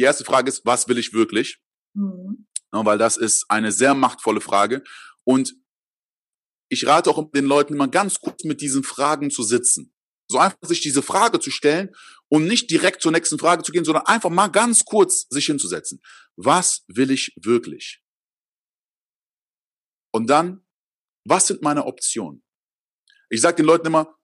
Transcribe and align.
die 0.00 0.04
erste 0.04 0.24
Frage 0.24 0.48
ist, 0.48 0.64
was 0.64 0.88
will 0.88 0.98
ich 0.98 1.12
wirklich? 1.12 1.60
Mhm. 1.94 2.46
Ja, 2.72 2.84
weil 2.86 2.96
das 2.96 3.16
ist 3.18 3.44
eine 3.50 3.70
sehr 3.70 3.94
machtvolle 3.94 4.40
Frage. 4.40 4.82
Und 5.24 5.54
ich 6.70 6.86
rate 6.86 7.10
auch 7.10 7.30
den 7.32 7.44
Leuten 7.44 7.74
immer 7.74 7.88
ganz 7.88 8.20
kurz 8.20 8.44
mit 8.44 8.62
diesen 8.62 8.82
Fragen 8.82 9.30
zu 9.30 9.42
sitzen. 9.42 9.92
So 10.30 10.38
einfach 10.38 10.56
sich 10.62 10.80
diese 10.80 11.02
Frage 11.02 11.40
zu 11.40 11.50
stellen 11.50 11.90
und 12.28 12.46
nicht 12.46 12.70
direkt 12.70 13.02
zur 13.02 13.12
nächsten 13.12 13.38
Frage 13.38 13.62
zu 13.62 13.72
gehen, 13.72 13.84
sondern 13.84 14.06
einfach 14.06 14.30
mal 14.30 14.48
ganz 14.48 14.84
kurz 14.84 15.26
sich 15.28 15.46
hinzusetzen. 15.46 16.00
Was 16.36 16.84
will 16.86 17.10
ich 17.10 17.34
wirklich? 17.36 18.00
Und 20.14 20.30
dann, 20.30 20.64
was 21.26 21.48
sind 21.48 21.60
meine 21.60 21.84
Optionen? 21.84 22.42
Ich 23.28 23.40
sage 23.40 23.56
den 23.56 23.66
Leuten 23.66 23.88
immer, 23.88 24.16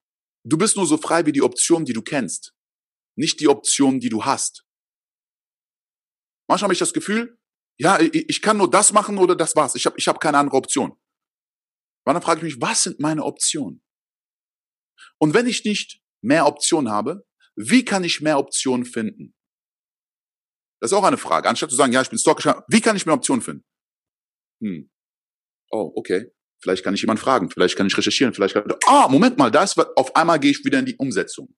du 0.45 0.57
bist 0.57 0.77
nur 0.77 0.87
so 0.87 0.97
frei 0.97 1.27
wie 1.27 1.33
die 1.33 1.43
Optionen, 1.43 1.85
die 1.85 1.93
du 1.93 2.03
kennst, 2.03 2.55
nicht 3.17 3.41
die 3.41 3.49
Optionen, 3.49 4.01
die 4.01 4.09
du 4.09 4.25
hast. 4.25 4.66
Manchmal 6.49 6.67
habe 6.67 6.73
ich 6.73 6.79
das 6.79 6.93
Gefühl, 6.93 7.39
ja, 7.79 7.99
ich 8.01 8.41
kann 8.41 8.57
nur 8.57 8.71
das 8.71 8.93
machen 8.93 9.19
oder 9.19 9.37
das 9.37 9.55
war's. 9.55 9.75
Ich 9.75 9.85
habe 9.87 9.97
ich 9.99 10.09
hab 10.09 10.21
keine 10.21 10.39
andere 10.39 10.57
Option. 10.57 10.93
Und 10.93 12.15
dann 12.15 12.23
frage 12.23 12.39
ich 12.39 12.55
mich, 12.55 12.63
was 12.63 12.85
sind 12.85 13.01
meine 13.01 13.25
Optionen? 13.25 13.83
Und 15.19 15.35
wenn 15.35 15.47
ich 15.47 15.65
nicht 15.65 16.01
mehr 16.23 16.47
Optionen 16.47 16.91
habe, 16.91 17.27
wie 17.57 17.85
kann 17.85 18.05
ich 18.05 18.21
mehr 18.21 18.39
Optionen 18.39 18.87
finden? 18.87 19.35
Das 20.81 20.93
ist 20.93 20.97
auch 20.97 21.05
eine 21.05 21.17
Frage. 21.17 21.49
Anstatt 21.49 21.71
zu 21.71 21.77
sagen, 21.77 21.93
ja, 21.93 22.03
ich 22.03 22.11
bin 22.11 22.19
Stalker, 22.19 22.65
wie 22.69 22.81
kann 22.81 22.97
ich 22.97 23.07
mehr 23.07 23.15
Optionen 23.15 23.43
finden? 23.43 23.65
Hm. 24.63 24.91
Oh, 25.71 25.93
okay. 25.97 26.33
Vielleicht 26.63 26.85
kann 26.85 26.95
ich 26.95 27.03
jemanden 27.03 27.23
fragen, 27.23 27.51
vielleicht 27.51 27.77
kann 27.77 27.87
ich 27.87 27.97
recherchieren, 27.97 28.33
vielleicht 28.33 28.55
kann 28.55 28.65
ich, 28.69 28.89
ah, 28.89 29.09
Moment 29.09 29.37
mal, 29.37 29.51
da 29.51 29.63
ist 29.63 29.79
auf 29.79 30.17
einmal 30.17 30.41
gehe 30.41 30.51
ich 30.51 30.65
wieder 30.65 30.79
in 30.79 30.87
die 30.87 30.97
Umsetzung. 30.97 31.55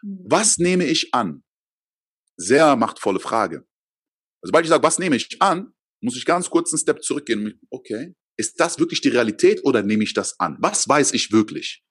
Hm. 0.00 0.24
Was 0.28 0.58
nehme 0.58 0.84
ich 0.84 1.14
an? 1.14 1.44
Sehr 2.36 2.76
machtvolle 2.76 3.20
Frage. 3.20 3.66
Also, 4.42 4.50
sobald 4.50 4.64
ich 4.64 4.70
sage, 4.70 4.82
was 4.82 4.98
nehme 4.98 5.16
ich 5.16 5.40
an, 5.40 5.72
muss 6.02 6.16
ich 6.16 6.24
ganz 6.24 6.50
kurz 6.50 6.72
einen 6.72 6.80
Step 6.80 7.02
zurückgehen. 7.02 7.60
Okay, 7.70 8.14
ist 8.36 8.58
das 8.58 8.78
wirklich 8.78 9.00
die 9.00 9.08
Realität 9.08 9.64
oder 9.64 9.82
nehme 9.82 10.02
ich 10.02 10.14
das 10.14 10.38
an? 10.40 10.56
Was 10.60 10.88
weiß 10.88 11.12
ich 11.12 11.30
wirklich? 11.32 11.84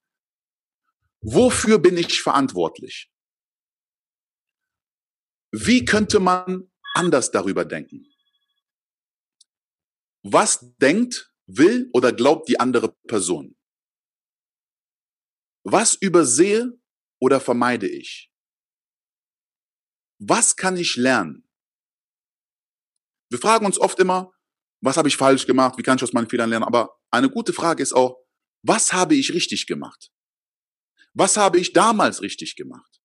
Wofür 1.22 1.80
bin 1.80 1.98
ich 1.98 2.22
verantwortlich? 2.22 3.10
Wie 5.52 5.86
könnte 5.86 6.20
man 6.20 6.72
anders 6.94 7.32
darüber 7.32 7.64
denken? 7.64 8.06
Was 10.24 10.76
denkt, 10.78 11.34
will 11.48 11.90
oder 11.94 12.14
glaubt 12.14 12.48
die 12.50 12.60
andere 12.60 12.94
Person? 13.08 13.58
Was 15.64 15.96
übersehe 15.96 16.80
oder 17.20 17.40
vermeide 17.40 17.88
ich? 17.88 18.32
Was 20.20 20.56
kann 20.56 20.78
ich 20.78 20.96
lernen? 20.96 21.48
Wir 23.32 23.40
fragen 23.40 23.66
uns 23.66 23.80
oft 23.80 23.98
immer, 24.00 24.34
was 24.82 24.98
habe 24.98 25.08
ich 25.08 25.16
falsch 25.16 25.46
gemacht? 25.48 25.78
Wie 25.78 25.84
kann 25.84 25.96
ich 25.96 26.04
aus 26.04 26.12
meinen 26.12 26.30
Fehlern 26.30 26.50
lernen? 26.50 26.66
Aber 26.66 27.00
eine 27.12 27.30
gute 27.30 27.54
Frage 27.54 27.82
ist 27.82 27.94
auch, 27.94 28.18
was 28.62 28.92
habe 28.92 29.16
ich 29.16 29.34
richtig 29.34 29.68
gemacht? 29.68 30.12
Was 31.14 31.38
habe 31.38 31.58
ich 31.58 31.72
damals 31.72 32.22
richtig 32.22 32.58
gemacht? 32.58 33.02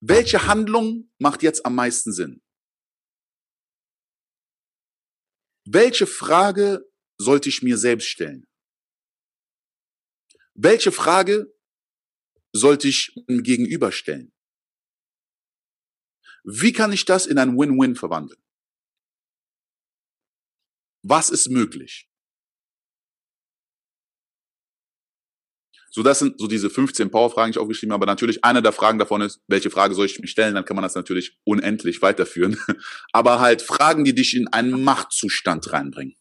Welche 0.00 0.46
Handlung 0.46 1.10
macht 1.18 1.42
jetzt 1.42 1.64
am 1.64 1.74
meisten 1.74 2.12
Sinn? 2.12 2.42
Welche 5.66 6.06
Frage 6.06 6.84
sollte 7.18 7.48
ich 7.48 7.62
mir 7.62 7.78
selbst 7.78 8.08
stellen? 8.08 8.46
Welche 10.52 10.92
Frage 10.92 11.54
sollte 12.52 12.86
ich 12.86 13.14
mir 13.26 13.40
gegenüberstellen? 13.40 14.33
Wie 16.44 16.72
kann 16.72 16.92
ich 16.92 17.04
das 17.04 17.26
in 17.26 17.38
ein 17.38 17.56
Win-Win 17.58 17.96
verwandeln? 17.96 18.40
Was 21.02 21.30
ist 21.30 21.50
möglich? 21.50 22.08
So, 25.90 26.02
das 26.02 26.18
sind 26.18 26.40
so 26.40 26.48
diese 26.48 26.70
15 26.70 27.10
Power-Fragen, 27.10 27.52
die 27.52 27.56
ich 27.56 27.62
aufgeschrieben 27.62 27.92
habe. 27.92 28.02
Aber 28.02 28.10
natürlich 28.10 28.44
eine 28.44 28.62
der 28.62 28.72
Fragen 28.72 28.98
davon 28.98 29.20
ist, 29.20 29.40
welche 29.46 29.70
Frage 29.70 29.94
soll 29.94 30.06
ich 30.06 30.18
mir 30.18 30.26
stellen? 30.26 30.56
Dann 30.56 30.64
kann 30.64 30.74
man 30.74 30.82
das 30.82 30.96
natürlich 30.96 31.38
unendlich 31.44 32.02
weiterführen. 32.02 32.58
Aber 33.12 33.38
halt 33.38 33.62
Fragen, 33.62 34.04
die 34.04 34.14
dich 34.14 34.34
in 34.34 34.48
einen 34.48 34.82
Machtzustand 34.82 35.72
reinbringen. 35.72 36.16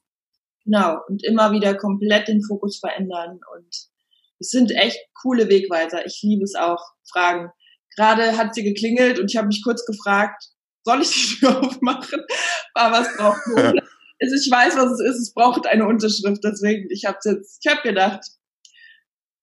Genau. 0.64 1.00
Und 1.08 1.25
immer 1.25 1.52
wieder 1.53 1.74
komplett 1.75 2.28
den 2.28 2.44
Fokus 2.44 2.78
verändern. 2.78 3.40
Und 3.56 3.90
es 4.38 4.52
sind 4.52 4.69
echt 4.72 5.00
coole 5.19 5.50
Wegweiser. 5.50 6.06
Ich 6.06 6.19
liebe 6.22 6.44
es 6.44 6.53
auch, 6.53 6.94
Fragen. 7.12 7.50
Gerade 7.96 8.38
hat 8.38 8.56
sie 8.56 8.64
geklingelt 8.64 9.20
und 9.20 9.30
ich 9.31 9.38
habe 9.38 9.48
mich 9.48 9.62
kurz 9.64 9.86
gefragt, 9.86 10.44
soll 10.86 11.02
ich 11.02 11.12
die 11.12 11.36
Tür 11.40 11.59
aufmachen? 11.64 12.22
Aber 12.74 12.98
was 13.00 13.16
braucht 13.18 13.48
man? 13.56 13.80
Ich 14.20 14.50
weiß, 14.50 14.78
was 14.78 15.00
es 15.00 15.00
ist. 15.02 15.22
Es 15.22 15.34
braucht 15.34 15.68
eine 15.68 15.86
Unterschrift. 15.86 16.42
Deswegen, 16.44 16.88
ich 16.92 17.06
habe 17.06 17.18
jetzt, 17.26 17.59
ich 17.64 17.72
habe 17.72 17.81
gedacht, 17.81 18.22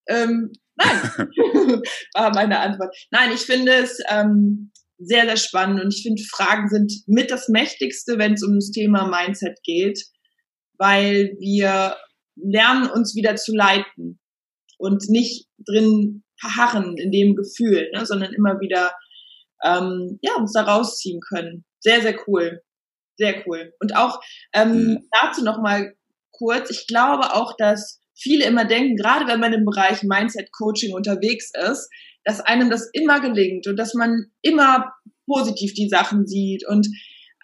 ähm, 0.09 0.53
nein, 0.77 1.03
war 2.15 2.35
meine 2.35 2.61
Antwort. 2.61 2.95
Nein, 3.11 3.31
ich 3.35 3.43
finde 3.43 3.73
es 3.75 3.99
ähm, 4.09 4.73
sehr, 4.99 5.25
sehr 5.25 5.37
spannend 5.37 5.83
und 5.83 5.95
ich 5.95 6.03
finde, 6.03 6.23
Fragen 6.23 6.69
sind 6.69 6.93
mit 7.07 7.31
das 7.31 7.49
Mächtigste, 7.49 8.19
wenn 8.19 8.35
es 8.35 8.43
um 8.43 8.55
das 8.55 8.71
Thema 8.71 9.09
Mindset 9.09 9.59
geht, 9.65 10.03
weil 10.79 11.37
wir 11.39 11.97
lernen, 12.37 12.89
uns 12.91 13.15
wieder 13.15 13.37
zu 13.37 13.55
leiten 13.55 14.19
und 14.79 15.09
nicht 15.09 15.47
drin 15.67 16.23
verharren 16.41 16.97
in 16.97 17.11
dem 17.11 17.35
Gefühl, 17.35 17.91
ne, 17.93 18.07
sondern 18.07 18.33
immer 18.33 18.61
wieder 18.61 18.93
ähm, 19.63 20.19
ja, 20.23 20.35
uns 20.37 20.53
da 20.53 20.63
rausziehen 20.63 21.21
können. 21.21 21.65
Sehr, 21.81 22.01
sehr 22.01 22.17
cool. 22.27 22.63
Sehr 23.17 23.47
cool. 23.47 23.73
Und 23.81 23.97
auch 23.97 24.21
ähm, 24.55 24.73
mhm. 24.73 25.09
dazu 25.21 25.45
nochmal 25.45 25.95
kurz, 26.33 26.71
ich 26.71 26.87
glaube 26.87 27.35
auch, 27.35 27.55
dass 27.57 28.01
viele 28.15 28.45
immer 28.45 28.65
denken, 28.65 28.97
gerade 28.97 29.27
wenn 29.27 29.41
man 29.41 29.53
im 29.53 29.65
Bereich 29.65 30.03
Mindset 30.03 30.51
Coaching 30.53 30.95
unterwegs 30.95 31.51
ist, 31.55 31.91
dass 32.25 32.41
einem 32.41 32.71
das 32.71 32.89
immer 32.93 33.21
gelingt 33.21 33.67
und 33.67 33.77
dass 33.77 33.95
man 33.95 34.27
immer 34.43 34.93
positiv 35.27 35.75
die 35.75 35.89
Sachen 35.89 36.27
sieht. 36.27 36.67
Und 36.67 36.89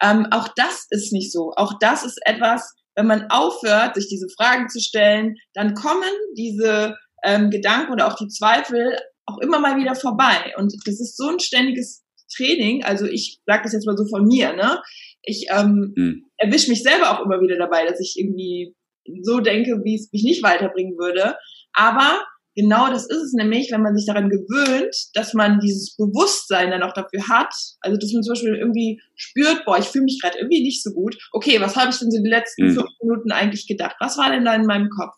ähm, 0.01 0.27
auch 0.31 0.49
das 0.55 0.87
ist 0.89 1.13
nicht 1.13 1.31
so. 1.31 1.53
Auch 1.55 1.73
das 1.79 2.03
ist 2.03 2.19
etwas, 2.25 2.73
wenn 2.95 3.07
man 3.07 3.29
aufhört, 3.29 3.95
sich 3.95 4.07
diese 4.07 4.27
Fragen 4.35 4.69
zu 4.69 4.79
stellen, 4.79 5.35
dann 5.53 5.75
kommen 5.75 6.09
diese 6.35 6.95
ähm, 7.27 7.49
Gedanken 7.49 7.91
oder 7.91 8.07
auch 8.07 8.15
die 8.15 8.29
Zweifel 8.29 8.97
auch 9.25 9.37
immer 9.39 9.59
mal 9.59 9.77
wieder 9.77 9.95
vorbei. 9.95 10.53
Und 10.57 10.73
das 10.85 10.99
ist 11.01 11.17
so 11.17 11.27
ein 11.27 11.39
ständiges 11.39 12.03
Training. 12.35 12.83
Also 12.83 13.05
ich 13.05 13.41
sage 13.45 13.63
das 13.63 13.73
jetzt 13.73 13.85
mal 13.85 13.97
so 13.97 14.05
von 14.07 14.25
mir, 14.25 14.53
ne? 14.53 14.81
Ich 15.23 15.47
ähm, 15.51 15.93
mhm. 15.95 16.25
erwische 16.37 16.69
mich 16.69 16.83
selber 16.83 17.11
auch 17.11 17.25
immer 17.25 17.41
wieder 17.41 17.57
dabei, 17.57 17.85
dass 17.85 17.99
ich 17.99 18.15
irgendwie 18.17 18.73
so 19.21 19.39
denke, 19.39 19.81
wie 19.83 19.95
es 19.95 20.09
mich 20.13 20.23
nicht 20.23 20.43
weiterbringen 20.43 20.97
würde. 20.97 21.35
Aber 21.73 22.23
genau 22.55 22.89
das 22.89 23.05
ist 23.09 23.21
es 23.21 23.33
nämlich, 23.33 23.71
wenn 23.71 23.81
man 23.81 23.95
sich 23.95 24.05
daran 24.05 24.29
gewöhnt, 24.29 24.95
dass 25.13 25.33
man 25.33 25.59
dieses 25.59 25.95
Bewusstsein 25.97 26.71
dann 26.71 26.83
auch 26.83 26.93
dafür 26.93 27.27
hat. 27.27 27.53
Also 27.81 27.97
dass 27.97 28.13
man 28.13 28.23
zum 28.23 28.33
Beispiel 28.33 28.55
irgendwie 28.55 29.01
spürt, 29.15 29.65
boah, 29.65 29.77
ich 29.77 29.85
fühle 29.85 30.05
mich 30.05 30.21
gerade 30.21 30.37
irgendwie 30.37 30.63
nicht 30.63 30.81
so 30.81 30.91
gut. 30.91 31.17
Okay, 31.33 31.59
was 31.59 31.75
habe 31.75 31.91
ich 31.91 31.99
denn 31.99 32.11
so 32.11 32.21
die 32.23 32.29
letzten 32.29 32.67
mhm. 32.67 32.75
fünf 32.75 32.89
Minuten 33.01 33.31
eigentlich 33.31 33.67
gedacht? 33.67 33.97
Was 33.99 34.17
war 34.17 34.31
denn 34.31 34.45
da 34.45 34.55
in 34.55 34.65
meinem 34.65 34.89
Kopf? 34.89 35.13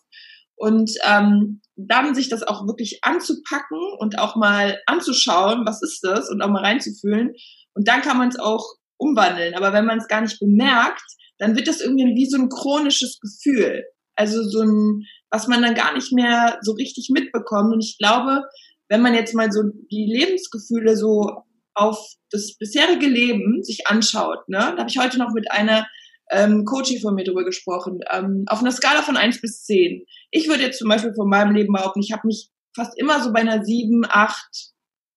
Und 0.60 0.90
ähm, 1.08 1.62
dann 1.74 2.14
sich 2.14 2.28
das 2.28 2.42
auch 2.42 2.66
wirklich 2.66 2.98
anzupacken 3.00 3.78
und 3.98 4.18
auch 4.18 4.36
mal 4.36 4.78
anzuschauen, 4.84 5.62
was 5.64 5.82
ist 5.82 6.00
das 6.02 6.28
und 6.28 6.42
auch 6.42 6.50
mal 6.50 6.62
reinzufühlen. 6.62 7.32
Und 7.72 7.88
dann 7.88 8.02
kann 8.02 8.18
man 8.18 8.28
es 8.28 8.38
auch 8.38 8.74
umwandeln. 8.98 9.54
Aber 9.54 9.72
wenn 9.72 9.86
man 9.86 9.96
es 9.96 10.06
gar 10.06 10.20
nicht 10.20 10.38
bemerkt, 10.38 11.02
dann 11.38 11.56
wird 11.56 11.66
das 11.66 11.80
irgendwie 11.80 12.14
wie 12.14 12.28
so 12.28 12.36
ein 12.36 12.50
chronisches 12.50 13.18
Gefühl. 13.20 13.84
Also 14.16 14.42
so 14.42 14.60
ein, 14.60 15.06
was 15.30 15.48
man 15.48 15.62
dann 15.62 15.74
gar 15.74 15.94
nicht 15.94 16.12
mehr 16.12 16.58
so 16.60 16.72
richtig 16.72 17.08
mitbekommt. 17.10 17.72
Und 17.72 17.82
ich 17.82 17.96
glaube, 17.98 18.42
wenn 18.90 19.00
man 19.00 19.14
jetzt 19.14 19.34
mal 19.34 19.50
so 19.50 19.62
die 19.90 20.12
Lebensgefühle 20.12 20.94
so 20.94 21.42
auf 21.72 21.98
das 22.30 22.58
bisherige 22.58 23.06
Leben 23.06 23.62
sich 23.62 23.86
anschaut, 23.86 24.46
ne, 24.46 24.58
da 24.58 24.76
habe 24.76 24.90
ich 24.90 24.98
heute 24.98 25.16
noch 25.16 25.32
mit 25.32 25.50
einer 25.50 25.86
ähm, 26.30 26.64
Coaching 26.64 27.00
von 27.00 27.14
mir 27.14 27.24
drüber 27.24 27.44
gesprochen, 27.44 28.00
ähm, 28.10 28.44
auf 28.46 28.60
einer 28.60 28.72
Skala 28.72 29.02
von 29.02 29.16
eins 29.16 29.40
bis 29.40 29.64
zehn. 29.64 30.04
Ich 30.30 30.48
würde 30.48 30.62
jetzt 30.62 30.78
zum 30.78 30.88
Beispiel 30.88 31.14
von 31.14 31.28
meinem 31.28 31.54
Leben 31.54 31.72
behaupten, 31.72 32.00
ich 32.00 32.12
habe 32.12 32.26
mich 32.26 32.50
fast 32.74 32.98
immer 32.98 33.22
so 33.22 33.32
bei 33.32 33.40
einer 33.40 33.64
sieben, 33.64 34.02
acht 34.08 34.72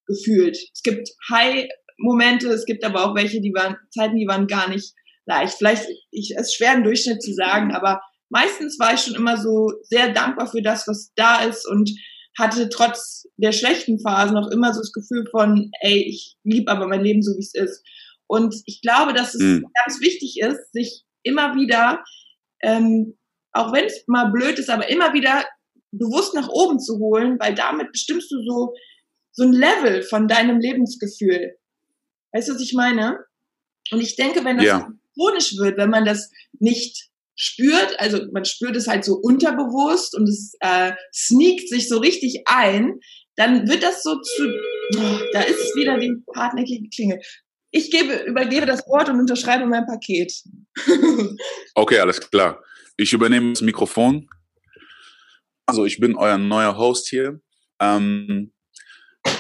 gefühlt. 0.08 0.58
Es 0.74 0.82
gibt 0.84 1.10
High-Momente, 1.30 2.50
es 2.50 2.66
gibt 2.66 2.84
aber 2.84 3.06
auch 3.06 3.16
welche, 3.16 3.42
die 3.42 3.54
waren, 3.54 3.78
Zeiten, 3.92 4.18
die 4.18 4.28
waren 4.28 4.48
gar 4.48 4.70
nicht 4.70 4.94
leicht. 5.26 5.56
Vielleicht 5.58 5.86
ich, 6.12 6.36
es 6.38 6.54
schwer, 6.54 6.72
einen 6.72 6.84
Durchschnitt 6.84 7.22
zu 7.22 7.34
sagen, 7.34 7.74
aber 7.74 8.02
meistens 8.30 8.80
war 8.80 8.94
ich 8.94 9.02
schon 9.02 9.16
immer 9.16 9.38
so 9.38 9.72
sehr 9.84 10.12
dankbar 10.12 10.48
für 10.48 10.62
das, 10.62 10.88
was 10.88 11.12
da 11.16 11.44
ist 11.44 11.68
und 11.68 11.92
hatte 12.38 12.68
trotz 12.70 13.28
der 13.38 13.52
schlechten 13.52 14.00
Phasen 14.00 14.34
noch 14.34 14.50
immer 14.50 14.74
so 14.74 14.80
das 14.80 14.92
Gefühl 14.92 15.26
von, 15.30 15.70
ey, 15.82 16.04
ich 16.08 16.36
liebe 16.44 16.72
aber 16.72 16.88
mein 16.88 17.04
Leben 17.04 17.22
so, 17.22 17.32
wie 17.34 17.42
es 17.42 17.54
ist. 17.54 17.84
Und 18.34 18.56
ich 18.66 18.82
glaube, 18.82 19.14
dass 19.14 19.36
es 19.36 19.42
mhm. 19.42 19.66
ganz 19.86 20.02
wichtig 20.02 20.40
ist, 20.40 20.72
sich 20.74 21.04
immer 21.24 21.56
wieder, 21.56 22.04
ähm, 22.62 23.18
auch 23.52 23.72
wenn 23.74 23.86
es 23.86 24.04
mal 24.08 24.32
blöd 24.32 24.60
ist, 24.60 24.70
aber 24.70 24.90
immer 24.90 25.14
wieder 25.14 25.46
bewusst 25.92 26.34
nach 26.34 26.50
oben 26.50 26.80
zu 26.80 26.98
holen, 26.98 27.38
weil 27.40 27.54
damit 27.54 27.92
bestimmst 27.92 28.32
du 28.32 28.44
so 28.44 28.74
so 29.34 29.44
ein 29.44 29.52
Level 29.52 30.04
von 30.04 30.28
deinem 30.28 30.60
Lebensgefühl. 30.60 31.56
Weißt 32.32 32.50
du, 32.50 32.54
was 32.54 32.62
ich 32.62 32.74
meine? 32.74 33.20
Und 33.92 34.00
ich 34.00 34.16
denke, 34.16 34.46
wenn 34.46 34.58
das 34.58 34.66
Ja. 34.66 34.88
chronisch 35.16 35.58
wird, 35.58 35.78
wenn 35.78 35.90
man 35.90 36.06
das 36.06 36.32
nicht 36.60 37.10
spürt, 37.36 38.00
also 38.00 38.20
man 38.32 38.46
spürt 38.46 38.76
es 38.76 38.88
halt 38.88 39.04
so 39.04 39.16
unterbewusst 39.16 40.16
und 40.16 40.30
es 40.30 40.56
äh, 40.60 40.94
sneakt 41.14 41.68
sich 41.68 41.90
so 41.90 41.98
richtig 41.98 42.44
ein, 42.46 43.00
dann 43.36 43.68
wird 43.68 43.82
das 43.82 44.04
so 44.04 44.20
zu, 44.22 44.44
oh, 44.98 45.20
da 45.34 45.42
ist 45.42 45.60
es 45.60 45.76
wieder 45.76 45.98
die 45.98 46.14
hartnäckige 46.36 46.90
Klinge. 46.90 47.20
Ich 47.76 47.90
gebe, 47.90 48.14
übergebe 48.28 48.68
das 48.68 48.88
Wort 48.88 49.10
und 49.10 49.20
unterschreibe 49.20 49.66
mein 49.66 49.86
Paket. 49.86 50.32
Okay, 51.76 51.98
alles 51.98 52.20
klar. 52.30 52.64
Ich 52.98 53.14
übernehme 53.14 53.52
das 53.54 53.62
Mikrofon. 53.62 54.30
Also 55.66 55.84
ich 55.84 56.00
bin 56.00 56.16
euer 56.16 56.38
neuer 56.38 56.78
Host 56.78 57.10
hier. 57.10 57.42
Ähm, 57.82 58.54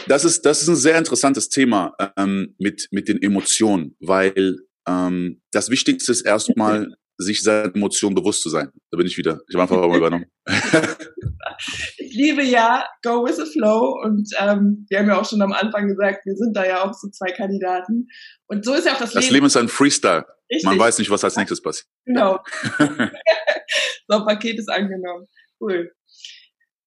das 0.07 0.25
ist 0.25 0.41
das 0.41 0.63
ist 0.63 0.67
ein 0.67 0.75
sehr 0.75 0.97
interessantes 0.97 1.49
Thema 1.49 1.95
ähm, 2.17 2.55
mit 2.57 2.87
mit 2.89 3.07
den 3.07 3.21
Emotionen, 3.21 3.95
weil 3.99 4.57
ähm, 4.87 5.41
das 5.51 5.69
Wichtigste 5.69 6.11
ist 6.11 6.21
erstmal 6.21 6.95
sich 7.23 7.43
seiner 7.43 7.73
Emotionen 7.75 8.15
bewusst 8.15 8.41
zu 8.41 8.49
sein. 8.49 8.71
Da 8.91 8.97
bin 8.97 9.07
ich 9.07 9.17
wieder. 9.17 9.41
Ich 9.47 9.55
habe 9.55 9.63
einfach 9.63 9.87
mal 9.87 9.97
übernommen. 9.97 10.25
ich 11.97 12.13
liebe 12.15 12.43
ja 12.43 12.85
Go 13.03 13.25
with 13.25 13.37
the 13.37 13.45
Flow 13.45 13.99
und 14.03 14.29
ähm, 14.39 14.85
wir 14.89 14.99
haben 14.99 15.07
ja 15.07 15.19
auch 15.19 15.27
schon 15.27 15.41
am 15.41 15.53
Anfang 15.53 15.87
gesagt, 15.87 16.25
wir 16.25 16.35
sind 16.35 16.55
da 16.55 16.65
ja 16.65 16.83
auch 16.83 16.93
so 16.93 17.09
zwei 17.09 17.31
Kandidaten. 17.31 18.07
Und 18.47 18.65
so 18.65 18.73
ist 18.73 18.85
ja 18.85 18.93
auch 18.93 18.99
das, 18.99 19.13
Das 19.13 19.23
Leben. 19.23 19.35
Leben 19.35 19.45
ist 19.47 19.57
ein 19.57 19.69
Freestyle. 19.69 20.25
Richtig, 20.51 20.65
Man 20.65 20.77
weiß 20.77 20.99
nicht, 20.99 21.09
was 21.09 21.23
als 21.23 21.35
nächstes 21.35 21.61
passiert. 21.61 21.87
genau. 22.05 22.39
so, 24.07 24.25
Paket 24.25 24.59
ist 24.59 24.69
angenommen. 24.69 25.27
Cool. 25.59 25.91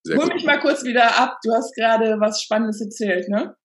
Sehr 0.04 0.18
Hol 0.18 0.26
mich 0.28 0.44
mal 0.44 0.60
kurz 0.60 0.84
wieder 0.84 1.18
ab. 1.18 1.38
Du 1.42 1.52
hast 1.52 1.74
gerade 1.74 2.20
was 2.20 2.40
Spannendes 2.40 2.80
erzählt, 2.80 3.28
ne? 3.28 3.56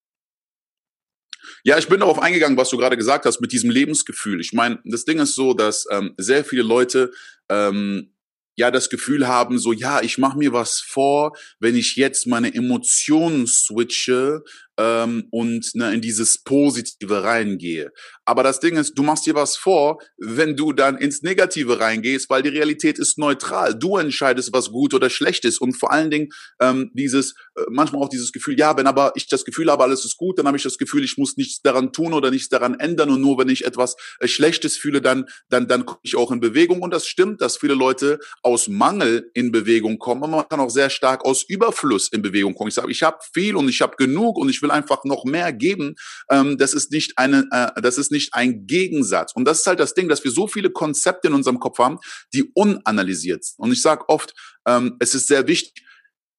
Ja, 1.63 1.77
ich 1.77 1.87
bin 1.87 1.99
darauf 1.99 2.19
eingegangen, 2.19 2.57
was 2.57 2.69
du 2.69 2.77
gerade 2.77 2.97
gesagt 2.97 3.25
hast 3.25 3.41
mit 3.41 3.51
diesem 3.51 3.69
Lebensgefühl. 3.69 4.41
Ich 4.41 4.53
meine, 4.53 4.79
das 4.85 5.05
Ding 5.05 5.19
ist 5.19 5.35
so, 5.35 5.53
dass 5.53 5.85
ähm, 5.91 6.13
sehr 6.17 6.43
viele 6.43 6.63
Leute 6.63 7.11
ähm, 7.49 8.13
ja 8.55 8.71
das 8.71 8.89
Gefühl 8.89 9.27
haben, 9.27 9.57
so 9.57 9.73
ja, 9.73 10.01
ich 10.01 10.17
mache 10.17 10.37
mir 10.37 10.53
was 10.53 10.79
vor, 10.79 11.35
wenn 11.59 11.75
ich 11.75 11.95
jetzt 11.95 12.27
meine 12.27 12.53
Emotionen 12.53 13.47
switche 13.47 14.43
ähm, 14.81 15.27
und 15.29 15.75
ne, 15.75 15.93
in 15.93 16.01
dieses 16.01 16.43
Positive 16.43 17.23
reingehe. 17.23 17.91
Aber 18.25 18.43
das 18.43 18.59
Ding 18.59 18.77
ist, 18.77 18.97
du 18.97 19.03
machst 19.03 19.25
dir 19.25 19.35
was 19.35 19.57
vor, 19.57 19.99
wenn 20.17 20.55
du 20.55 20.73
dann 20.73 20.97
ins 20.97 21.21
Negative 21.21 21.79
reingehst, 21.79 22.29
weil 22.29 22.41
die 22.41 22.49
Realität 22.49 22.97
ist 22.97 23.17
neutral. 23.17 23.77
Du 23.77 23.97
entscheidest, 23.97 24.53
was 24.53 24.71
gut 24.71 24.93
oder 24.93 25.09
schlecht 25.09 25.45
ist. 25.45 25.59
Und 25.59 25.73
vor 25.73 25.91
allen 25.91 26.09
Dingen 26.09 26.29
ähm, 26.59 26.91
dieses, 26.93 27.31
äh, 27.55 27.63
manchmal 27.69 28.01
auch 28.01 28.09
dieses 28.09 28.31
Gefühl, 28.31 28.57
ja, 28.57 28.75
wenn 28.77 28.87
aber 28.87 29.11
ich 29.15 29.27
das 29.27 29.45
Gefühl 29.45 29.69
habe, 29.69 29.83
alles 29.83 30.05
ist 30.05 30.17
gut, 30.17 30.39
dann 30.39 30.47
habe 30.47 30.57
ich 30.57 30.63
das 30.63 30.77
Gefühl, 30.77 31.03
ich 31.03 31.17
muss 31.17 31.37
nichts 31.37 31.61
daran 31.61 31.91
tun 31.91 32.13
oder 32.13 32.31
nichts 32.31 32.49
daran 32.49 32.79
ändern. 32.79 33.09
Und 33.09 33.21
nur 33.21 33.37
wenn 33.37 33.49
ich 33.49 33.65
etwas 33.65 33.95
äh, 34.19 34.27
Schlechtes 34.27 34.77
fühle, 34.77 35.01
dann, 35.01 35.25
dann, 35.49 35.67
dann 35.67 35.85
komme 35.85 35.99
ich 36.03 36.15
auch 36.15 36.31
in 36.31 36.39
Bewegung. 36.39 36.81
Und 36.81 36.91
das 36.91 37.07
stimmt, 37.07 37.41
dass 37.41 37.57
viele 37.57 37.73
Leute 37.73 38.19
aus 38.41 38.67
Mangel 38.67 39.29
in 39.33 39.51
Bewegung 39.51 39.99
kommen. 39.99 40.23
Aber 40.23 40.37
man 40.37 40.49
kann 40.49 40.59
auch 40.59 40.69
sehr 40.69 40.89
stark 40.89 41.25
aus 41.25 41.43
Überfluss 41.43 42.07
in 42.07 42.21
Bewegung 42.21 42.55
kommen. 42.55 42.69
Ich 42.69 42.75
sage, 42.75 42.91
ich 42.91 43.03
habe 43.03 43.17
viel 43.33 43.55
und 43.55 43.69
ich 43.69 43.81
habe 43.81 43.95
genug 43.97 44.37
und 44.37 44.49
ich 44.49 44.61
will 44.61 44.70
einfach 44.71 45.03
noch 45.03 45.25
mehr 45.25 45.53
geben. 45.53 45.95
Ähm, 46.29 46.57
das 46.57 46.73
ist 46.73 46.91
nicht 46.91 47.17
eine, 47.17 47.47
äh, 47.51 47.81
das 47.81 47.97
ist 47.97 48.11
nicht 48.11 48.33
ein 48.33 48.65
Gegensatz. 48.65 49.33
Und 49.33 49.45
das 49.45 49.59
ist 49.59 49.67
halt 49.67 49.79
das 49.79 49.93
Ding, 49.93 50.09
dass 50.09 50.23
wir 50.23 50.31
so 50.31 50.47
viele 50.47 50.71
Konzepte 50.71 51.27
in 51.27 51.33
unserem 51.33 51.59
Kopf 51.59 51.79
haben, 51.79 51.99
die 52.33 52.51
unanalysiert 52.53 53.43
sind. 53.43 53.59
Und 53.59 53.71
ich 53.71 53.81
sage 53.81 54.07
oft, 54.07 54.33
ähm, 54.67 54.97
es 54.99 55.15
ist 55.15 55.27
sehr 55.27 55.47
wichtig, 55.47 55.85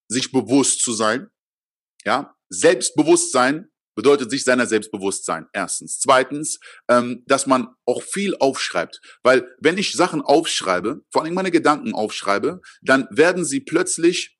sich 0.07 0.31
bewusst 0.31 0.81
zu 0.81 0.93
sein. 0.93 1.27
Ja, 2.05 2.35
Selbstbewusstsein 2.49 3.69
bedeutet 3.95 4.31
sich 4.31 4.43
seiner 4.43 4.65
selbst 4.65 4.91
bewusst 4.91 5.25
sein. 5.25 5.47
Erstens. 5.53 5.99
Zweitens, 5.99 6.59
ähm, 6.89 7.23
dass 7.27 7.45
man 7.45 7.67
auch 7.85 8.01
viel 8.01 8.35
aufschreibt. 8.37 9.01
Weil 9.23 9.47
wenn 9.59 9.77
ich 9.77 9.93
Sachen 9.93 10.21
aufschreibe, 10.21 11.01
vor 11.11 11.23
allem 11.23 11.33
meine 11.33 11.51
Gedanken 11.51 11.93
aufschreibe, 11.93 12.61
dann 12.81 13.07
werden 13.11 13.45
sie 13.45 13.59
plötzlich 13.59 14.37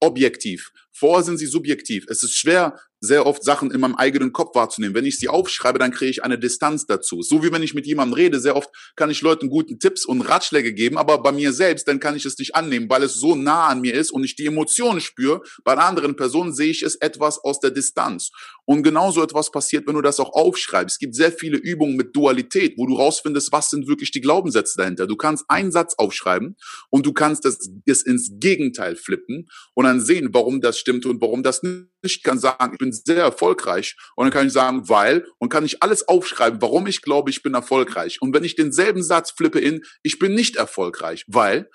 objektiv. 0.00 0.72
Vorher 0.96 1.24
sind 1.24 1.38
sie 1.38 1.46
subjektiv. 1.46 2.06
Es 2.08 2.22
ist 2.22 2.36
schwer, 2.36 2.78
sehr 3.04 3.26
oft 3.26 3.44
Sachen 3.44 3.70
in 3.70 3.80
meinem 3.80 3.94
eigenen 3.94 4.32
Kopf 4.32 4.54
wahrzunehmen. 4.54 4.94
Wenn 4.94 5.04
ich 5.04 5.18
sie 5.18 5.28
aufschreibe, 5.28 5.78
dann 5.78 5.90
kriege 5.90 6.10
ich 6.10 6.24
eine 6.24 6.38
Distanz 6.38 6.86
dazu. 6.86 7.22
So 7.22 7.42
wie 7.42 7.52
wenn 7.52 7.62
ich 7.62 7.74
mit 7.74 7.86
jemandem 7.86 8.14
rede, 8.14 8.40
sehr 8.40 8.56
oft 8.56 8.70
kann 8.96 9.10
ich 9.10 9.20
Leuten 9.20 9.50
guten 9.50 9.78
Tipps 9.78 10.04
und 10.04 10.22
Ratschläge 10.22 10.72
geben, 10.72 10.96
aber 10.96 11.22
bei 11.22 11.32
mir 11.32 11.52
selbst, 11.52 11.86
dann 11.86 12.00
kann 12.00 12.16
ich 12.16 12.24
es 12.24 12.38
nicht 12.38 12.54
annehmen, 12.54 12.88
weil 12.88 13.02
es 13.02 13.14
so 13.14 13.34
nah 13.34 13.66
an 13.66 13.80
mir 13.80 13.94
ist 13.94 14.10
und 14.10 14.24
ich 14.24 14.36
die 14.36 14.46
Emotionen 14.46 15.00
spüre. 15.00 15.42
Bei 15.64 15.74
anderen 15.74 16.16
Person 16.16 16.52
sehe 16.54 16.70
ich 16.70 16.82
es 16.82 16.94
etwas 16.96 17.38
aus 17.38 17.60
der 17.60 17.70
Distanz. 17.70 18.30
Und 18.64 18.82
genauso 18.82 19.22
etwas 19.22 19.50
passiert, 19.50 19.86
wenn 19.86 19.94
du 19.94 20.00
das 20.00 20.18
auch 20.18 20.32
aufschreibst. 20.32 20.94
Es 20.94 20.98
gibt 20.98 21.14
sehr 21.14 21.32
viele 21.32 21.58
Übungen 21.58 21.96
mit 21.96 22.16
Dualität, 22.16 22.74
wo 22.78 22.86
du 22.86 22.94
rausfindest, 22.94 23.52
was 23.52 23.68
sind 23.68 23.86
wirklich 23.86 24.10
die 24.10 24.22
Glaubenssätze 24.22 24.78
dahinter. 24.78 25.06
Du 25.06 25.16
kannst 25.16 25.44
einen 25.48 25.70
Satz 25.70 25.94
aufschreiben 25.98 26.56
und 26.88 27.04
du 27.04 27.12
kannst 27.12 27.44
das 27.44 27.58
ins 28.02 28.30
Gegenteil 28.40 28.96
flippen 28.96 29.48
und 29.74 29.84
dann 29.84 30.00
sehen, 30.00 30.30
warum 30.32 30.62
das 30.62 30.78
stimmt 30.84 31.06
und 31.06 31.20
warum 31.22 31.42
das 31.42 31.62
nicht. 31.62 31.86
Ich 32.02 32.22
kann 32.22 32.38
sagen, 32.38 32.74
ich 32.74 32.78
bin 32.78 32.92
sehr 32.92 33.22
erfolgreich 33.22 33.96
und 34.16 34.26
dann 34.26 34.32
kann 34.32 34.46
ich 34.46 34.52
sagen, 34.52 34.86
weil 34.88 35.26
und 35.38 35.48
kann 35.48 35.64
ich 35.64 35.82
alles 35.82 36.06
aufschreiben, 36.06 36.60
warum 36.60 36.86
ich 36.86 37.00
glaube, 37.00 37.30
ich 37.30 37.42
bin 37.42 37.54
erfolgreich. 37.54 38.20
Und 38.20 38.34
wenn 38.34 38.44
ich 38.44 38.54
denselben 38.54 39.02
Satz 39.02 39.30
flippe 39.30 39.58
in, 39.58 39.82
ich 40.02 40.18
bin 40.18 40.34
nicht 40.34 40.56
erfolgreich, 40.56 41.24
weil 41.26 41.70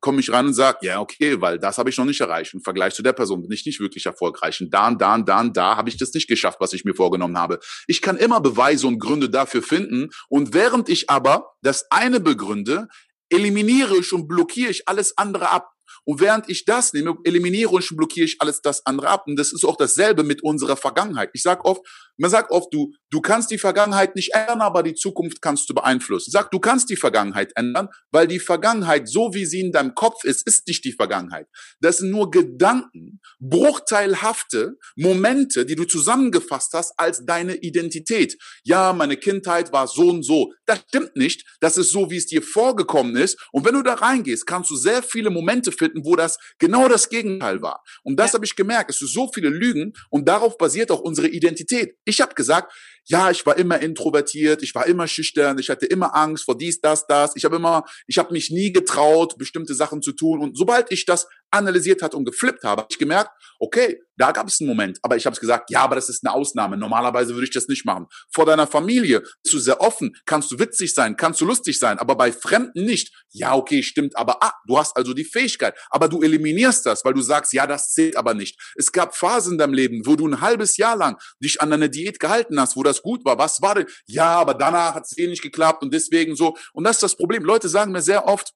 komme 0.00 0.20
ich 0.20 0.30
ran 0.30 0.48
und 0.48 0.52
sage, 0.52 0.78
ja, 0.82 1.00
okay, 1.00 1.40
weil 1.40 1.58
das 1.58 1.78
habe 1.78 1.88
ich 1.88 1.96
noch 1.96 2.04
nicht 2.04 2.20
erreicht. 2.20 2.52
Im 2.52 2.60
Vergleich 2.60 2.92
zu 2.92 3.02
der 3.02 3.14
Person 3.14 3.40
bin 3.40 3.50
ich 3.50 3.64
nicht 3.64 3.80
wirklich 3.80 4.04
erfolgreich. 4.04 4.60
Und 4.60 4.74
da 4.74 4.88
und 4.88 5.00
da 5.00 5.16
da 5.16 5.42
da 5.44 5.76
habe 5.78 5.88
ich 5.88 5.96
das 5.96 6.12
nicht 6.12 6.28
geschafft, 6.28 6.60
was 6.60 6.74
ich 6.74 6.84
mir 6.84 6.94
vorgenommen 6.94 7.38
habe. 7.38 7.60
Ich 7.86 8.02
kann 8.02 8.18
immer 8.18 8.42
Beweise 8.42 8.86
und 8.86 8.98
Gründe 8.98 9.30
dafür 9.30 9.62
finden. 9.62 10.10
Und 10.28 10.52
während 10.52 10.90
ich 10.90 11.08
aber 11.08 11.54
das 11.62 11.86
eine 11.90 12.20
begründe, 12.20 12.88
eliminiere 13.30 13.96
ich 13.96 14.12
und 14.12 14.28
blockiere 14.28 14.70
ich 14.70 14.86
alles 14.86 15.16
andere 15.16 15.50
ab. 15.50 15.70
Und 16.04 16.20
während 16.20 16.48
ich 16.48 16.64
das 16.64 16.92
nehme, 16.92 17.16
eliminiere 17.24 17.70
und 17.70 17.96
blockiere 17.96 18.26
ich 18.26 18.36
alles 18.40 18.60
das 18.62 18.84
andere 18.86 19.08
ab. 19.08 19.24
Und 19.26 19.36
das 19.36 19.52
ist 19.52 19.64
auch 19.64 19.76
dasselbe 19.76 20.22
mit 20.22 20.42
unserer 20.42 20.76
Vergangenheit. 20.76 21.30
Ich 21.34 21.42
sag 21.42 21.64
oft, 21.64 21.82
man 22.20 22.30
sagt 22.30 22.50
oft, 22.50 22.72
du, 22.72 22.92
du 23.10 23.22
kannst 23.22 23.50
die 23.50 23.56
Vergangenheit 23.56 24.14
nicht 24.14 24.34
ändern, 24.34 24.60
aber 24.60 24.82
die 24.82 24.94
Zukunft 24.94 25.40
kannst 25.40 25.70
du 25.70 25.74
beeinflussen. 25.74 26.30
Sag, 26.30 26.50
du 26.50 26.58
kannst 26.58 26.90
die 26.90 26.96
Vergangenheit 26.96 27.52
ändern, 27.56 27.88
weil 28.10 28.26
die 28.26 28.38
Vergangenheit, 28.38 29.08
so 29.08 29.32
wie 29.32 29.46
sie 29.46 29.60
in 29.60 29.72
deinem 29.72 29.94
Kopf 29.94 30.24
ist, 30.24 30.46
ist 30.46 30.66
nicht 30.66 30.84
die 30.84 30.92
Vergangenheit. 30.92 31.46
Das 31.80 31.98
sind 31.98 32.10
nur 32.10 32.30
Gedanken, 32.30 33.20
bruchteilhafte 33.38 34.76
Momente, 34.96 35.64
die 35.64 35.76
du 35.76 35.84
zusammengefasst 35.84 36.74
hast 36.74 36.92
als 36.98 37.24
deine 37.24 37.56
Identität. 37.56 38.36
Ja, 38.64 38.92
meine 38.92 39.16
Kindheit 39.16 39.72
war 39.72 39.88
so 39.88 40.10
und 40.10 40.22
so. 40.22 40.52
Das 40.66 40.80
stimmt 40.88 41.16
nicht. 41.16 41.46
Das 41.60 41.78
ist 41.78 41.90
so, 41.90 42.10
wie 42.10 42.18
es 42.18 42.26
dir 42.26 42.42
vorgekommen 42.42 43.16
ist. 43.16 43.38
Und 43.50 43.64
wenn 43.64 43.74
du 43.74 43.82
da 43.82 43.94
reingehst, 43.94 44.46
kannst 44.46 44.70
du 44.70 44.76
sehr 44.76 45.02
viele 45.02 45.30
Momente 45.30 45.72
finden, 45.72 45.89
wo 46.02 46.16
das 46.16 46.38
genau 46.58 46.88
das 46.88 47.08
Gegenteil 47.08 47.62
war. 47.62 47.82
Und 48.02 48.16
das 48.16 48.32
ja. 48.32 48.34
habe 48.34 48.44
ich 48.44 48.56
gemerkt. 48.56 48.90
Es 48.90 48.98
sind 48.98 49.08
so 49.08 49.30
viele 49.32 49.48
Lügen 49.48 49.92
und 50.10 50.28
darauf 50.28 50.58
basiert 50.58 50.90
auch 50.90 51.00
unsere 51.00 51.28
Identität. 51.28 51.96
Ich 52.04 52.20
habe 52.20 52.34
gesagt, 52.34 52.72
ja, 53.06 53.30
ich 53.30 53.44
war 53.44 53.56
immer 53.56 53.80
introvertiert, 53.80 54.62
ich 54.62 54.74
war 54.74 54.86
immer 54.86 55.08
schüchtern, 55.08 55.58
ich 55.58 55.70
hatte 55.70 55.86
immer 55.86 56.14
Angst 56.14 56.44
vor 56.44 56.56
dies, 56.56 56.80
das, 56.80 57.06
das. 57.06 57.34
Ich 57.34 57.44
habe 57.44 57.56
immer, 57.56 57.84
ich 58.06 58.18
habe 58.18 58.32
mich 58.32 58.50
nie 58.50 58.72
getraut, 58.72 59.36
bestimmte 59.38 59.74
Sachen 59.74 60.02
zu 60.02 60.12
tun. 60.12 60.40
Und 60.40 60.56
sobald 60.56 60.92
ich 60.92 61.06
das 61.06 61.26
analysiert 61.50 62.02
hat 62.02 62.14
und 62.14 62.24
geflippt 62.24 62.64
habe, 62.64 62.82
habe 62.82 62.88
ich 62.90 62.98
gemerkt, 62.98 63.30
okay, 63.58 64.00
da 64.16 64.32
gab 64.32 64.48
es 64.48 64.60
einen 64.60 64.68
Moment, 64.68 64.98
aber 65.02 65.16
ich 65.16 65.24
habe 65.24 65.32
es 65.34 65.40
gesagt, 65.40 65.70
ja, 65.70 65.80
aber 65.80 65.94
das 65.94 66.10
ist 66.10 66.24
eine 66.26 66.34
Ausnahme. 66.34 66.76
Normalerweise 66.76 67.32
würde 67.34 67.44
ich 67.44 67.52
das 67.52 67.68
nicht 67.68 67.86
machen. 67.86 68.06
Vor 68.30 68.44
deiner 68.44 68.66
Familie 68.66 69.20
bist 69.20 69.54
du 69.54 69.58
sehr 69.58 69.80
offen, 69.80 70.14
kannst 70.26 70.50
du 70.50 70.58
witzig 70.58 70.92
sein, 70.94 71.16
kannst 71.16 71.40
du 71.40 71.46
lustig 71.46 71.78
sein, 71.78 71.98
aber 71.98 72.16
bei 72.16 72.30
Fremden 72.30 72.84
nicht. 72.84 73.14
Ja, 73.30 73.54
okay, 73.54 73.82
stimmt, 73.82 74.16
aber 74.16 74.42
ah, 74.42 74.52
du 74.66 74.78
hast 74.78 74.96
also 74.96 75.14
die 75.14 75.24
Fähigkeit, 75.24 75.74
aber 75.88 76.08
du 76.08 76.20
eliminierst 76.20 76.84
das, 76.84 77.04
weil 77.04 77.14
du 77.14 77.22
sagst, 77.22 77.52
ja, 77.54 77.66
das 77.66 77.92
zählt 77.92 78.16
aber 78.16 78.34
nicht. 78.34 78.60
Es 78.76 78.92
gab 78.92 79.16
Phasen 79.16 79.52
in 79.52 79.58
deinem 79.58 79.74
Leben, 79.74 80.02
wo 80.04 80.16
du 80.16 80.28
ein 80.28 80.40
halbes 80.40 80.76
Jahr 80.76 80.96
lang 80.96 81.18
dich 81.42 81.62
an 81.62 81.70
deine 81.70 81.88
Diät 81.88 82.20
gehalten 82.20 82.60
hast, 82.60 82.76
wo 82.76 82.82
das 82.82 83.02
gut 83.02 83.24
war. 83.24 83.38
Was 83.38 83.62
war 83.62 83.74
denn? 83.74 83.86
Ja, 84.06 84.38
aber 84.38 84.52
danach 84.52 84.94
hat 84.94 85.06
es 85.06 85.16
eh 85.16 85.28
nicht 85.28 85.42
geklappt 85.42 85.82
und 85.82 85.94
deswegen 85.94 86.36
so. 86.36 86.56
Und 86.74 86.84
das 86.84 86.96
ist 86.96 87.02
das 87.02 87.16
Problem. 87.16 87.44
Leute 87.44 87.68
sagen 87.68 87.92
mir 87.92 88.02
sehr 88.02 88.26
oft, 88.26 88.52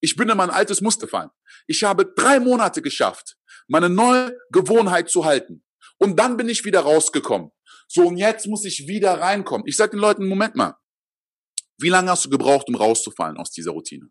ich 0.00 0.16
bin 0.16 0.28
in 0.28 0.36
mein 0.36 0.50
altes 0.50 0.80
Muster 0.80 1.08
fallen. 1.08 1.30
Ich 1.66 1.84
habe 1.84 2.12
drei 2.16 2.40
Monate 2.40 2.82
geschafft, 2.82 3.36
meine 3.68 3.88
neue 3.88 4.36
Gewohnheit 4.50 5.10
zu 5.10 5.24
halten. 5.24 5.64
Und 5.98 6.18
dann 6.18 6.36
bin 6.36 6.48
ich 6.48 6.64
wieder 6.64 6.80
rausgekommen. 6.80 7.50
So, 7.88 8.06
und 8.06 8.16
jetzt 8.16 8.46
muss 8.46 8.64
ich 8.64 8.86
wieder 8.86 9.20
reinkommen. 9.20 9.66
Ich 9.66 9.76
sage 9.76 9.92
den 9.92 10.00
Leuten, 10.00 10.26
Moment 10.28 10.54
mal, 10.56 10.76
wie 11.78 11.88
lange 11.88 12.10
hast 12.10 12.24
du 12.24 12.30
gebraucht, 12.30 12.68
um 12.68 12.74
rauszufallen 12.74 13.36
aus 13.36 13.50
dieser 13.50 13.72
Routine? 13.72 14.10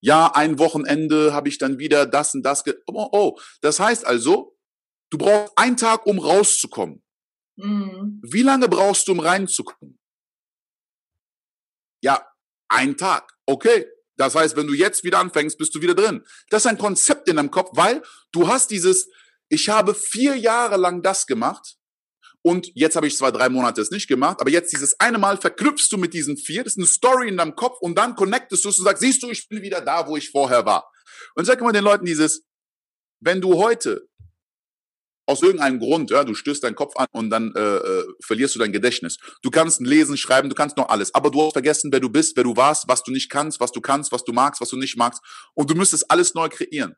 Ja, 0.00 0.32
ein 0.34 0.58
Wochenende 0.58 1.32
habe 1.32 1.48
ich 1.48 1.58
dann 1.58 1.78
wieder 1.78 2.06
das 2.06 2.34
und 2.34 2.42
das. 2.42 2.62
Oh, 2.86 3.08
oh, 3.12 3.38
das 3.60 3.80
heißt 3.80 4.06
also, 4.06 4.56
du 5.10 5.18
brauchst 5.18 5.52
einen 5.56 5.76
Tag, 5.76 6.06
um 6.06 6.18
rauszukommen. 6.18 7.02
Mhm. 7.56 8.20
Wie 8.22 8.42
lange 8.42 8.68
brauchst 8.68 9.08
du, 9.08 9.12
um 9.12 9.20
reinzukommen? 9.20 9.98
Ja, 12.02 12.26
ein 12.68 12.96
Tag. 12.96 13.32
Okay, 13.46 13.86
das 14.16 14.34
heißt, 14.34 14.56
wenn 14.56 14.66
du 14.66 14.74
jetzt 14.74 15.04
wieder 15.04 15.18
anfängst, 15.18 15.58
bist 15.58 15.74
du 15.74 15.82
wieder 15.82 15.94
drin. 15.94 16.24
Das 16.50 16.64
ist 16.64 16.66
ein 16.66 16.78
Konzept 16.78 17.28
in 17.28 17.36
deinem 17.36 17.50
Kopf, 17.50 17.70
weil 17.74 18.02
du 18.32 18.48
hast 18.48 18.70
dieses, 18.70 19.08
ich 19.48 19.68
habe 19.68 19.94
vier 19.94 20.36
Jahre 20.36 20.76
lang 20.76 21.02
das 21.02 21.26
gemacht 21.26 21.76
und 22.42 22.70
jetzt 22.74 22.94
habe 22.96 23.06
ich 23.06 23.16
zwar 23.16 23.32
drei 23.32 23.48
Monate 23.48 23.80
es 23.80 23.90
nicht 23.90 24.06
gemacht, 24.06 24.40
aber 24.40 24.50
jetzt 24.50 24.72
dieses 24.72 25.00
eine 25.00 25.18
Mal 25.18 25.38
verknüpfst 25.38 25.88
du 25.90 25.96
mit 25.96 26.12
diesen 26.12 26.36
vier, 26.36 26.62
das 26.62 26.74
ist 26.74 26.78
eine 26.78 26.86
Story 26.86 27.28
in 27.28 27.38
deinem 27.38 27.56
Kopf 27.56 27.78
und 27.80 27.96
dann 27.96 28.14
connectest 28.14 28.64
du 28.64 28.68
es 28.68 28.78
und 28.78 28.84
sagst, 28.84 29.02
siehst 29.02 29.22
du, 29.22 29.30
ich 29.30 29.48
bin 29.48 29.62
wieder 29.62 29.80
da, 29.80 30.06
wo 30.06 30.16
ich 30.16 30.30
vorher 30.30 30.66
war. 30.66 30.90
Und 31.34 31.46
sag 31.46 31.60
immer 31.60 31.72
den 31.72 31.84
Leuten 31.84 32.04
dieses, 32.04 32.44
wenn 33.20 33.40
du 33.40 33.54
heute 33.54 34.06
aus 35.26 35.42
irgendeinem 35.42 35.78
Grund, 35.78 36.10
ja, 36.10 36.24
du 36.24 36.34
stößt 36.34 36.62
deinen 36.64 36.74
Kopf 36.74 36.96
an 36.96 37.06
und 37.12 37.30
dann 37.30 37.52
äh, 37.56 37.60
äh, 37.60 38.04
verlierst 38.22 38.54
du 38.54 38.58
dein 38.58 38.72
Gedächtnis. 38.72 39.18
Du 39.42 39.50
kannst 39.50 39.80
lesen, 39.80 40.16
schreiben, 40.16 40.48
du 40.48 40.54
kannst 40.54 40.76
noch 40.76 40.88
alles, 40.88 41.14
aber 41.14 41.30
du 41.30 41.42
hast 41.42 41.52
vergessen, 41.52 41.90
wer 41.92 42.00
du 42.00 42.08
bist, 42.08 42.36
wer 42.36 42.44
du 42.44 42.56
warst, 42.56 42.88
was 42.88 43.02
du 43.02 43.10
nicht 43.10 43.30
kannst, 43.30 43.60
was 43.60 43.72
du 43.72 43.80
kannst, 43.80 44.12
was 44.12 44.24
du 44.24 44.32
magst, 44.32 44.60
was 44.60 44.68
du 44.68 44.76
nicht 44.76 44.96
magst 44.96 45.22
und 45.54 45.70
du 45.70 45.74
müsstest 45.74 46.10
alles 46.10 46.34
neu 46.34 46.48
kreieren. 46.48 46.94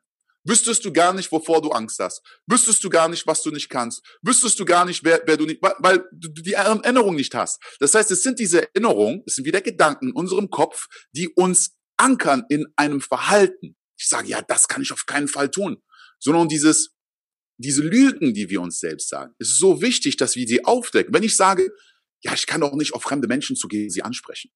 Wüsstest 0.49 0.85
du 0.85 0.93
gar 0.93 1.13
nicht, 1.13 1.33
wovor 1.33 1.61
du 1.61 1.71
Angst 1.71 1.99
hast. 1.99 2.23
Wüsstest 2.47 2.83
du 2.85 2.89
gar 2.89 3.09
nicht, 3.09 3.27
was 3.27 3.43
du 3.43 3.51
nicht 3.51 3.69
kannst. 3.69 4.01
Wüsstest 4.23 4.59
du 4.61 4.65
gar 4.65 4.85
nicht, 4.85 5.03
wer, 5.03 5.21
wer 5.27 5.37
du 5.37 5.45
nicht, 5.45 5.61
weil, 5.61 5.75
weil 5.81 6.05
du 6.13 6.29
die 6.29 6.53
Erinnerung 6.53 7.17
nicht 7.17 7.35
hast. 7.35 7.61
Das 7.81 7.95
heißt, 7.95 8.13
es 8.13 8.23
sind 8.23 8.39
diese 8.39 8.63
Erinnerungen, 8.63 9.25
es 9.27 9.35
sind 9.35 9.45
wieder 9.45 9.61
Gedanken 9.61 10.11
in 10.11 10.15
unserem 10.15 10.49
Kopf, 10.49 10.87
die 11.11 11.29
uns 11.31 11.75
ankern 11.97 12.45
in 12.49 12.67
einem 12.77 13.01
Verhalten. 13.01 13.77
Ich 13.99 14.09
sage, 14.09 14.29
ja, 14.29 14.41
das 14.41 14.69
kann 14.69 14.83
ich 14.83 14.93
auf 14.93 15.07
keinen 15.07 15.27
Fall 15.27 15.51
tun. 15.51 15.83
Sondern 16.21 16.49
dieses, 16.49 16.96
diese 17.59 17.83
Lügen, 17.83 18.35
die 18.35 18.51
wir 18.51 18.61
uns 18.61 18.81
selbst 18.81 19.09
sagen, 19.09 19.35
ist 19.39 19.59
so 19.59 19.83
wichtig, 19.83 20.17
dass 20.17 20.37
wir 20.37 20.47
sie 20.47 20.65
aufdecken. 20.65 21.15
Wenn 21.15 21.23
ich 21.23 21.37
sage, 21.37 21.71
ja, 22.23 22.35
ich 22.35 22.47
kann 22.47 22.61
doch 22.61 22.75
nicht 22.75 22.95
auf 22.95 23.03
fremde 23.03 23.29
Menschen 23.29 23.57
zugehen, 23.57 23.91
sie 23.91 24.03
ansprechen. 24.03 24.51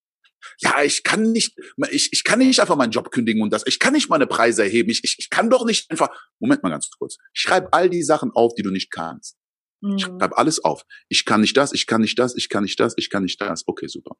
Ja, 0.58 0.82
ich 0.82 1.02
kann 1.02 1.32
nicht, 1.32 1.58
ich, 1.90 2.12
ich 2.12 2.24
kann 2.24 2.38
nicht 2.38 2.60
einfach 2.60 2.76
meinen 2.76 2.92
Job 2.92 3.10
kündigen 3.10 3.42
und 3.42 3.52
das, 3.52 3.66
ich 3.66 3.78
kann 3.78 3.92
nicht 3.92 4.08
meine 4.08 4.26
Preise 4.26 4.62
erheben, 4.62 4.90
ich, 4.90 5.04
ich, 5.04 5.16
ich 5.18 5.30
kann 5.30 5.50
doch 5.50 5.66
nicht 5.66 5.90
einfach, 5.90 6.08
Moment 6.38 6.62
mal 6.62 6.70
ganz 6.70 6.88
kurz, 6.90 7.16
schreib 7.34 7.68
all 7.72 7.90
die 7.90 8.02
Sachen 8.02 8.30
auf, 8.30 8.54
die 8.54 8.62
du 8.62 8.70
nicht 8.70 8.90
kannst. 8.90 9.36
Mhm. 9.82 9.98
Schreib 9.98 10.38
alles 10.38 10.62
auf. 10.62 10.84
Ich 11.08 11.24
kann 11.24 11.40
nicht 11.40 11.56
das, 11.56 11.72
ich 11.72 11.86
kann 11.86 12.00
nicht 12.00 12.18
das, 12.18 12.36
ich 12.36 12.48
kann 12.48 12.62
nicht 12.62 12.78
das, 12.80 12.94
ich 12.96 13.10
kann 13.10 13.22
nicht 13.22 13.40
das. 13.40 13.64
Okay, 13.66 13.86
super. 13.86 14.16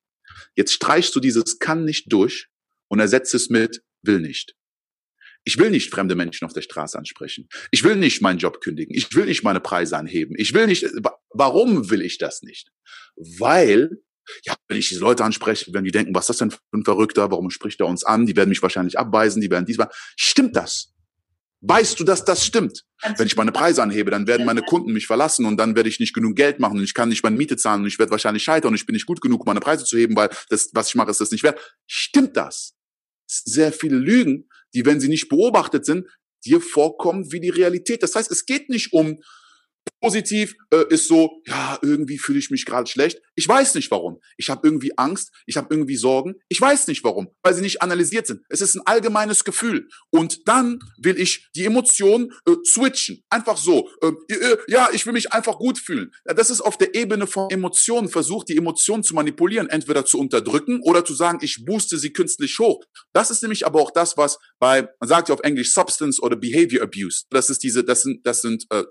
Jetzt 0.56 0.72
streichst 0.72 1.14
du 1.14 1.20
dieses 1.20 1.58
kann 1.58 1.84
nicht 1.84 2.12
durch 2.12 2.49
und 2.88 3.00
ersetzt 3.00 3.34
es 3.34 3.50
mit 3.50 3.82
will 4.02 4.20
nicht. 4.20 4.54
Ich 5.44 5.59
will 5.59 5.70
nicht 5.70 5.90
fremde 5.90 6.14
Menschen 6.14 6.44
auf 6.44 6.52
der 6.52 6.62
Straße 6.62 6.99
ansprechen. 6.99 7.49
Ich 7.70 7.82
will 7.82 7.97
nicht 7.97 8.20
meinen 8.20 8.38
Job 8.38 8.61
kündigen. 8.61 8.94
Ich 8.94 9.14
will 9.14 9.26
nicht 9.26 9.42
meine 9.42 9.61
Preise 9.61 9.97
anheben. 9.97 10.35
Ich 10.37 10.52
will 10.52 10.66
nicht, 10.66 10.87
warum 11.30 11.90
will 11.90 12.02
ich 12.02 12.18
das 12.18 12.42
nicht? 12.42 12.70
Weil, 13.16 14.02
ja, 14.44 14.54
wenn 14.68 14.76
ich 14.76 14.88
diese 14.88 15.00
Leute 15.00 15.25
anspreche, 15.25 15.73
werden 15.73 15.85
die 15.85 15.90
denken, 15.90 16.14
was 16.14 16.25
ist 16.25 16.28
das 16.28 16.38
denn 16.38 16.50
für 16.50 16.59
ein 16.75 16.85
Verrückter? 16.85 17.30
Warum 17.30 17.50
spricht 17.50 17.80
er 17.80 17.87
uns 17.87 18.04
an? 18.04 18.26
Die 18.26 18.37
werden 18.37 18.50
mich 18.50 18.62
wahrscheinlich 18.62 18.99
abweisen. 18.99 19.40
Die 19.40 19.50
werden 19.50 19.66
diesmal, 19.66 19.88
stimmt 20.16 20.56
das? 20.56 20.92
Weißt 21.62 22.00
du, 22.00 22.04
dass 22.04 22.25
das 22.25 22.44
stimmt? 22.44 22.85
Wenn 23.16 23.26
ich 23.26 23.37
meine 23.37 23.52
Preise 23.52 23.82
anhebe, 23.82 24.11
dann 24.11 24.26
werden 24.26 24.47
meine 24.47 24.62
Kunden 24.62 24.92
mich 24.92 25.06
verlassen 25.06 25.44
und 25.44 25.59
dann 25.59 25.76
werde 25.76 25.90
ich 25.90 26.00
nicht 26.00 26.14
genug 26.14 26.35
Geld 26.35 26.59
machen 26.59 26.78
und 26.78 26.85
ich 26.85 26.94
kann 26.94 27.11
nicht 27.11 27.23
meine 27.23 27.37
Miete 27.37 27.56
zahlen 27.59 27.82
und 27.82 27.87
ich 27.87 27.99
werde 27.99 28.11
wahrscheinlich 28.11 28.42
scheitern 28.42 28.68
und 28.68 28.76
ich 28.76 28.87
bin 28.87 28.94
nicht 28.94 29.04
gut 29.04 29.20
genug, 29.20 29.44
meine 29.44 29.61
Preise 29.61 29.85
zu 29.85 29.99
heben, 29.99 30.16
weil 30.16 30.30
das, 30.49 30.70
was 30.73 30.88
ich 30.88 30.94
mache, 30.94 31.11
ist 31.11 31.20
das 31.20 31.30
nicht 31.30 31.42
wert. 31.42 31.61
Stimmt 31.87 32.37
das? 32.37 32.76
Sehr 33.26 33.73
viele 33.73 33.97
Lügen, 33.97 34.49
die, 34.74 34.86
wenn 34.86 35.00
sie 35.00 35.08
nicht 35.08 35.28
beobachtet 35.28 35.84
sind, 35.84 36.06
dir 36.44 36.60
vorkommen 36.60 37.32
wie 37.32 37.40
die 37.40 37.50
Realität. 37.50 38.02
Das 38.02 38.14
heißt, 38.14 38.30
es 38.30 38.46
geht 38.46 38.68
nicht 38.68 38.92
um 38.92 39.20
Positiv 40.00 40.54
äh, 40.72 40.84
ist 40.88 41.08
so, 41.08 41.42
ja, 41.46 41.78
irgendwie 41.82 42.18
fühle 42.18 42.38
ich 42.38 42.50
mich 42.50 42.64
gerade 42.64 42.88
schlecht. 42.88 43.20
Ich 43.34 43.46
weiß 43.46 43.75
nicht 43.75 43.90
warum. 43.90 44.18
Ich 44.38 44.49
habe 44.49 44.66
irgendwie 44.66 44.96
Angst, 44.96 45.30
ich 45.46 45.58
habe 45.58 45.68
irgendwie 45.70 45.96
Sorgen. 45.96 46.37
Ich 46.49 46.60
weiß 46.60 46.87
nicht 46.87 47.04
warum, 47.04 47.28
weil 47.42 47.52
sie 47.52 47.60
nicht 47.60 47.82
analysiert 47.82 48.26
sind. 48.26 48.40
Es 48.49 48.62
ist 48.62 48.75
ein 48.75 48.87
allgemeines 48.87 49.44
Gefühl. 49.44 49.88
Und 50.10 50.49
dann 50.49 50.78
will 50.96 51.20
ich 51.20 51.50
die 51.54 51.66
Emotionen 51.66 52.32
äh, 52.46 52.52
switchen. 52.64 53.22
Einfach 53.28 53.58
so. 53.58 53.90
Ähm, 54.02 54.16
äh, 54.28 54.56
ja, 54.68 54.88
ich 54.92 55.04
will 55.04 55.12
mich 55.12 55.32
einfach 55.34 55.58
gut 55.58 55.78
fühlen. 55.78 56.12
Das 56.25 56.49
ist 56.49 56.62
auf 56.62 56.78
der 56.78 56.94
Ebene 56.94 57.26
von 57.26 57.50
Emotionen. 57.50 58.08
Versucht, 58.08 58.49
die 58.49 58.56
Emotionen 58.56 59.02
zu 59.02 59.14
manipulieren, 59.14 59.68
entweder 59.68 60.06
zu 60.06 60.18
unterdrücken 60.18 60.80
oder 60.82 61.04
zu 61.04 61.14
sagen, 61.14 61.40
ich 61.42 61.64
booste 61.66 61.99
sie 61.99 62.12
künstlich 62.12 62.58
hoch. 62.58 62.82
Das 63.12 63.30
ist 63.30 63.42
nämlich 63.42 63.66
aber 63.66 63.80
auch 63.80 63.90
das, 63.90 64.16
was 64.16 64.38
bei, 64.58 64.88
man 64.99 65.08
sagt 65.08 65.28
ja 65.28 65.34
auf 65.34 65.40
Englisch 65.40 65.75
Substance 65.75 66.22
oder 66.22 66.37
Behavior 66.37 66.82
Abuse. 66.82 67.25
Das 67.30 67.50
ist 67.50 67.62
diese, 67.62 67.84
das 67.84 68.02
sind, 68.02 68.26
das 68.26 68.40
sind 68.40 68.64
äh, 68.70 68.84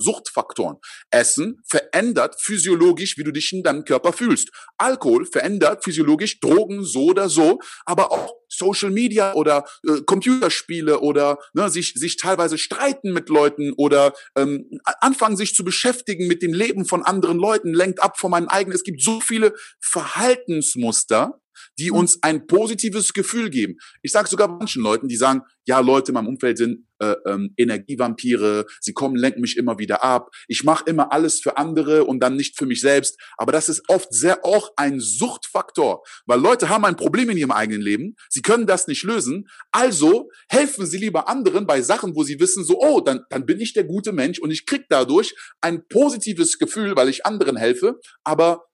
Essen 1.12 1.62
verändert 1.68 2.36
physiologisch, 2.40 3.18
wie 3.18 3.24
du 3.24 3.32
dich 3.32 3.52
in 3.54 3.64
deinem 3.64 3.86
Körper 3.86 4.14
fühlst. 4.14 4.50
Alkohol 4.78 5.26
verändert 5.26 5.84
physiologisch 5.84 6.40
Drogen 6.40 6.84
so 6.84 7.06
oder 7.06 7.30
so, 7.30 7.60
aber 7.86 8.12
auch 8.12 8.34
Social 8.50 8.90
Media 8.90 9.34
oder 9.34 9.66
äh, 9.88 10.02
Computerspiele 10.02 11.00
oder 11.00 11.38
ne, 11.54 11.70
sich, 11.70 11.94
sich 11.94 12.18
teilweise 12.18 12.58
streiten 12.58 13.14
mit 13.14 13.30
Leuten 13.30 13.74
oder 13.74 14.14
ähm, 14.36 14.80
anfangen 15.02 15.38
sich 15.38 15.54
zu 15.54 15.64
beschäftigen 15.64 16.28
mit 16.28 16.42
dem 16.42 16.54
Leben 16.54 16.86
von 16.86 17.04
anderen 17.04 17.38
Leuten, 17.38 17.74
lenkt 17.74 18.02
ab 18.02 18.20
von 18.20 18.32
meinem 18.32 18.48
eigenen. 18.48 18.76
Es 18.76 18.84
gibt 18.84 19.02
so 19.02 19.22
viele 19.22 19.54
Verhaltensmuster, 19.80 21.40
die 21.78 21.92
mhm. 21.92 21.98
uns 21.98 22.20
ein 22.22 22.48
positives 22.48 23.14
Gefühl 23.14 23.50
geben. 23.50 23.78
Ich 24.02 24.12
sage 24.12 24.30
sogar 24.30 24.48
manchen 24.48 24.84
Leuten, 24.84 25.08
die 25.08 25.16
sagen, 25.16 25.42
ja, 25.66 25.80
Leute 25.80 26.12
in 26.12 26.16
meinem 26.16 26.28
Umfeld 26.28 26.58
sind 26.58 26.88
äh, 27.00 27.16
ähm, 27.26 27.54
Energievampire, 27.58 28.66
sie 28.80 28.94
kommen, 28.94 29.16
lenken 29.16 29.42
mich 29.42 29.56
immer 29.56 29.80
wieder 29.80 30.04
ab, 30.04 30.32
ich 30.48 30.64
mache 30.64 30.84
immer 30.88 31.12
alles 31.12 31.40
für 31.40 31.58
andere 31.58 32.06
und 32.06 32.20
dann 32.22 32.36
nicht 32.36 32.58
für 32.58 32.66
mich 32.66 32.82
selbst. 32.82 33.20
Aber 33.38 33.52
das 33.52 33.70
ist 33.70 33.84
oft 33.88 34.14
sehr 34.14 34.46
auch 34.46 34.72
ein 34.76 35.00
Suchtfaktor, 35.00 36.04
weil 36.26 36.40
Leute 36.40 36.70
haben 36.70 36.86
ein 36.86 36.96
Problem 36.96 37.30
in 37.30 37.38
ihrem 37.38 37.52
eigenen 37.52 37.82
Leben, 37.82 38.16
sie 38.30 38.42
können 38.42 38.68
das 38.68 38.88
nicht 38.88 39.04
lösen, 39.04 39.48
also 39.72 40.30
helfen 40.50 40.86
sie 40.86 40.98
lieber 40.98 41.30
anderen 41.30 41.68
bei 41.68 41.82
Sachen, 41.82 42.16
wo 42.16 42.24
sie 42.24 42.40
wissen, 42.40 42.64
so, 42.64 42.80
oh, 42.80 43.00
dann, 43.00 43.22
dann 43.30 43.46
bin 43.46 43.60
ich 43.60 43.74
der 43.74 43.84
gute 43.84 44.12
Mensch 44.12 44.40
und 44.40 44.52
ich 44.52 44.66
krieg 44.66 44.86
dadurch 44.90 45.36
ein 45.62 45.88
positives 45.88 46.58
Gefühl, 46.58 46.96
weil 46.96 47.10
ich 47.10 47.26
anderen 47.26 47.58
helfe, 47.58 48.00
aber 48.24 48.66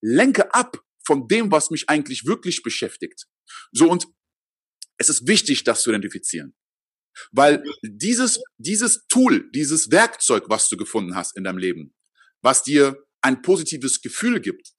lenke 0.00 0.54
ab 0.54 0.78
von 1.06 1.28
dem, 1.28 1.50
was 1.50 1.70
mich 1.70 1.88
eigentlich 1.88 2.26
wirklich 2.26 2.62
beschäftigt. 2.62 3.26
So 3.72 3.88
und 3.88 4.06
es 4.98 5.08
ist 5.08 5.26
wichtig, 5.26 5.64
das 5.64 5.82
zu 5.82 5.90
identifizieren. 5.90 6.54
Weil 7.32 7.62
dieses, 7.82 8.42
dieses 8.58 9.06
Tool, 9.08 9.50
dieses 9.52 9.90
Werkzeug, 9.90 10.44
was 10.48 10.68
du 10.68 10.76
gefunden 10.76 11.14
hast 11.14 11.36
in 11.36 11.44
deinem 11.44 11.58
Leben, 11.58 11.94
was 12.42 12.62
dir 12.62 13.02
ein 13.22 13.40
positives 13.42 14.02
Gefühl 14.02 14.40
gibt, 14.40 14.72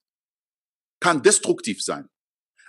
kann 0.99 1.23
destruktiv 1.23 1.83
sein. 1.83 2.07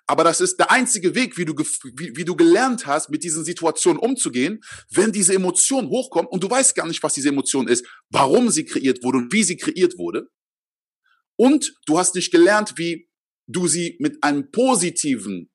Aber 0.06 0.24
das 0.24 0.40
ist 0.40 0.56
der 0.56 0.70
einzige 0.70 1.14
Weg, 1.14 1.36
wie 1.36 1.44
du, 1.44 1.54
wie, 1.54 2.16
wie 2.16 2.24
du 2.24 2.34
gelernt 2.34 2.86
hast, 2.86 3.10
mit 3.10 3.22
diesen 3.22 3.44
Situationen 3.44 4.00
umzugehen, 4.00 4.60
wenn 4.90 5.12
diese 5.12 5.34
Emotion 5.34 5.88
hochkommt 5.88 6.30
und 6.30 6.42
du 6.42 6.48
weißt 6.48 6.74
gar 6.74 6.86
nicht, 6.86 7.02
was 7.02 7.12
diese 7.12 7.28
Emotion 7.28 7.68
ist, 7.68 7.86
warum 8.08 8.48
sie 8.48 8.64
kreiert 8.64 9.02
wurde 9.04 9.18
und 9.18 9.32
wie 9.32 9.44
sie 9.44 9.58
kreiert 9.58 9.98
wurde. 9.98 10.30
Und 11.36 11.74
du 11.86 11.98
hast 11.98 12.14
nicht 12.14 12.32
gelernt, 12.32 12.74
wie 12.78 13.07
du 13.48 13.66
sie 13.66 13.96
mit 13.98 14.22
einem 14.22 14.50
positiven 14.52 15.50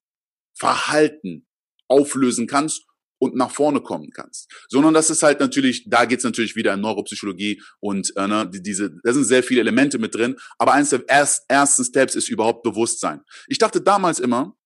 Verhalten 0.57 1.47
auflösen 1.87 2.47
kannst 2.47 2.85
und 3.19 3.35
nach 3.35 3.51
vorne 3.51 3.81
kommen 3.81 4.09
kannst. 4.11 4.51
Sondern 4.67 4.93
das 4.93 5.09
ist 5.09 5.23
halt 5.23 5.39
natürlich, 5.39 5.85
da 5.87 6.05
geht's 6.05 6.25
natürlich 6.25 6.55
wieder 6.55 6.73
in 6.73 6.81
Neuropsychologie 6.81 7.61
und 7.79 8.11
äh, 8.17 8.27
ne, 8.27 8.49
diese, 8.51 8.99
da 9.03 9.13
sind 9.13 9.23
sehr 9.23 9.43
viele 9.43 9.61
Elemente 9.61 9.97
mit 9.97 10.13
drin. 10.13 10.35
Aber 10.57 10.73
eines 10.73 10.89
der 10.89 11.07
erst, 11.07 11.45
ersten 11.47 11.85
Steps 11.85 12.15
ist 12.15 12.29
überhaupt 12.29 12.63
Bewusstsein. 12.63 13.21
Ich 13.47 13.59
dachte 13.59 13.79
damals 13.79 14.19
immer, 14.19 14.57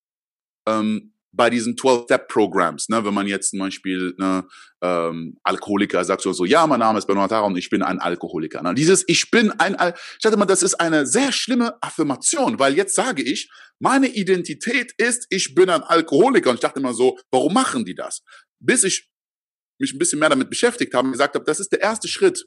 ähm, 0.67 1.13
bei 1.37 1.49
diesen 1.49 1.75
12-Step-Programs, 1.75 2.89
ne, 2.89 3.05
wenn 3.05 3.13
man 3.13 3.27
jetzt 3.27 3.51
zum 3.51 3.59
Beispiel 3.59 4.15
ne, 4.17 4.45
ähm, 4.81 5.37
Alkoholiker 5.43 6.03
sagt 6.03 6.21
so, 6.23 6.33
so, 6.33 6.43
ja, 6.43 6.65
mein 6.67 6.79
Name 6.79 6.97
ist 6.97 7.05
Bernard 7.05 7.29
Tara 7.29 7.45
und 7.45 7.57
ich 7.57 7.69
bin 7.69 7.83
ein 7.83 7.99
Alkoholiker. 7.99 8.61
Ne? 8.63 8.73
Dieses 8.73 9.03
Ich 9.07 9.31
bin 9.31 9.51
ein, 9.51 9.75
Al 9.75 9.93
ich 9.95 10.19
dachte 10.19 10.37
mal, 10.37 10.45
das 10.45 10.63
ist 10.63 10.75
eine 10.75 11.05
sehr 11.05 11.31
schlimme 11.31 11.81
Affirmation, 11.81 12.59
weil 12.59 12.75
jetzt 12.75 12.95
sage 12.95 13.21
ich, 13.21 13.49
meine 13.79 14.07
Identität 14.07 14.93
ist, 14.97 15.27
ich 15.29 15.53
bin 15.53 15.69
ein 15.69 15.83
Alkoholiker. 15.83 16.49
Und 16.49 16.55
ich 16.55 16.61
dachte 16.61 16.79
immer 16.79 16.93
so, 16.93 17.17
warum 17.31 17.53
machen 17.53 17.85
die 17.85 17.95
das? 17.95 18.23
Bis 18.59 18.83
ich 18.83 19.09
mich 19.79 19.93
ein 19.93 19.99
bisschen 19.99 20.19
mehr 20.19 20.29
damit 20.29 20.49
beschäftigt 20.49 20.93
habe 20.93 21.05
und 21.05 21.11
gesagt 21.11 21.35
habe, 21.35 21.45
das 21.45 21.59
ist 21.59 21.71
der 21.71 21.81
erste 21.81 22.07
Schritt, 22.07 22.45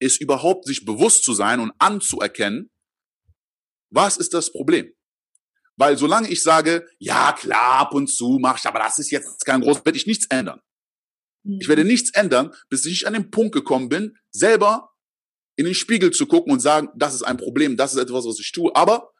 ist 0.00 0.20
überhaupt 0.20 0.66
sich 0.66 0.84
bewusst 0.84 1.24
zu 1.24 1.34
sein 1.34 1.60
und 1.60 1.72
anzuerkennen, 1.78 2.70
was 3.90 4.16
ist 4.16 4.32
das 4.32 4.52
Problem? 4.52 4.92
Weil 5.78 5.96
solange 5.96 6.28
ich 6.28 6.42
sage, 6.42 6.86
ja 6.98 7.32
klar, 7.32 7.78
ab 7.78 7.94
und 7.94 8.08
zu 8.08 8.38
mach 8.40 8.58
ich, 8.58 8.66
aber 8.66 8.80
das 8.80 8.98
ist 8.98 9.10
jetzt 9.12 9.46
kein 9.46 9.60
großes, 9.60 9.84
werde 9.84 9.96
ich 9.96 10.06
nichts 10.06 10.26
ändern. 10.28 10.60
Mhm. 11.44 11.58
Ich 11.60 11.68
werde 11.68 11.84
mhm. 11.84 11.90
nichts 11.90 12.10
ändern, 12.10 12.52
bis 12.68 12.84
ich 12.84 13.06
an 13.06 13.12
den 13.12 13.30
Punkt 13.30 13.54
gekommen 13.54 13.88
bin, 13.88 14.18
selber 14.30 14.90
in 15.56 15.64
den 15.64 15.74
Spiegel 15.74 16.10
zu 16.10 16.26
gucken 16.26 16.52
und 16.52 16.60
sagen, 16.60 16.88
das 16.96 17.14
ist 17.14 17.22
ein 17.22 17.36
Problem, 17.36 17.76
das 17.76 17.94
ist 17.94 18.00
etwas, 18.00 18.26
was 18.26 18.40
ich 18.40 18.50
tue, 18.50 18.74
aber 18.74 19.12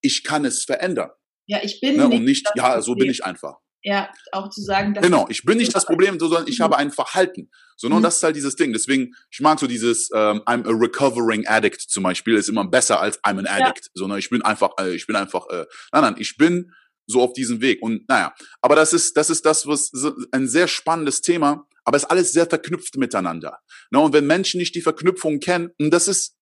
ich 0.00 0.24
kann 0.24 0.44
es 0.46 0.64
verändern. 0.64 1.10
Ja, 1.46 1.60
ich 1.62 1.80
bin 1.80 1.96
ne? 1.96 2.08
nicht. 2.08 2.18
Und 2.18 2.24
nicht, 2.24 2.50
ja, 2.54 2.80
so 2.80 2.94
bin 2.94 3.10
ich 3.10 3.24
einfach. 3.24 3.58
Ja, 3.84 4.10
auch 4.30 4.48
zu 4.48 4.62
sagen, 4.62 4.94
dass 4.94 5.04
Genau, 5.04 5.26
ich 5.28 5.44
bin 5.44 5.58
nicht 5.58 5.74
das 5.74 5.86
Problem, 5.86 6.18
sondern 6.18 6.46
ich 6.46 6.58
mhm. 6.58 6.64
habe 6.64 6.76
ein 6.76 6.92
Verhalten. 6.92 7.50
Sondern 7.76 7.98
mhm. 7.98 8.04
das 8.04 8.16
ist 8.16 8.22
halt 8.22 8.36
dieses 8.36 8.54
Ding. 8.54 8.72
Deswegen, 8.72 9.14
ich 9.30 9.40
mag 9.40 9.58
so 9.58 9.66
dieses 9.66 10.08
ähm, 10.14 10.40
I'm 10.46 10.64
a 10.66 10.72
recovering 10.72 11.46
addict 11.48 11.80
zum 11.80 12.04
Beispiel, 12.04 12.36
ist 12.36 12.48
immer 12.48 12.64
besser 12.64 13.00
als 13.00 13.18
I'm 13.24 13.38
an 13.38 13.46
addict. 13.46 13.86
Ja. 13.86 13.90
Sondern 13.94 14.18
ich 14.18 14.30
bin 14.30 14.42
einfach, 14.42 14.70
äh, 14.78 14.94
ich 14.94 15.06
bin 15.06 15.16
einfach, 15.16 15.48
äh, 15.48 15.66
nein, 15.92 16.02
nein, 16.02 16.14
ich 16.18 16.36
bin 16.36 16.72
so 17.06 17.22
auf 17.22 17.32
diesem 17.32 17.60
Weg. 17.60 17.82
Und 17.82 18.08
naja, 18.08 18.34
aber 18.60 18.76
das 18.76 18.92
ist, 18.92 19.16
das 19.16 19.30
ist 19.30 19.44
das, 19.44 19.66
was 19.66 19.90
ein 20.30 20.46
sehr 20.46 20.68
spannendes 20.68 21.20
Thema, 21.20 21.66
aber 21.84 21.96
es 21.96 22.04
ist 22.04 22.10
alles 22.10 22.32
sehr 22.32 22.46
verknüpft 22.46 22.96
miteinander. 22.96 23.58
Ne? 23.90 23.98
Und 23.98 24.12
wenn 24.12 24.26
Menschen 24.26 24.58
nicht 24.58 24.74
die 24.74 24.82
Verknüpfung 24.82 25.40
kennen, 25.40 25.70
und 25.80 25.90
das 25.90 26.06
ist 26.06 26.36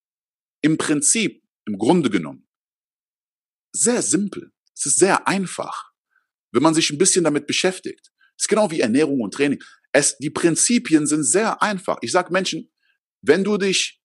im 0.60 0.76
Prinzip, 0.76 1.42
im 1.66 1.78
Grunde 1.78 2.10
genommen, 2.10 2.46
sehr 3.72 4.02
simpel. 4.02 4.52
Es 4.76 4.86
ist 4.86 4.98
sehr 4.98 5.26
einfach, 5.28 5.89
wenn 6.52 6.62
man 6.62 6.74
sich 6.74 6.90
ein 6.90 6.98
bisschen 6.98 7.24
damit 7.24 7.46
beschäftigt. 7.46 8.10
Es 8.36 8.44
ist 8.44 8.48
genau 8.48 8.70
wie 8.70 8.80
Ernährung 8.80 9.20
und 9.20 9.34
Training. 9.34 9.62
Es, 9.92 10.16
die 10.18 10.30
Prinzipien 10.30 11.06
sind 11.06 11.24
sehr 11.24 11.62
einfach. 11.62 11.98
Ich 12.00 12.12
sage 12.12 12.32
Menschen, 12.32 12.70
wenn 13.22 13.44
du 13.44 13.56
dich 13.58 14.00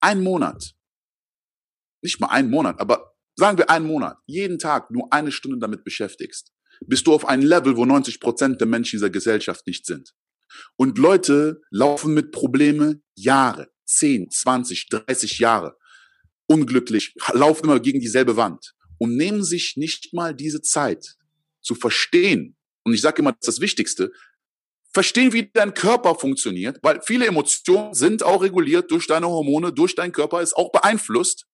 einen 0.00 0.22
Monat, 0.22 0.74
nicht 2.02 2.20
mal 2.20 2.28
einen 2.28 2.50
Monat, 2.50 2.80
aber 2.80 3.14
sagen 3.36 3.58
wir 3.58 3.70
einen 3.70 3.86
Monat, 3.86 4.18
jeden 4.26 4.58
Tag 4.58 4.90
nur 4.90 5.12
eine 5.12 5.32
Stunde 5.32 5.58
damit 5.58 5.84
beschäftigst, 5.84 6.52
bist 6.86 7.06
du 7.06 7.14
auf 7.14 7.26
einem 7.26 7.44
Level, 7.44 7.76
wo 7.76 7.84
90 7.84 8.20
Prozent 8.20 8.60
der 8.60 8.68
Menschen 8.68 8.96
dieser 8.96 9.10
Gesellschaft 9.10 9.66
nicht 9.66 9.86
sind. 9.86 10.14
Und 10.76 10.98
Leute 10.98 11.60
laufen 11.70 12.14
mit 12.14 12.30
Probleme 12.30 13.00
Jahre, 13.14 13.70
10, 13.86 14.30
20, 14.30 14.88
30 14.88 15.38
Jahre, 15.38 15.76
unglücklich, 16.46 17.14
laufen 17.32 17.64
immer 17.64 17.80
gegen 17.80 18.00
dieselbe 18.00 18.36
Wand 18.36 18.74
und 18.98 19.16
nehmen 19.16 19.42
sich 19.42 19.76
nicht 19.76 20.12
mal 20.12 20.34
diese 20.34 20.60
Zeit 20.60 21.16
zu 21.60 21.74
verstehen. 21.74 22.56
Und 22.84 22.94
ich 22.94 23.00
sage 23.00 23.22
immer, 23.22 23.32
das 23.32 23.40
ist 23.40 23.48
das 23.48 23.60
Wichtigste, 23.60 24.12
verstehen, 24.92 25.32
wie 25.32 25.50
dein 25.52 25.74
Körper 25.74 26.14
funktioniert, 26.14 26.78
weil 26.82 27.00
viele 27.02 27.26
Emotionen 27.26 27.94
sind 27.94 28.22
auch 28.22 28.42
reguliert 28.42 28.90
durch 28.90 29.06
deine 29.06 29.28
Hormone, 29.28 29.72
durch 29.72 29.94
deinen 29.94 30.12
Körper, 30.12 30.40
ist 30.40 30.56
auch 30.56 30.72
beeinflusst. 30.72 31.46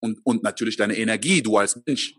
Und, 0.00 0.18
und 0.24 0.42
natürlich 0.42 0.76
deine 0.76 0.96
Energie, 0.96 1.42
du 1.42 1.56
als 1.56 1.80
Mensch. 1.86 2.14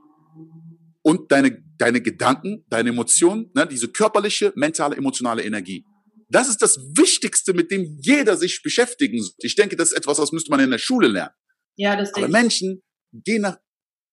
Und 1.03 1.31
deine, 1.31 1.63
deine 1.77 2.00
Gedanken, 2.01 2.63
deine 2.70 2.89
Emotionen, 2.89 3.50
ne, 3.55 3.67
diese 3.67 3.88
körperliche, 3.88 4.53
mentale, 4.55 4.96
emotionale 4.96 5.43
Energie. 5.43 5.84
Das 6.29 6.48
ist 6.48 6.62
das 6.62 6.77
Wichtigste, 6.96 7.53
mit 7.53 7.72
dem 7.72 7.98
jeder 8.00 8.38
sich 8.38 8.62
beschäftigen 8.63 9.22
sollte. 9.22 9.46
Ich 9.46 9.55
denke, 9.55 9.75
das 9.75 9.91
ist 9.91 9.98
etwas, 9.98 10.20
was 10.20 10.31
müsste 10.31 10.51
man 10.51 10.60
in 10.62 10.72
der 10.72 10.77
Schule 10.77 11.08
lernen. 11.08 11.34
Ja, 11.75 11.96
das 11.96 12.13
Aber 12.13 12.27
Menschen 12.27 12.84
gehen 13.12 13.41
nach, 13.41 13.58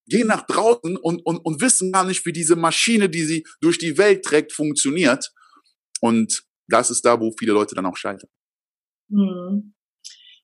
gehen 0.08 0.28
nach 0.28 0.46
draußen 0.46 0.96
und, 0.96 1.24
und, 1.24 1.38
und 1.38 1.60
wissen 1.60 1.92
gar 1.92 2.04
nicht, 2.04 2.24
wie 2.26 2.32
diese 2.32 2.56
Maschine, 2.56 3.08
die 3.08 3.22
sie 3.22 3.46
durch 3.60 3.78
die 3.78 3.98
Welt 3.98 4.24
trägt, 4.24 4.52
funktioniert. 4.52 5.32
Und 6.00 6.44
das 6.68 6.90
ist 6.90 7.04
da, 7.04 7.20
wo 7.20 7.32
viele 7.38 7.52
Leute 7.52 7.74
dann 7.74 7.86
auch 7.86 7.96
scheitern. 7.96 8.30
Hm. 9.10 9.74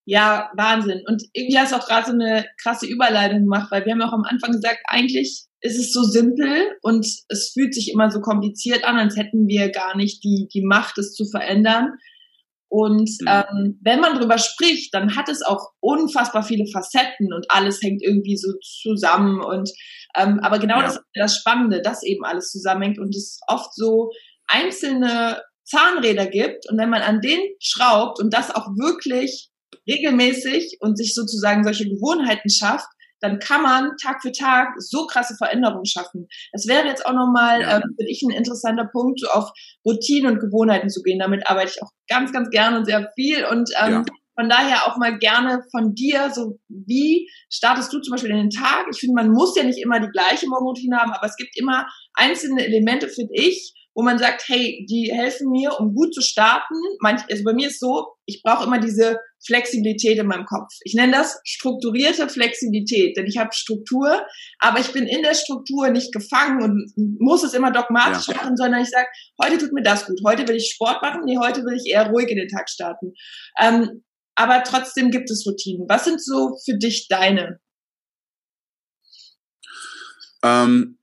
Ja, 0.06 0.50
Wahnsinn. 0.54 1.02
Und 1.06 1.22
irgendwie 1.32 1.58
hast 1.58 1.72
du 1.72 1.76
auch 1.76 1.86
gerade 1.86 2.06
so 2.06 2.12
eine 2.12 2.46
krasse 2.60 2.86
Überleitung 2.86 3.40
gemacht, 3.40 3.70
weil 3.70 3.84
wir 3.86 3.92
haben 3.92 4.02
auch 4.02 4.12
am 4.12 4.24
Anfang 4.24 4.52
gesagt, 4.52 4.80
eigentlich 4.86 5.46
ist 5.60 5.78
es 5.78 5.92
so 5.92 6.02
simpel 6.02 6.76
und 6.82 7.06
es 7.28 7.52
fühlt 7.54 7.74
sich 7.74 7.90
immer 7.90 8.10
so 8.10 8.20
kompliziert 8.20 8.84
an, 8.84 8.96
als 8.96 9.16
hätten 9.16 9.46
wir 9.48 9.70
gar 9.70 9.96
nicht 9.96 10.22
die, 10.22 10.46
die 10.52 10.62
Macht, 10.62 10.98
es 10.98 11.14
zu 11.14 11.24
verändern. 11.24 11.94
Und 12.68 13.10
mhm. 13.20 13.28
ähm, 13.28 13.80
wenn 13.82 14.00
man 14.00 14.18
drüber 14.18 14.38
spricht, 14.38 14.92
dann 14.94 15.16
hat 15.16 15.28
es 15.28 15.42
auch 15.42 15.70
unfassbar 15.80 16.42
viele 16.42 16.66
Facetten 16.72 17.32
und 17.32 17.46
alles 17.48 17.80
hängt 17.82 18.02
irgendwie 18.02 18.36
so 18.36 18.52
zusammen. 18.82 19.42
Und 19.42 19.70
ähm, 20.16 20.40
aber 20.42 20.58
genau 20.58 20.78
ja. 20.78 20.82
das 20.82 20.96
ist 20.96 21.04
das 21.14 21.36
Spannende, 21.36 21.82
dass 21.82 22.02
eben 22.02 22.24
alles 22.24 22.50
zusammenhängt 22.50 22.98
und 22.98 23.14
es 23.14 23.38
oft 23.46 23.74
so 23.74 24.10
einzelne 24.46 25.40
Zahnräder 25.64 26.26
gibt 26.26 26.68
und 26.70 26.78
wenn 26.78 26.90
man 26.90 27.02
an 27.02 27.20
denen 27.20 27.42
schraubt 27.58 28.20
und 28.20 28.34
das 28.34 28.54
auch 28.54 28.66
wirklich 28.76 29.50
regelmäßig 29.88 30.78
und 30.80 30.96
sich 30.96 31.14
sozusagen 31.14 31.64
solche 31.64 31.88
Gewohnheiten 31.88 32.50
schafft, 32.50 32.86
dann 33.24 33.38
kann 33.38 33.62
man 33.62 33.92
Tag 34.02 34.20
für 34.20 34.32
Tag 34.32 34.74
so 34.78 35.06
krasse 35.06 35.34
Veränderungen 35.36 35.86
schaffen. 35.86 36.28
Das 36.52 36.66
wäre 36.68 36.86
jetzt 36.86 37.06
auch 37.06 37.14
nochmal, 37.14 37.62
ja. 37.62 37.76
ähm, 37.76 37.82
finde 37.96 38.10
ich, 38.10 38.22
ein 38.22 38.30
interessanter 38.30 38.88
Punkt, 38.92 39.20
so 39.20 39.28
auf 39.28 39.50
Routinen 39.84 40.32
und 40.32 40.40
Gewohnheiten 40.40 40.90
zu 40.90 41.02
gehen. 41.02 41.18
Damit 41.18 41.48
arbeite 41.48 41.72
ich 41.74 41.82
auch 41.82 41.90
ganz, 42.08 42.32
ganz 42.32 42.50
gerne 42.50 42.78
und 42.78 42.84
sehr 42.84 43.10
viel. 43.14 43.44
Und 43.46 43.70
ähm, 43.82 43.92
ja. 43.92 44.04
von 44.38 44.48
daher 44.48 44.86
auch 44.86 44.98
mal 44.98 45.18
gerne 45.18 45.62
von 45.70 45.94
dir, 45.94 46.30
so 46.32 46.58
wie 46.68 47.28
startest 47.50 47.92
du 47.92 48.00
zum 48.00 48.12
Beispiel 48.12 48.30
in 48.30 48.36
den 48.36 48.50
Tag? 48.50 48.86
Ich 48.92 49.00
finde, 49.00 49.14
man 49.14 49.30
muss 49.30 49.56
ja 49.56 49.64
nicht 49.64 49.82
immer 49.82 50.00
die 50.00 50.10
gleiche 50.10 50.46
Morgenroutine 50.46 50.98
haben, 50.98 51.12
aber 51.12 51.26
es 51.26 51.36
gibt 51.36 51.58
immer 51.58 51.86
einzelne 52.14 52.64
Elemente, 52.64 53.08
finde 53.08 53.32
ich, 53.34 53.72
wo 53.94 54.02
man 54.02 54.18
sagt, 54.18 54.44
hey, 54.48 54.84
die 54.90 55.12
helfen 55.12 55.50
mir, 55.50 55.78
um 55.78 55.94
gut 55.94 56.14
zu 56.14 56.20
starten. 56.20 56.74
Manch, 57.00 57.22
also 57.30 57.44
bei 57.44 57.52
mir 57.52 57.68
ist 57.68 57.80
so, 57.80 58.08
ich 58.26 58.42
brauche 58.42 58.64
immer 58.64 58.80
diese 58.80 59.18
Flexibilität 59.46 60.18
in 60.18 60.26
meinem 60.26 60.46
Kopf. 60.46 60.68
Ich 60.82 60.94
nenne 60.94 61.12
das 61.12 61.38
strukturierte 61.44 62.28
Flexibilität, 62.28 63.16
denn 63.16 63.26
ich 63.26 63.38
habe 63.38 63.50
Struktur, 63.52 64.26
aber 64.58 64.80
ich 64.80 64.92
bin 64.92 65.06
in 65.06 65.22
der 65.22 65.34
Struktur 65.34 65.90
nicht 65.90 66.12
gefangen 66.12 66.62
und 66.62 66.92
muss 67.20 67.44
es 67.44 67.54
immer 67.54 67.70
dogmatisch 67.70 68.28
ja. 68.28 68.34
machen, 68.34 68.56
sondern 68.56 68.82
ich 68.82 68.90
sage, 68.90 69.06
heute 69.42 69.58
tut 69.58 69.72
mir 69.72 69.82
das 69.82 70.06
gut, 70.06 70.20
heute 70.24 70.48
will 70.48 70.56
ich 70.56 70.72
Sport 70.72 71.02
machen, 71.02 71.22
nee, 71.24 71.38
heute 71.38 71.64
will 71.64 71.76
ich 71.76 71.90
eher 71.90 72.08
ruhig 72.08 72.28
in 72.28 72.38
den 72.38 72.48
Tag 72.48 72.68
starten. 72.68 73.12
Ähm, 73.60 74.02
aber 74.34 74.64
trotzdem 74.64 75.10
gibt 75.10 75.30
es 75.30 75.46
Routinen. 75.46 75.88
Was 75.88 76.04
sind 76.04 76.22
so 76.22 76.58
für 76.64 76.76
dich 76.76 77.06
deine? 77.08 77.60
Ähm, 80.42 80.98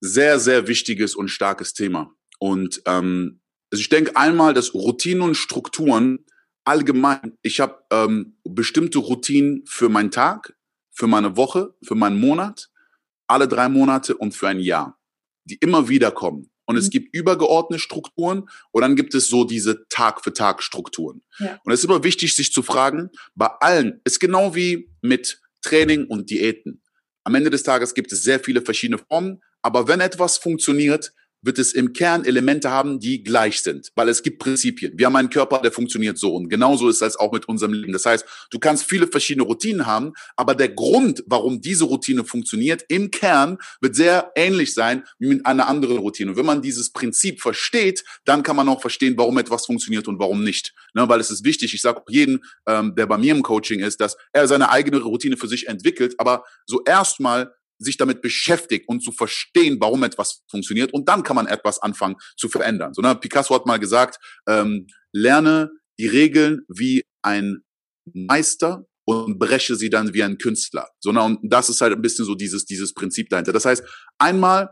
sehr, 0.00 0.38
sehr 0.38 0.68
wichtiges 0.68 1.16
und 1.16 1.28
starkes 1.28 1.72
Thema. 1.72 2.15
Und 2.38 2.82
ähm, 2.86 3.40
also 3.70 3.80
ich 3.80 3.88
denke 3.88 4.16
einmal, 4.16 4.54
dass 4.54 4.74
Routinen 4.74 5.22
und 5.22 5.34
Strukturen 5.36 6.24
allgemein, 6.64 7.36
ich 7.42 7.60
habe 7.60 7.82
ähm, 7.90 8.36
bestimmte 8.44 8.98
Routinen 8.98 9.64
für 9.66 9.88
meinen 9.88 10.10
Tag, 10.10 10.56
für 10.90 11.06
meine 11.06 11.36
Woche, 11.36 11.74
für 11.82 11.94
meinen 11.94 12.18
Monat, 12.18 12.70
alle 13.26 13.48
drei 13.48 13.68
Monate 13.68 14.16
und 14.16 14.34
für 14.34 14.48
ein 14.48 14.60
Jahr, 14.60 14.98
die 15.44 15.56
immer 15.56 15.88
wieder 15.88 16.10
kommen. 16.10 16.50
Und 16.64 16.74
mhm. 16.74 16.80
es 16.80 16.90
gibt 16.90 17.14
übergeordnete 17.14 17.80
Strukturen 17.80 18.48
und 18.72 18.82
dann 18.82 18.96
gibt 18.96 19.14
es 19.14 19.28
so 19.28 19.44
diese 19.44 19.86
Tag-für-Tag-Strukturen. 19.88 21.22
Ja. 21.38 21.60
Und 21.64 21.72
es 21.72 21.80
ist 21.80 21.84
immer 21.84 22.02
wichtig, 22.02 22.34
sich 22.34 22.52
zu 22.52 22.62
fragen, 22.62 23.10
bei 23.34 23.46
allen, 23.60 24.00
ist 24.04 24.20
genau 24.20 24.54
wie 24.54 24.90
mit 25.00 25.40
Training 25.62 26.06
und 26.06 26.30
Diäten. 26.30 26.82
Am 27.24 27.34
Ende 27.34 27.50
des 27.50 27.62
Tages 27.62 27.94
gibt 27.94 28.12
es 28.12 28.22
sehr 28.22 28.40
viele 28.40 28.62
verschiedene 28.62 28.98
Formen, 28.98 29.42
aber 29.62 29.88
wenn 29.88 30.00
etwas 30.00 30.38
funktioniert, 30.38 31.12
wird 31.46 31.58
es 31.58 31.72
im 31.72 31.92
Kern 31.92 32.24
Elemente 32.24 32.70
haben, 32.70 33.00
die 33.00 33.22
gleich 33.22 33.62
sind, 33.62 33.90
weil 33.94 34.08
es 34.08 34.22
gibt 34.22 34.38
Prinzipien. 34.38 34.92
Wir 34.96 35.06
haben 35.06 35.16
einen 35.16 35.30
Körper, 35.30 35.60
der 35.62 35.72
funktioniert 35.72 36.18
so 36.18 36.34
und 36.34 36.48
genauso 36.48 36.88
ist 36.88 37.02
es 37.02 37.16
auch 37.16 37.32
mit 37.32 37.48
unserem 37.48 37.72
Leben. 37.72 37.92
Das 37.92 38.04
heißt, 38.04 38.24
du 38.50 38.58
kannst 38.58 38.84
viele 38.84 39.06
verschiedene 39.06 39.46
Routinen 39.46 39.86
haben, 39.86 40.12
aber 40.36 40.54
der 40.54 40.68
Grund, 40.68 41.24
warum 41.26 41.60
diese 41.60 41.84
Routine 41.84 42.24
funktioniert, 42.24 42.84
im 42.88 43.10
Kern 43.10 43.58
wird 43.80 43.94
sehr 43.94 44.32
ähnlich 44.34 44.74
sein 44.74 45.04
wie 45.18 45.28
mit 45.28 45.46
einer 45.46 45.68
anderen 45.68 45.98
Routine. 45.98 46.32
Und 46.32 46.36
wenn 46.36 46.46
man 46.46 46.62
dieses 46.62 46.92
Prinzip 46.92 47.40
versteht, 47.40 48.04
dann 48.24 48.42
kann 48.42 48.56
man 48.56 48.68
auch 48.68 48.80
verstehen, 48.80 49.14
warum 49.16 49.38
etwas 49.38 49.66
funktioniert 49.66 50.08
und 50.08 50.18
warum 50.18 50.42
nicht. 50.42 50.74
Ne, 50.94 51.08
weil 51.08 51.20
es 51.20 51.30
ist 51.30 51.44
wichtig, 51.44 51.74
ich 51.74 51.80
sage 51.80 52.02
jedem, 52.08 52.42
ähm, 52.66 52.94
der 52.96 53.06
bei 53.06 53.18
mir 53.18 53.34
im 53.34 53.42
Coaching 53.42 53.80
ist, 53.80 54.00
dass 54.00 54.16
er 54.32 54.48
seine 54.48 54.70
eigene 54.70 54.98
Routine 54.98 55.36
für 55.36 55.48
sich 55.48 55.68
entwickelt, 55.68 56.14
aber 56.18 56.44
so 56.66 56.82
erstmal 56.84 57.52
sich 57.78 57.96
damit 57.96 58.22
beschäftigt 58.22 58.88
und 58.88 59.02
zu 59.02 59.12
verstehen, 59.12 59.78
warum 59.80 60.02
etwas 60.02 60.42
funktioniert. 60.50 60.92
Und 60.92 61.08
dann 61.08 61.22
kann 61.22 61.36
man 61.36 61.46
etwas 61.46 61.78
anfangen 61.78 62.16
zu 62.36 62.48
verändern. 62.48 62.94
So, 62.94 63.02
ne? 63.02 63.14
Picasso 63.14 63.54
hat 63.54 63.66
mal 63.66 63.78
gesagt, 63.78 64.18
ähm, 64.48 64.86
lerne 65.12 65.70
die 65.98 66.06
Regeln 66.06 66.62
wie 66.68 67.04
ein 67.22 67.62
Meister 68.12 68.86
und 69.04 69.38
breche 69.38 69.76
sie 69.76 69.90
dann 69.90 70.14
wie 70.14 70.22
ein 70.22 70.38
Künstler. 70.38 70.88
So, 71.00 71.12
ne? 71.12 71.22
Und 71.22 71.40
das 71.42 71.68
ist 71.68 71.80
halt 71.80 71.92
ein 71.92 72.02
bisschen 72.02 72.24
so 72.24 72.34
dieses, 72.34 72.64
dieses 72.64 72.92
Prinzip 72.94 73.28
dahinter. 73.28 73.52
Das 73.52 73.64
heißt, 73.64 73.84
einmal, 74.18 74.70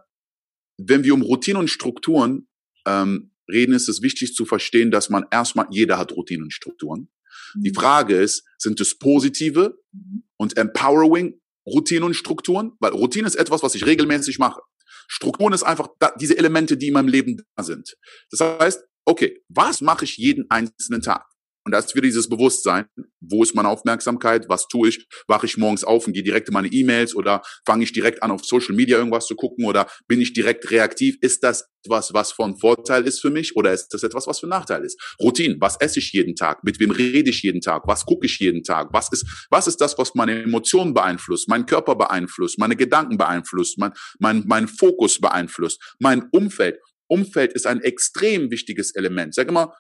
wenn 0.79 1.05
wir 1.05 1.15
um 1.15 1.23
Routinen 1.23 1.61
und 1.61 1.69
Strukturen 1.69 2.49
ähm, 2.87 3.33
reden, 3.49 3.75
ist 3.75 3.89
es 3.89 4.03
wichtig 4.03 4.35
zu 4.35 4.45
verstehen, 4.45 4.91
dass 4.91 5.11
man 5.11 5.25
erstmal, 5.31 5.67
jeder 5.71 5.99
hat 5.99 6.13
Routinen 6.13 6.45
und 6.45 6.53
Strukturen. 6.53 7.09
Die 7.55 7.71
mhm. 7.71 7.75
Frage 7.75 8.17
ist, 8.17 8.45
sind 8.59 8.81
es 8.81 8.99
positive 8.99 9.79
mhm. 9.93 10.25
und 10.37 10.57
empowering 10.57 11.41
Routinen 11.67 12.05
und 12.05 12.15
Strukturen, 12.15 12.73
weil 12.81 12.93
Routine 12.93 13.27
ist 13.27 13.37
etwas, 13.37 13.63
was 13.63 13.75
ich 13.75 13.87
regelmäßig 13.87 14.39
mache. 14.39 14.61
Strukturen 15.09 15.53
ist 15.53 15.63
einfach 15.63 15.89
da, 15.99 16.13
diese 16.19 16.37
Elemente, 16.37 16.77
die 16.77 16.89
in 16.89 16.95
meinem 16.95 17.09
Leben 17.09 17.43
da 17.57 17.63
sind. 17.63 17.97
Das 18.31 18.41
heißt, 18.41 18.85
okay, 19.05 19.43
was 19.49 19.81
mache 19.81 20.05
ich 20.05 20.17
jeden 20.17 20.51
einzelnen 20.51 21.03
Tag? 21.03 21.27
Und 21.65 21.73
da 21.73 21.79
ist 21.79 21.95
wieder 21.95 22.07
dieses 22.07 22.29
Bewusstsein, 22.29 22.87
wo 23.21 23.43
ist 23.43 23.55
meine 23.55 23.69
Aufmerksamkeit, 23.69 24.49
was 24.49 24.69
tue 24.69 24.91
ich, 24.91 25.07
wache 25.27 25.47
ich 25.47 25.57
morgens 25.57 25.83
auf 25.83 26.07
und 26.07 26.13
gehe 26.13 26.23
direkt 26.23 26.49
in 26.49 26.55
meine 26.55 26.69
E-Mails 26.69 27.15
oder 27.17 27.41
fange 27.65 27.85
ich 27.85 27.93
direkt 27.93 28.23
an, 28.23 28.31
auf 28.31 28.45
Social 28.45 28.75
Media 28.75 28.99
irgendwas 28.99 29.27
zu 29.27 29.35
gucken 29.35 29.65
oder 29.65 29.87
bin 30.07 30.21
ich 30.21 30.35
direkt 30.35 30.71
reaktiv? 30.71 31.17
Ist 31.23 31.43
das 31.43 31.65
etwas, 31.85 32.13
was 32.13 32.33
von 32.33 32.59
Vorteil 32.59 33.07
ist 33.07 33.21
für 33.21 33.31
mich 33.31 33.57
oder 33.57 33.73
ist 33.73 33.89
das 33.89 34.03
etwas, 34.03 34.27
was 34.27 34.41
für 34.41 34.47
Nachteil 34.47 34.85
ist? 34.85 35.01
Routine, 35.21 35.57
was 35.59 35.77
esse 35.81 36.01
ich 36.01 36.13
jeden 36.13 36.35
Tag? 36.35 36.65
Mit 36.65 36.81
wem 36.81 36.91
rede 36.91 37.31
ich 37.31 37.43
jeden 37.43 37.63
Tag? 37.63 37.85
Was 37.87 38.05
gucke 38.05 38.27
ich 38.27 38.39
jeden 38.39 38.63
Tag? 38.63 38.89
Was 38.93 39.11
ist, 39.11 39.47
was 39.51 39.67
ist 39.67 39.81
das, 39.81 39.97
was 39.97 40.15
meine 40.15 40.43
Emotionen 40.43 40.93
beeinflusst, 40.93 41.49
meinen 41.49 41.67
Körper 41.67 41.95
beeinflusst, 41.97 42.59
meine 42.59 42.77
Gedanken 42.77 43.17
beeinflusst, 43.17 43.79
mein, 43.79 43.93
mein, 44.19 44.45
mein 44.47 44.69
Fokus 44.69 45.19
beeinflusst, 45.19 45.81
mein 45.99 46.29
Umfeld? 46.31 46.79
Umfeld 47.07 47.53
ist 47.53 47.67
ein 47.67 47.81
extrem 47.81 48.51
wichtiges 48.51 48.95
Element. 48.95 49.35
Sag 49.35 49.49
immer, 49.49 49.75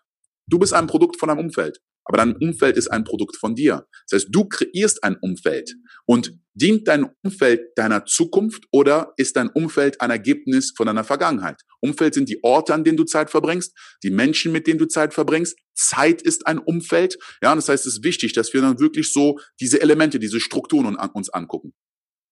Du 0.46 0.58
bist 0.58 0.72
ein 0.72 0.86
Produkt 0.86 1.18
von 1.18 1.28
deinem 1.28 1.40
Umfeld. 1.40 1.80
Aber 2.04 2.18
dein 2.18 2.36
Umfeld 2.36 2.76
ist 2.76 2.88
ein 2.88 3.04
Produkt 3.04 3.36
von 3.36 3.54
dir. 3.54 3.86
Das 4.08 4.22
heißt, 4.22 4.28
du 4.30 4.46
kreierst 4.46 5.02
ein 5.02 5.16
Umfeld. 5.20 5.74
Und 6.06 6.38
Dient 6.56 6.86
dein 6.86 7.10
Umfeld 7.24 7.76
deiner 7.76 8.04
Zukunft 8.04 8.66
oder 8.70 9.12
ist 9.16 9.34
dein 9.34 9.48
Umfeld 9.48 10.00
ein 10.00 10.10
Ergebnis 10.10 10.72
von 10.76 10.86
deiner 10.86 11.02
Vergangenheit? 11.02 11.60
Umfeld 11.80 12.14
sind 12.14 12.28
die 12.28 12.44
Orte, 12.44 12.72
an 12.72 12.84
denen 12.84 12.96
du 12.96 13.02
Zeit 13.02 13.28
verbringst, 13.28 13.76
die 14.04 14.10
Menschen, 14.10 14.52
mit 14.52 14.68
denen 14.68 14.78
du 14.78 14.86
Zeit 14.86 15.14
verbringst. 15.14 15.58
Zeit 15.74 16.22
ist 16.22 16.46
ein 16.46 16.60
Umfeld. 16.60 17.18
Ja, 17.42 17.50
und 17.50 17.56
das 17.56 17.68
heißt, 17.68 17.86
es 17.86 17.94
ist 17.94 18.04
wichtig, 18.04 18.34
dass 18.34 18.54
wir 18.54 18.60
dann 18.60 18.78
wirklich 18.78 19.12
so 19.12 19.40
diese 19.58 19.80
Elemente, 19.80 20.20
diese 20.20 20.38
Strukturen 20.38 20.94
uns 20.94 21.28
angucken. 21.28 21.74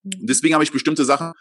Und 0.05 0.22
mhm. 0.22 0.27
deswegen 0.27 0.55
habe 0.55 0.62
ich 0.62 0.70
bestimmte 0.70 1.05
Sachen. 1.05 1.33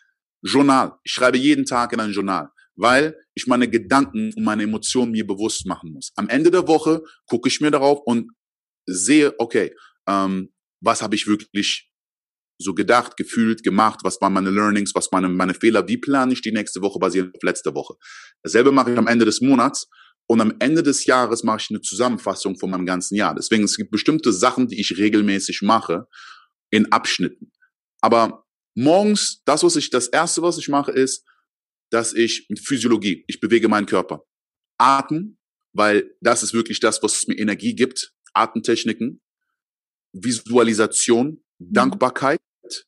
Journal. 0.43 0.93
Ich 1.03 1.11
schreibe 1.11 1.37
jeden 1.37 1.65
Tag 1.65 1.93
in 1.93 1.99
ein 1.99 2.13
Journal, 2.13 2.49
weil 2.75 3.15
ich 3.33 3.47
meine 3.47 3.69
Gedanken 3.69 4.33
und 4.35 4.43
meine 4.43 4.63
Emotionen 4.63 5.11
mir 5.11 5.25
bewusst 5.25 5.65
machen 5.65 5.91
muss. 5.91 6.11
Am 6.15 6.29
Ende 6.29 6.51
der 6.51 6.67
Woche 6.67 7.03
gucke 7.27 7.49
ich 7.49 7.61
mir 7.61 7.71
darauf 7.71 7.99
und 8.05 8.31
sehe, 8.85 9.33
okay, 9.39 9.75
ähm, 10.07 10.51
was 10.81 11.01
habe 11.01 11.15
ich 11.15 11.27
wirklich 11.27 11.91
so 12.61 12.73
gedacht, 12.73 13.17
gefühlt, 13.17 13.63
gemacht, 13.63 14.01
was 14.03 14.21
waren 14.21 14.33
meine 14.33 14.51
Learnings, 14.51 14.93
was 14.93 15.11
waren 15.11 15.35
meine, 15.35 15.53
Fehler, 15.53 15.87
wie 15.87 15.97
plane 15.97 16.33
ich 16.33 16.41
die 16.41 16.51
nächste 16.51 16.81
Woche 16.81 16.99
basierend 16.99 17.35
auf 17.35 17.43
letzte 17.43 17.73
Woche. 17.73 17.95
Dasselbe 18.43 18.71
mache 18.71 18.91
ich 18.91 18.97
am 18.97 19.07
Ende 19.07 19.25
des 19.25 19.41
Monats 19.41 19.87
und 20.27 20.41
am 20.41 20.53
Ende 20.59 20.83
des 20.83 21.05
Jahres 21.05 21.43
mache 21.43 21.57
ich 21.61 21.69
eine 21.71 21.81
Zusammenfassung 21.81 22.57
von 22.57 22.69
meinem 22.69 22.85
ganzen 22.85 23.15
Jahr. 23.15 23.35
Deswegen, 23.35 23.63
es 23.63 23.77
gibt 23.77 23.91
bestimmte 23.91 24.31
Sachen, 24.31 24.67
die 24.67 24.79
ich 24.79 24.97
regelmäßig 24.97 25.61
mache 25.61 26.07
in 26.69 26.91
Abschnitten. 26.91 27.51
Aber 28.01 28.45
morgens, 28.75 29.41
das, 29.45 29.63
was 29.63 29.75
ich, 29.75 29.89
das 29.89 30.07
erste, 30.07 30.41
was 30.41 30.57
ich 30.57 30.69
mache, 30.69 30.91
ist, 30.91 31.25
dass 31.91 32.13
ich 32.13 32.47
mit 32.49 32.59
Physiologie, 32.59 33.23
ich 33.27 33.39
bewege 33.39 33.67
meinen 33.67 33.85
Körper. 33.85 34.23
Atmen, 34.77 35.37
weil 35.73 36.15
das 36.21 36.41
ist 36.41 36.53
wirklich 36.53 36.79
das, 36.79 37.03
was 37.03 37.27
mir 37.27 37.37
Energie 37.37 37.75
gibt. 37.75 38.13
Atemtechniken, 38.33 39.21
Visualisation, 40.13 41.43
mhm. 41.59 41.73
Dankbarkeit. 41.73 42.39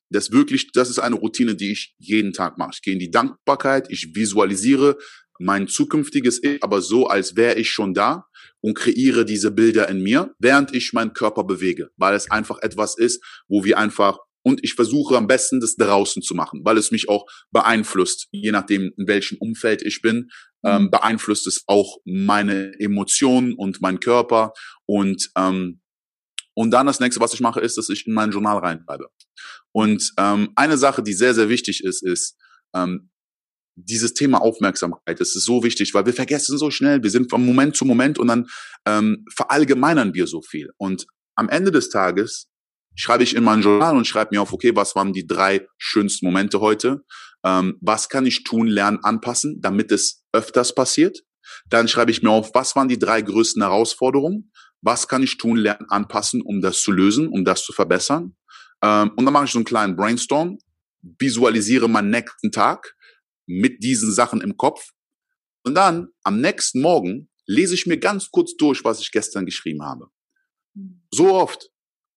Das 0.09 0.31
wirklich, 0.31 0.71
das 0.71 0.89
ist 0.89 0.99
eine 0.99 1.15
Routine, 1.15 1.55
die 1.55 1.73
ich 1.73 1.95
jeden 1.99 2.31
Tag 2.31 2.57
mache. 2.57 2.71
Ich 2.73 2.81
gehe 2.81 2.93
in 2.93 2.99
die 2.99 3.11
Dankbarkeit, 3.11 3.91
ich 3.91 4.15
visualisiere 4.15 4.97
mein 5.39 5.67
zukünftiges 5.67 6.41
Ich, 6.41 6.63
aber 6.63 6.81
so, 6.81 7.07
als 7.07 7.35
wäre 7.35 7.55
ich 7.55 7.69
schon 7.71 7.93
da 7.93 8.25
und 8.61 8.75
kreiere 8.75 9.25
diese 9.25 9.51
Bilder 9.51 9.89
in 9.89 10.01
mir, 10.01 10.33
während 10.39 10.73
ich 10.73 10.93
meinen 10.93 11.13
Körper 11.13 11.43
bewege, 11.43 11.89
weil 11.97 12.15
es 12.15 12.31
einfach 12.31 12.59
etwas 12.61 12.97
ist, 12.97 13.21
wo 13.47 13.65
wir 13.65 13.77
einfach 13.77 14.19
und 14.43 14.63
ich 14.63 14.73
versuche 14.75 15.17
am 15.17 15.27
besten 15.27 15.59
das 15.59 15.75
draußen 15.75 16.21
zu 16.21 16.35
machen, 16.35 16.61
weil 16.63 16.77
es 16.77 16.91
mich 16.91 17.09
auch 17.09 17.25
beeinflusst, 17.51 18.27
je 18.31 18.51
nachdem 18.51 18.93
in 18.97 19.07
welchem 19.07 19.37
Umfeld 19.39 19.81
ich 19.81 20.01
bin, 20.01 20.29
ähm, 20.63 20.83
mhm. 20.83 20.91
beeinflusst 20.91 21.47
es 21.47 21.63
auch 21.67 21.97
meine 22.05 22.73
Emotionen 22.79 23.53
und 23.53 23.81
meinen 23.81 23.99
Körper 23.99 24.53
und 24.85 25.31
ähm, 25.35 25.79
und 26.55 26.69
dann 26.69 26.85
das 26.85 26.99
nächste, 26.99 27.19
was 27.19 27.33
ich 27.33 27.39
mache, 27.39 27.61
ist, 27.61 27.79
dass 27.79 27.89
ich 27.89 28.05
in 28.05 28.13
mein 28.13 28.29
Journal 28.29 28.59
reinschreibe. 28.59 29.07
Und 29.71 30.13
ähm, 30.17 30.51
eine 30.55 30.77
Sache, 30.77 31.01
die 31.01 31.13
sehr, 31.13 31.33
sehr 31.33 31.49
wichtig 31.49 31.83
ist, 31.83 32.03
ist 32.03 32.37
ähm, 32.75 33.09
dieses 33.75 34.13
Thema 34.13 34.39
Aufmerksamkeit. 34.39 35.19
Das 35.19 35.35
ist 35.35 35.45
so 35.45 35.63
wichtig, 35.63 35.93
weil 35.93 36.05
wir 36.05 36.13
vergessen 36.13 36.57
so 36.57 36.69
schnell. 36.69 37.01
Wir 37.01 37.09
sind 37.09 37.29
von 37.29 37.43
Moment 37.43 37.75
zu 37.75 37.85
Moment 37.85 38.19
und 38.19 38.27
dann 38.27 38.47
ähm, 38.85 39.25
verallgemeinern 39.33 40.13
wir 40.13 40.27
so 40.27 40.41
viel. 40.41 40.69
Und 40.77 41.07
am 41.35 41.49
Ende 41.49 41.71
des 41.71 41.89
Tages 41.89 42.49
schreibe 42.95 43.23
ich 43.23 43.35
in 43.35 43.43
mein 43.43 43.61
Journal 43.61 43.95
und 43.95 44.07
schreibe 44.07 44.35
mir 44.35 44.41
auf, 44.41 44.53
okay, 44.53 44.75
was 44.75 44.95
waren 44.95 45.13
die 45.13 45.25
drei 45.25 45.67
schönsten 45.77 46.25
Momente 46.25 46.59
heute? 46.59 47.03
Ähm, 47.43 47.77
was 47.81 48.09
kann 48.09 48.25
ich 48.25 48.43
tun, 48.43 48.67
lernen, 48.67 48.99
anpassen, 49.03 49.59
damit 49.61 49.91
es 49.91 50.23
öfters 50.31 50.73
passiert? 50.75 51.23
Dann 51.67 51.87
schreibe 51.87 52.11
ich 52.11 52.23
mir 52.23 52.29
auf, 52.29 52.51
was 52.53 52.75
waren 52.75 52.87
die 52.87 52.99
drei 52.99 53.21
größten 53.21 53.61
Herausforderungen? 53.61 54.51
Was 54.81 55.07
kann 55.07 55.23
ich 55.23 55.37
tun, 55.37 55.57
lernen, 55.57 55.89
anpassen, 55.89 56.41
um 56.41 56.61
das 56.61 56.81
zu 56.81 56.91
lösen, 56.91 57.27
um 57.27 57.45
das 57.45 57.63
zu 57.63 57.73
verbessern? 57.73 58.35
Ähm, 58.81 59.11
und 59.15 59.25
dann 59.25 59.33
mache 59.33 59.45
ich 59.45 59.51
so 59.51 59.59
einen 59.59 59.65
kleinen 59.65 59.95
Brainstorm, 59.95 60.57
visualisiere 61.01 61.89
meinen 61.89 62.09
nächsten 62.09 62.51
Tag 62.51 62.95
mit 63.45 63.83
diesen 63.83 64.11
Sachen 64.11 64.41
im 64.41 64.57
Kopf. 64.57 64.91
Und 65.63 65.75
dann 65.75 66.09
am 66.23 66.39
nächsten 66.39 66.81
Morgen 66.81 67.29
lese 67.45 67.73
ich 67.73 67.85
mir 67.85 67.97
ganz 67.97 68.29
kurz 68.31 68.55
durch, 68.55 68.83
was 68.83 68.99
ich 68.99 69.11
gestern 69.11 69.45
geschrieben 69.45 69.83
habe. 69.83 70.07
So 71.11 71.33
oft 71.33 71.69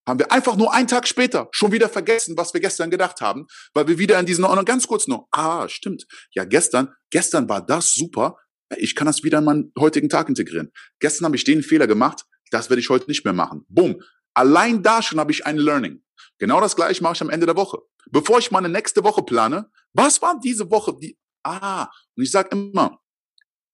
haben 0.07 0.19
wir 0.19 0.31
einfach 0.31 0.57
nur 0.57 0.73
einen 0.73 0.89
Tag 0.89 1.09
später 1.09 1.49
schon 1.53 1.73
wieder 1.73 1.89
vergessen, 1.89 2.37
was 2.37 2.55
wir 2.55 2.61
gestern 2.61 2.91
gedacht 2.91 3.21
haben, 3.21 3.47
weil 3.75 3.89
wir 3.89 3.99
wieder 3.99 4.19
in 4.19 4.27
diesen, 4.27 4.45
und 4.45 4.65
ganz 4.65 4.87
kurz 4.87 5.09
noch, 5.09 5.27
ah, 5.33 5.69
stimmt, 5.69 6.07
ja, 6.33 6.45
gestern, 6.45 6.95
gestern 7.11 7.49
war 7.49 7.65
das 7.65 7.93
super, 7.93 8.37
ich 8.77 8.95
kann 8.95 9.07
das 9.07 9.23
wieder 9.23 9.39
in 9.39 9.45
meinen 9.45 9.73
heutigen 9.79 10.09
Tag 10.09 10.29
integrieren. 10.29 10.73
Gestern 10.99 11.27
habe 11.27 11.37
ich 11.37 11.45
den 11.45 11.63
Fehler 11.63 11.87
gemacht, 11.87 12.25
das 12.51 12.71
werde 12.71 12.81
ich 12.81 12.89
heute 12.89 13.07
nicht 13.09 13.25
mehr 13.25 13.35
machen. 13.35 13.65
Boom. 13.69 14.01
Allein 14.35 14.83
da 14.83 15.03
schon 15.03 15.19
habe 15.19 15.33
ich 15.33 15.47
ein 15.47 15.57
Learning. 15.57 16.03
Genau 16.39 16.61
das 16.61 16.77
gleiche 16.77 17.03
mache 17.03 17.15
ich 17.15 17.23
am 17.23 17.31
Ende 17.31 17.47
der 17.47 17.57
Woche. 17.57 17.79
Bevor 18.11 18.39
ich 18.39 18.51
meine 18.51 18.69
nächste 18.69 19.03
Woche 19.03 19.23
plane, 19.23 19.71
was 19.93 20.21
war 20.21 20.39
diese 20.41 20.71
Woche? 20.71 20.95
Die, 21.01 21.19
ah, 21.45 21.89
und 22.17 22.23
ich 22.23 22.31
sage 22.31 22.51
immer, 22.53 23.01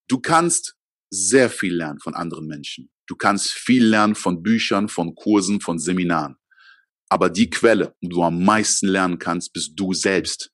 du 0.09 0.21
kannst 0.21 0.77
sehr 1.11 1.51
viel 1.51 1.75
lernen 1.75 2.01
von 2.01 2.15
anderen 2.15 2.47
Menschen. 2.47 2.91
Du 3.13 3.17
kannst 3.19 3.51
viel 3.51 3.85
lernen 3.85 4.15
von 4.15 4.43
Büchern, 4.43 4.89
von 4.89 5.15
Kursen, 5.15 5.61
von 5.61 5.79
Seminaren. 5.79 6.37
Aber 7.11 7.29
die 7.29 7.51
Quelle, 7.51 7.95
wo 8.01 8.09
du 8.09 8.23
am 8.23 8.43
meisten 8.43 8.89
lernen 8.89 9.19
kannst, 9.19 9.53
bist 9.53 9.73
du 9.77 9.93
selbst. 9.93 10.51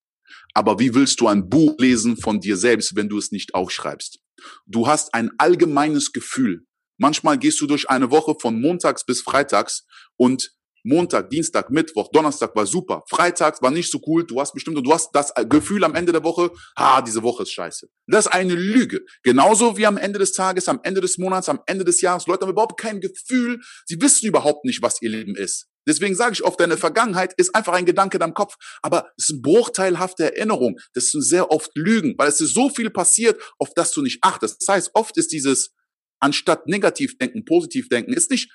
Aber 0.55 0.81
wie 0.81 0.93
willst 0.93 1.21
du 1.21 1.29
ein 1.29 1.49
Buch 1.49 1.77
lesen 1.79 2.17
von 2.17 2.41
dir 2.41 2.57
selbst, 2.57 2.97
wenn 2.97 3.09
du 3.09 3.17
es 3.17 3.31
nicht 3.31 3.55
aufschreibst? 3.55 4.19
Du 4.67 4.89
hast 4.89 5.15
ein 5.15 5.31
allgemeines 5.39 6.11
Gefühl. 6.11 6.67
Manchmal 6.97 7.39
gehst 7.39 7.61
du 7.61 7.69
durch 7.69 7.89
eine 7.91 8.11
Woche 8.11 8.35
von 8.41 8.61
montags 8.61 9.07
bis 9.07 9.21
freitags 9.21 9.87
und 10.17 10.51
Montag, 10.89 11.31
Dienstag, 11.31 11.71
Mittwoch, 11.71 12.11
Donnerstag 12.11 12.57
war 12.57 12.67
super. 12.67 13.05
Freitag 13.09 13.61
war 13.63 13.71
nicht 13.71 13.91
so 13.91 14.01
cool. 14.07 14.27
Du 14.27 14.41
hast 14.41 14.55
bestimmt, 14.55 14.85
du 14.85 14.93
hast 14.93 15.11
das 15.13 15.33
Gefühl 15.49 15.85
am 15.85 15.95
Ende 15.95 16.13
der 16.13 16.25
Woche, 16.25 16.51
ah, 16.75 17.03
diese 17.03 17.23
Woche 17.23 17.43
ist 17.43 17.53
scheiße. 17.53 17.89
Das 18.07 18.27
ist 18.27 18.33
eine 18.33 18.55
Lüge. 18.55 19.05
Genauso 19.23 19.77
wie 19.77 19.87
am 19.87 19.99
Ende 19.99 20.19
des 20.19 20.33
Tages, 20.33 20.69
am 20.69 20.81
Ende 20.83 21.01
des 21.01 21.19
Monats, 21.19 21.49
am 21.49 21.61
Ende 21.67 21.85
des 21.85 22.01
Jahres. 22.01 22.27
Leute 22.27 22.47
haben 22.47 22.53
überhaupt 22.53 22.81
kein 22.81 23.01
Gefühl. 23.01 23.61
Sie 23.85 24.01
wissen 24.01 24.27
überhaupt 24.27 24.65
nicht, 24.65 24.83
was 24.83 25.03
ihr 25.03 25.11
Leben 25.11 25.37
ist. 25.37 25.67
Deswegen 25.87 26.15
sage 26.15 26.33
ich 26.35 26.45
oft, 26.45 26.61
deine 26.61 26.77
Vergangenheit 26.77 27.33
ist 27.37 27.55
einfach 27.55 27.73
ein 27.73 27.87
Gedanke 27.87 28.17
in 28.17 28.21
deinem 28.21 28.35
Kopf, 28.35 28.57
aber 28.83 29.11
es 29.17 29.29
ist 29.29 29.35
eine 29.35 29.41
bruchteilhafte 29.41 30.37
Erinnerung. 30.37 30.79
Das 30.93 31.11
sind 31.11 31.23
sehr 31.23 31.51
oft 31.51 31.71
Lügen, 31.75 32.15
weil 32.19 32.29
es 32.29 32.41
ist 32.41 32.55
so 32.55 32.69
viel 32.69 32.91
passiert, 32.91 33.41
auf 33.59 33.73
das 33.75 33.93
du 33.93 34.03
nicht 34.03 34.19
achtest. 34.23 34.61
Das 34.61 34.75
heißt, 34.75 34.91
oft 34.95 35.17
ist 35.17 35.33
dieses 35.33 35.75
anstatt 36.21 36.67
negativ 36.67 37.17
denken, 37.19 37.45
positiv 37.45 37.89
denken, 37.89 38.13
ist 38.13 38.31
nicht 38.31 38.51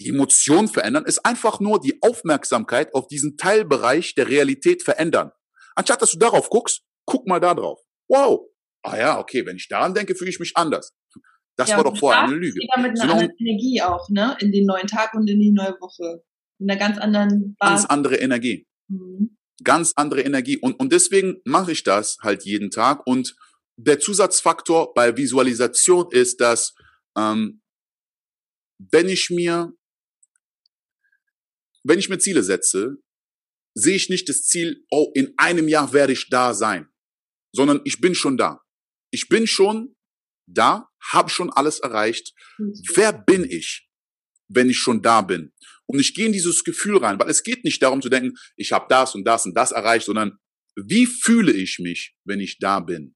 die 0.00 0.08
Emotion 0.08 0.68
verändern, 0.68 1.04
ist 1.04 1.24
einfach 1.24 1.60
nur 1.60 1.80
die 1.80 1.98
Aufmerksamkeit 2.02 2.94
auf 2.94 3.06
diesen 3.06 3.36
Teilbereich 3.36 4.14
der 4.14 4.28
Realität 4.28 4.82
verändern. 4.82 5.30
Anstatt 5.76 6.02
dass 6.02 6.12
du 6.12 6.18
darauf 6.18 6.50
guckst, 6.50 6.82
guck 7.06 7.26
mal 7.26 7.40
da 7.40 7.54
drauf. 7.54 7.80
Wow. 8.08 8.48
Ah 8.82 8.98
ja, 8.98 9.18
okay, 9.18 9.46
wenn 9.46 9.56
ich 9.56 9.68
daran 9.68 9.94
denke, 9.94 10.14
fühle 10.14 10.30
ich 10.30 10.40
mich 10.40 10.56
anders. 10.56 10.92
Das 11.56 11.70
ja, 11.70 11.76
war 11.76 11.84
doch 11.84 11.96
vorher 11.96 12.24
eine 12.24 12.34
Lüge. 12.34 12.60
Wieder 12.60 12.82
mit 12.82 13.00
einer 13.00 13.12
anderen 13.12 13.32
Energie 13.38 13.80
auch, 13.80 14.08
ne? 14.10 14.36
In 14.40 14.50
den 14.50 14.66
neuen 14.66 14.86
Tag 14.86 15.14
und 15.14 15.28
in 15.28 15.38
die 15.38 15.52
neue 15.52 15.76
Woche. 15.80 16.22
In 16.58 16.68
einer 16.68 16.78
ganz 16.78 16.98
anderen 16.98 17.54
Basis. 17.58 17.82
Ganz 17.82 17.90
andere 17.90 18.16
Energie. 18.16 18.66
Mhm. 18.88 19.36
Ganz 19.62 19.92
andere 19.94 20.22
Energie. 20.22 20.58
Und, 20.58 20.74
und 20.80 20.92
deswegen 20.92 21.40
mache 21.44 21.72
ich 21.72 21.84
das 21.84 22.18
halt 22.22 22.44
jeden 22.44 22.70
Tag. 22.70 23.06
Und 23.06 23.36
der 23.76 24.00
Zusatzfaktor 24.00 24.92
bei 24.94 25.16
Visualisation 25.16 26.08
ist, 26.10 26.40
dass 26.40 26.74
ähm, 27.16 27.62
wenn 28.78 29.08
ich 29.08 29.30
mir 29.30 29.72
wenn 31.84 31.98
ich 31.98 32.08
mir 32.08 32.18
Ziele 32.18 32.42
setze, 32.42 32.96
sehe 33.74 33.96
ich 33.96 34.08
nicht 34.08 34.28
das 34.28 34.44
Ziel, 34.44 34.84
oh, 34.90 35.10
in 35.14 35.34
einem 35.36 35.68
Jahr 35.68 35.92
werde 35.92 36.12
ich 36.12 36.28
da 36.30 36.54
sein, 36.54 36.88
sondern 37.54 37.80
ich 37.84 38.00
bin 38.00 38.14
schon 38.14 38.36
da. 38.36 38.60
Ich 39.12 39.28
bin 39.28 39.46
schon 39.46 39.94
da, 40.46 40.88
habe 41.12 41.30
schon 41.30 41.50
alles 41.50 41.80
erreicht. 41.80 42.34
Wer 42.94 43.12
bin 43.12 43.44
ich, 43.44 43.88
wenn 44.48 44.70
ich 44.70 44.78
schon 44.78 45.02
da 45.02 45.22
bin? 45.22 45.52
Und 45.86 46.00
ich 46.00 46.14
gehe 46.14 46.26
in 46.26 46.32
dieses 46.32 46.64
Gefühl 46.64 46.98
rein, 46.98 47.18
weil 47.18 47.28
es 47.28 47.42
geht 47.42 47.64
nicht 47.64 47.82
darum 47.82 48.00
zu 48.00 48.08
denken, 48.08 48.36
ich 48.56 48.72
habe 48.72 48.86
das 48.88 49.14
und 49.14 49.24
das 49.24 49.44
und 49.44 49.54
das 49.54 49.72
erreicht, 49.72 50.06
sondern 50.06 50.38
wie 50.76 51.06
fühle 51.06 51.52
ich 51.52 51.78
mich, 51.78 52.16
wenn 52.24 52.40
ich 52.40 52.58
da 52.58 52.80
bin? 52.80 53.14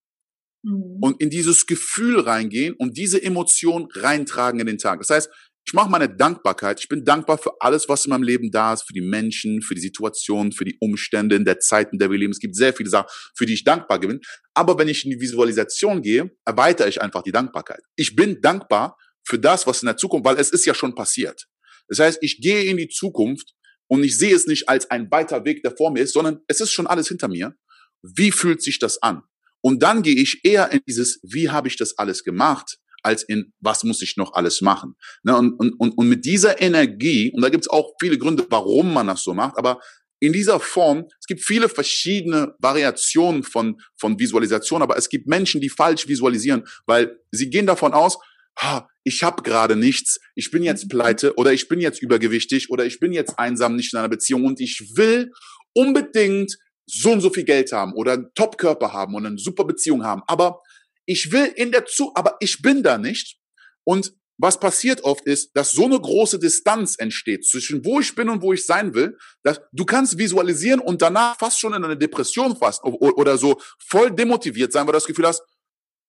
Mhm. 0.62 0.98
Und 1.00 1.20
in 1.20 1.30
dieses 1.30 1.66
Gefühl 1.66 2.20
reingehen 2.20 2.74
und 2.74 2.96
diese 2.96 3.22
Emotion 3.22 3.88
reintragen 3.92 4.60
in 4.60 4.66
den 4.66 4.78
Tag. 4.78 5.00
Das 5.00 5.10
heißt, 5.10 5.30
ich 5.68 5.74
mache 5.74 5.90
meine 5.90 6.08
Dankbarkeit. 6.08 6.80
Ich 6.80 6.88
bin 6.88 7.04
dankbar 7.04 7.36
für 7.36 7.52
alles, 7.60 7.90
was 7.90 8.06
in 8.06 8.10
meinem 8.10 8.22
Leben 8.22 8.50
da 8.50 8.72
ist, 8.72 8.84
für 8.84 8.94
die 8.94 9.02
Menschen, 9.02 9.60
für 9.60 9.74
die 9.74 9.82
Situation, 9.82 10.50
für 10.50 10.64
die 10.64 10.78
Umstände 10.80 11.36
in 11.36 11.44
der 11.44 11.60
Zeit, 11.60 11.92
in 11.92 11.98
der 11.98 12.10
wir 12.10 12.16
leben. 12.16 12.32
Es 12.32 12.38
gibt 12.38 12.56
sehr 12.56 12.72
viele 12.72 12.88
Sachen, 12.88 13.06
für 13.36 13.44
die 13.44 13.52
ich 13.52 13.64
dankbar 13.64 14.00
bin. 14.00 14.18
Aber 14.54 14.78
wenn 14.78 14.88
ich 14.88 15.04
in 15.04 15.10
die 15.10 15.20
Visualisation 15.20 16.00
gehe, 16.00 16.34
erweitere 16.46 16.88
ich 16.88 17.02
einfach 17.02 17.22
die 17.22 17.32
Dankbarkeit. 17.32 17.82
Ich 17.96 18.16
bin 18.16 18.40
dankbar 18.40 18.96
für 19.22 19.38
das, 19.38 19.66
was 19.66 19.82
in 19.82 19.86
der 19.88 19.98
Zukunft, 19.98 20.24
weil 20.24 20.38
es 20.38 20.48
ist 20.48 20.64
ja 20.64 20.72
schon 20.72 20.94
passiert. 20.94 21.44
Das 21.88 21.98
heißt, 21.98 22.20
ich 22.22 22.40
gehe 22.40 22.62
in 22.62 22.78
die 22.78 22.88
Zukunft 22.88 23.52
und 23.88 24.02
ich 24.02 24.16
sehe 24.16 24.34
es 24.34 24.46
nicht 24.46 24.70
als 24.70 24.90
ein 24.90 25.10
weiter 25.10 25.44
Weg, 25.44 25.62
der 25.62 25.76
vor 25.76 25.90
mir 25.90 26.00
ist, 26.00 26.14
sondern 26.14 26.40
es 26.46 26.62
ist 26.62 26.72
schon 26.72 26.86
alles 26.86 27.08
hinter 27.08 27.28
mir. 27.28 27.54
Wie 28.00 28.32
fühlt 28.32 28.62
sich 28.62 28.78
das 28.78 29.02
an? 29.02 29.20
Und 29.60 29.82
dann 29.82 30.00
gehe 30.00 30.16
ich 30.16 30.46
eher 30.46 30.72
in 30.72 30.80
dieses, 30.88 31.20
wie 31.22 31.50
habe 31.50 31.68
ich 31.68 31.76
das 31.76 31.98
alles 31.98 32.24
gemacht? 32.24 32.78
Als 33.08 33.22
in, 33.22 33.52
was 33.60 33.84
muss 33.84 34.02
ich 34.02 34.16
noch 34.16 34.34
alles 34.34 34.60
machen. 34.60 34.94
Ne? 35.22 35.36
Und, 35.36 35.54
und, 35.54 35.72
und, 35.72 36.08
mit 36.08 36.24
dieser 36.24 36.60
Energie, 36.60 37.32
und 37.34 37.42
da 37.42 37.48
gibt 37.48 37.64
es 37.64 37.70
auch 37.70 37.94
viele 38.00 38.18
Gründe, 38.18 38.46
warum 38.50 38.92
man 38.92 39.06
das 39.06 39.24
so 39.24 39.34
macht, 39.34 39.56
aber 39.56 39.80
in 40.20 40.32
dieser 40.32 40.58
Form, 40.58 41.06
es 41.20 41.26
gibt 41.26 41.42
viele 41.42 41.68
verschiedene 41.68 42.54
Variationen 42.58 43.44
von, 43.44 43.80
von 43.96 44.18
Visualisation, 44.18 44.82
aber 44.82 44.96
es 44.96 45.08
gibt 45.08 45.28
Menschen, 45.28 45.60
die 45.60 45.68
falsch 45.68 46.08
visualisieren, 46.08 46.64
weil 46.86 47.18
sie 47.30 47.50
gehen 47.50 47.66
davon 47.66 47.92
aus, 47.92 48.18
ha, 48.58 48.88
ich 49.04 49.22
habe 49.22 49.42
gerade 49.42 49.76
nichts, 49.76 50.18
ich 50.34 50.50
bin 50.50 50.64
jetzt 50.64 50.88
pleite 50.88 51.36
oder 51.36 51.52
ich 51.52 51.68
bin 51.68 51.80
jetzt 51.80 52.02
übergewichtig 52.02 52.70
oder 52.70 52.84
ich 52.84 52.98
bin 52.98 53.12
jetzt 53.12 53.38
einsam 53.38 53.76
nicht 53.76 53.92
in 53.92 54.00
einer 54.00 54.08
Beziehung 54.08 54.44
und 54.44 54.60
ich 54.60 54.92
will 54.96 55.30
unbedingt 55.72 56.58
so 56.86 57.12
und 57.12 57.20
so 57.20 57.30
viel 57.30 57.44
Geld 57.44 57.70
haben 57.70 57.92
oder 57.94 58.14
einen 58.14 58.34
Top-Körper 58.34 58.92
haben 58.92 59.14
und 59.14 59.24
eine 59.24 59.38
super 59.38 59.64
Beziehung 59.64 60.04
haben. 60.04 60.22
Aber 60.26 60.62
ich 61.08 61.32
will 61.32 61.46
in 61.56 61.72
der 61.72 61.86
Zu, 61.86 62.12
aber 62.14 62.36
ich 62.40 62.60
bin 62.60 62.82
da 62.82 62.98
nicht. 62.98 63.38
Und 63.84 64.12
was 64.36 64.60
passiert 64.60 65.02
oft 65.02 65.26
ist, 65.26 65.56
dass 65.56 65.72
so 65.72 65.86
eine 65.86 65.98
große 65.98 66.38
Distanz 66.38 66.96
entsteht 66.98 67.44
zwischen 67.44 67.84
wo 67.84 67.98
ich 67.98 68.14
bin 68.14 68.28
und 68.28 68.42
wo 68.42 68.52
ich 68.52 68.64
sein 68.64 68.94
will, 68.94 69.16
dass 69.42 69.60
du 69.72 69.84
kannst 69.84 70.18
visualisieren 70.18 70.80
und 70.80 71.02
danach 71.02 71.36
fast 71.38 71.58
schon 71.58 71.72
in 71.72 71.82
eine 71.82 71.96
Depression 71.96 72.56
fast 72.56 72.84
oder 72.84 73.38
so 73.38 73.60
voll 73.84 74.14
demotiviert 74.14 74.72
sein, 74.72 74.82
weil 74.82 74.92
du 74.92 74.98
das 74.98 75.06
Gefühl 75.06 75.26
hast, 75.26 75.42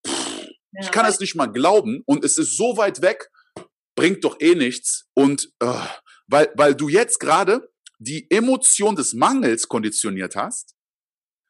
pff, 0.06 0.48
ja, 0.74 0.82
ich 0.82 0.92
kann 0.92 1.06
es 1.08 1.20
nicht 1.20 1.36
mal 1.36 1.48
glauben 1.48 2.04
und 2.06 2.24
es 2.24 2.38
ist 2.38 2.56
so 2.56 2.78
weit 2.78 3.02
weg, 3.02 3.32
bringt 3.96 4.24
doch 4.24 4.38
eh 4.40 4.54
nichts 4.54 5.08
und 5.16 5.50
uh, 5.64 5.88
weil 6.28 6.52
weil 6.56 6.76
du 6.76 6.90
jetzt 6.90 7.20
gerade 7.20 7.72
die 7.98 8.30
Emotion 8.30 8.96
des 8.96 9.14
Mangels 9.14 9.68
konditioniert 9.68 10.36
hast 10.36 10.76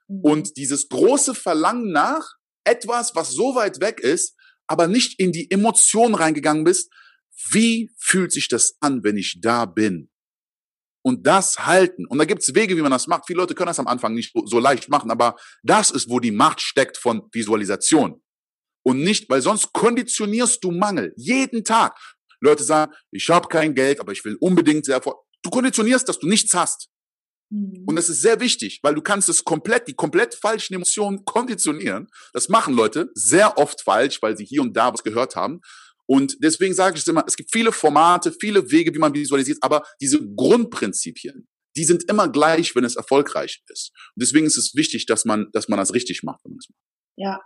mhm. 0.08 0.22
und 0.22 0.56
dieses 0.56 0.88
große 0.88 1.36
Verlangen 1.36 1.92
nach 1.92 2.39
etwas, 2.70 3.16
was 3.16 3.32
so 3.32 3.56
weit 3.56 3.82
weg 3.82 4.00
ist, 4.00 4.36
aber 4.68 4.88
nicht 4.88 5.20
in 5.20 5.32
die 5.32 5.50
Emotion 5.50 6.14
reingegangen 6.16 6.64
bist, 6.64 6.92
wie 7.52 7.92
fühlt 7.98 8.32
sich 8.32 8.48
das 8.48 8.76
an, 8.82 9.04
wenn 9.04 9.18
ich 9.18 9.40
da 9.42 9.66
bin? 9.66 10.10
Und 11.02 11.26
das 11.26 11.66
halten. 11.66 12.06
Und 12.06 12.18
da 12.18 12.26
gibt's 12.26 12.54
Wege, 12.54 12.76
wie 12.76 12.82
man 12.82 12.92
das 12.92 13.08
macht. 13.08 13.26
Viele 13.26 13.40
Leute 13.40 13.56
können 13.56 13.68
das 13.68 13.80
am 13.80 13.88
Anfang 13.88 14.14
nicht 14.14 14.36
so, 14.46 14.60
leicht 14.60 14.90
machen, 14.90 15.10
aber 15.12 15.38
das 15.64 15.92
ist, 15.92 16.10
wo 16.10 16.20
die 16.20 16.32
Macht 16.32 16.62
steckt 16.62 16.98
von 16.98 17.24
Visualisation. 17.32 18.22
Und 18.84 19.02
nicht, 19.02 19.30
weil 19.30 19.42
sonst 19.42 19.74
konditionierst 19.74 20.64
du 20.64 20.72
Mangel 20.72 21.14
jeden 21.16 21.64
Tag. 21.64 21.98
Leute 22.42 22.64
sagen, 22.64 22.94
ich 23.12 23.30
habe 23.30 23.48
kein 23.48 23.74
Geld, 23.74 24.00
aber 24.00 24.12
ich 24.12 24.24
will 24.24 24.38
unbedingt 24.40 24.86
sehr 24.86 25.02
vor. 25.02 25.26
Du 25.42 25.50
konditionierst, 25.50 26.08
dass 26.08 26.20
du 26.20 26.28
nichts 26.28 26.54
hast. 26.54 26.90
Und 27.52 27.86
mhm. 27.88 27.96
das 27.96 28.10
ist 28.10 28.22
sehr 28.22 28.40
wichtig, 28.40 28.80
weil 28.84 28.94
du 28.94 29.02
kannst 29.02 29.28
es 29.28 29.44
komplett, 29.44 29.88
die 29.88 29.96
komplett 29.96 30.36
falschen 30.36 30.76
Emotionen 30.76 31.26
konditionieren. 31.26 32.08
Das 32.34 32.48
machen 32.48 32.76
Leute 32.76 33.10
sehr 33.16 33.58
oft 33.58 33.82
falsch, 33.82 34.22
weil 34.22 34.38
sie 34.38 34.46
hier 34.46 34.62
und 34.62 34.78
da 34.78 34.94
was 34.94 35.04
gehört 35.04 35.36
haben. 35.36 35.62
Und 36.06 36.38
deswegen 36.44 36.74
sage 36.74 36.96
ich 36.96 37.02
es 37.02 37.08
immer, 37.08 37.24
es 37.28 37.36
gibt 37.36 37.52
viele 37.52 37.72
Formate, 37.72 38.32
viele 38.32 38.72
Wege, 38.72 38.94
wie 38.94 39.00
man 39.00 39.14
visualisiert, 39.14 39.60
aber 39.62 39.84
diese 40.02 40.20
Grundprinzipien, 40.36 41.48
die 41.76 41.84
sind 41.84 42.04
immer 42.10 42.30
gleich, 42.30 42.76
wenn 42.76 42.84
es 42.84 42.96
erfolgreich 42.96 43.62
ist. 43.68 43.92
Und 44.16 44.24
deswegen 44.24 44.46
ist 44.46 44.58
es 44.58 44.76
wichtig, 44.76 45.06
dass 45.06 45.26
man, 45.26 45.48
dass 45.54 45.68
man 45.70 45.78
das 45.78 45.94
richtig 45.94 46.24
macht. 46.24 46.42
Wenn 46.44 46.52
man 46.52 46.58
das 46.58 46.70
macht. 46.70 46.80
Ja, 47.16 47.40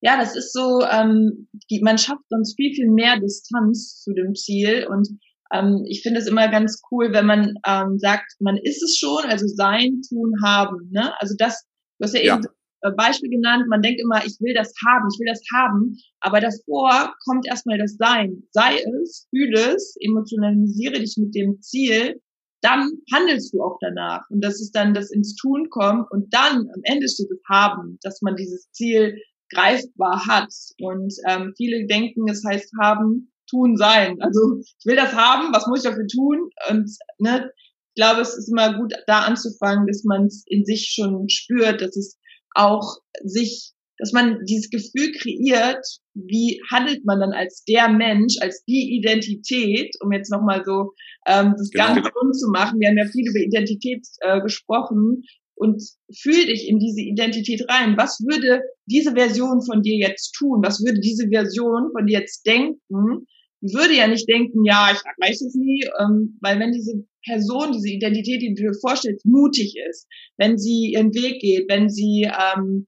ja, 0.00 0.18
das 0.18 0.36
ist 0.36 0.52
so, 0.52 0.82
ähm, 0.82 1.48
die, 1.70 1.80
man 1.82 1.98
schafft 1.98 2.24
uns 2.30 2.54
viel, 2.56 2.74
viel 2.74 2.90
mehr 2.90 3.20
Distanz 3.20 4.00
zu 4.02 4.12
dem 4.12 4.34
Ziel 4.34 4.86
und 4.88 5.08
ähm, 5.52 5.84
ich 5.86 6.02
finde 6.02 6.20
es 6.20 6.26
immer 6.26 6.48
ganz 6.48 6.80
cool, 6.90 7.12
wenn 7.12 7.26
man 7.26 7.54
ähm, 7.66 7.98
sagt, 7.98 8.32
man 8.40 8.56
ist 8.56 8.82
es 8.82 8.98
schon, 8.98 9.24
also 9.24 9.46
sein, 9.46 10.00
tun, 10.08 10.34
haben. 10.44 10.90
Ne? 10.90 11.12
Also 11.20 11.34
das, 11.38 11.66
du 11.98 12.04
hast 12.04 12.14
ja, 12.14 12.22
ja. 12.22 12.36
eben 12.36 12.44
äh, 12.82 12.90
Beispiel 12.92 13.30
genannt, 13.30 13.64
man 13.68 13.82
denkt 13.82 14.00
immer, 14.00 14.24
ich 14.24 14.36
will 14.40 14.54
das 14.54 14.72
haben, 14.86 15.08
ich 15.12 15.18
will 15.18 15.26
das 15.26 15.42
haben, 15.54 15.96
aber 16.20 16.40
davor 16.40 17.14
kommt 17.24 17.46
erstmal 17.46 17.78
das 17.78 17.96
Sein. 17.96 18.42
Sei 18.52 18.78
es, 19.02 19.26
fühle 19.30 19.74
es, 19.74 19.96
emotionalisiere 20.00 21.00
dich 21.00 21.16
mit 21.18 21.34
dem 21.34 21.60
Ziel, 21.60 22.20
dann 22.60 22.90
handelst 23.12 23.54
du 23.54 23.62
auch 23.62 23.78
danach. 23.80 24.22
Und 24.30 24.42
das 24.44 24.60
ist 24.60 24.72
dann 24.72 24.94
das 24.94 25.10
ins 25.10 25.36
Tun 25.36 25.68
kommt 25.70 26.10
und 26.10 26.32
dann 26.34 26.68
am 26.74 26.80
Ende 26.82 27.08
steht 27.08 27.30
das 27.30 27.40
Haben, 27.48 27.98
dass 28.02 28.20
man 28.20 28.36
dieses 28.36 28.70
Ziel 28.72 29.16
greifbar 29.50 30.26
hat. 30.26 30.52
Und 30.80 31.14
ähm, 31.26 31.54
viele 31.56 31.86
denken, 31.86 32.28
es 32.28 32.44
heißt 32.44 32.72
haben, 32.80 33.32
tun 33.50 33.76
sein. 33.76 34.16
Also 34.20 34.60
ich 34.60 34.84
will 34.84 34.96
das 34.96 35.12
haben, 35.14 35.52
was 35.52 35.66
muss 35.66 35.84
ich 35.84 35.90
dafür 35.90 36.06
tun? 36.06 36.50
Und 36.70 36.90
ne, 37.18 37.50
ich 37.94 38.02
glaube, 38.02 38.20
es 38.20 38.36
ist 38.36 38.48
immer 38.48 38.78
gut, 38.78 38.92
da 39.06 39.20
anzufangen, 39.20 39.86
dass 39.86 40.04
man 40.04 40.26
es 40.26 40.44
in 40.46 40.64
sich 40.64 40.92
schon 40.94 41.28
spürt, 41.28 41.80
dass 41.80 41.96
es 41.96 42.18
auch 42.54 42.98
sich, 43.24 43.72
dass 43.98 44.12
man 44.12 44.44
dieses 44.44 44.70
Gefühl 44.70 45.12
kreiert, 45.12 45.84
wie 46.14 46.60
handelt 46.70 47.04
man 47.04 47.20
dann 47.20 47.32
als 47.32 47.64
der 47.64 47.88
Mensch, 47.88 48.36
als 48.40 48.64
die 48.64 48.96
Identität, 48.96 49.94
um 50.00 50.12
jetzt 50.12 50.30
nochmal 50.30 50.62
so 50.64 50.92
ähm, 51.26 51.54
das 51.56 51.70
genau. 51.70 51.94
Ganze 51.94 52.10
rund 52.10 52.38
zu 52.38 52.48
machen. 52.50 52.78
Wir 52.80 52.88
haben 52.88 52.98
ja 52.98 53.06
viel 53.06 53.28
über 53.28 53.40
Identität 53.40 54.06
äh, 54.20 54.40
gesprochen 54.40 55.24
und 55.58 55.82
fühl 56.16 56.46
dich 56.46 56.68
in 56.68 56.78
diese 56.78 57.00
Identität 57.00 57.64
rein. 57.68 57.96
Was 57.96 58.20
würde 58.20 58.62
diese 58.86 59.12
Version 59.12 59.60
von 59.62 59.82
dir 59.82 59.96
jetzt 59.96 60.32
tun? 60.32 60.60
Was 60.62 60.84
würde 60.84 61.00
diese 61.00 61.28
Version 61.28 61.90
von 61.92 62.06
dir 62.06 62.20
jetzt 62.20 62.46
denken, 62.46 63.26
würde 63.60 63.94
ja 63.94 64.06
nicht 64.06 64.28
denken, 64.28 64.64
ja, 64.64 64.90
ich 64.92 64.98
weiß 64.98 65.42
es 65.42 65.54
nie, 65.54 65.84
ähm, 66.00 66.38
weil 66.40 66.58
wenn 66.60 66.72
diese 66.72 67.04
Person, 67.24 67.72
diese 67.72 67.88
Identität, 67.88 68.40
die 68.40 68.54
du 68.54 68.62
dir 68.62 68.74
vorstellst, 68.80 69.26
mutig 69.26 69.74
ist, 69.88 70.06
wenn 70.36 70.58
sie 70.58 70.92
ihren 70.92 71.12
Weg 71.14 71.40
geht, 71.40 71.68
wenn 71.68 71.88
sie 71.88 72.22
ähm, 72.28 72.86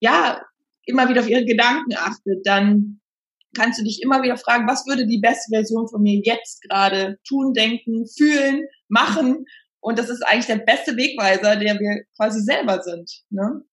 ja 0.00 0.40
immer 0.84 1.08
wieder 1.08 1.20
auf 1.20 1.28
ihre 1.28 1.44
Gedanken 1.44 1.94
achtet, 1.96 2.44
dann 2.44 3.00
kannst 3.56 3.80
du 3.80 3.84
dich 3.84 4.00
immer 4.02 4.22
wieder 4.22 4.36
fragen, 4.36 4.68
was 4.68 4.86
würde 4.86 5.06
die 5.06 5.20
beste 5.20 5.50
Version 5.50 5.88
von 5.88 6.02
mir 6.02 6.20
jetzt 6.24 6.62
gerade 6.62 7.18
tun, 7.26 7.52
denken, 7.52 8.06
fühlen, 8.06 8.64
machen? 8.88 9.44
Und 9.80 9.98
das 9.98 10.10
ist 10.10 10.22
eigentlich 10.22 10.46
der 10.46 10.64
beste 10.64 10.96
Wegweiser, 10.96 11.56
der 11.56 11.74
wir 11.78 12.04
quasi 12.16 12.40
selber 12.42 12.82
sind. 12.82 13.10
Ne? 13.30 13.64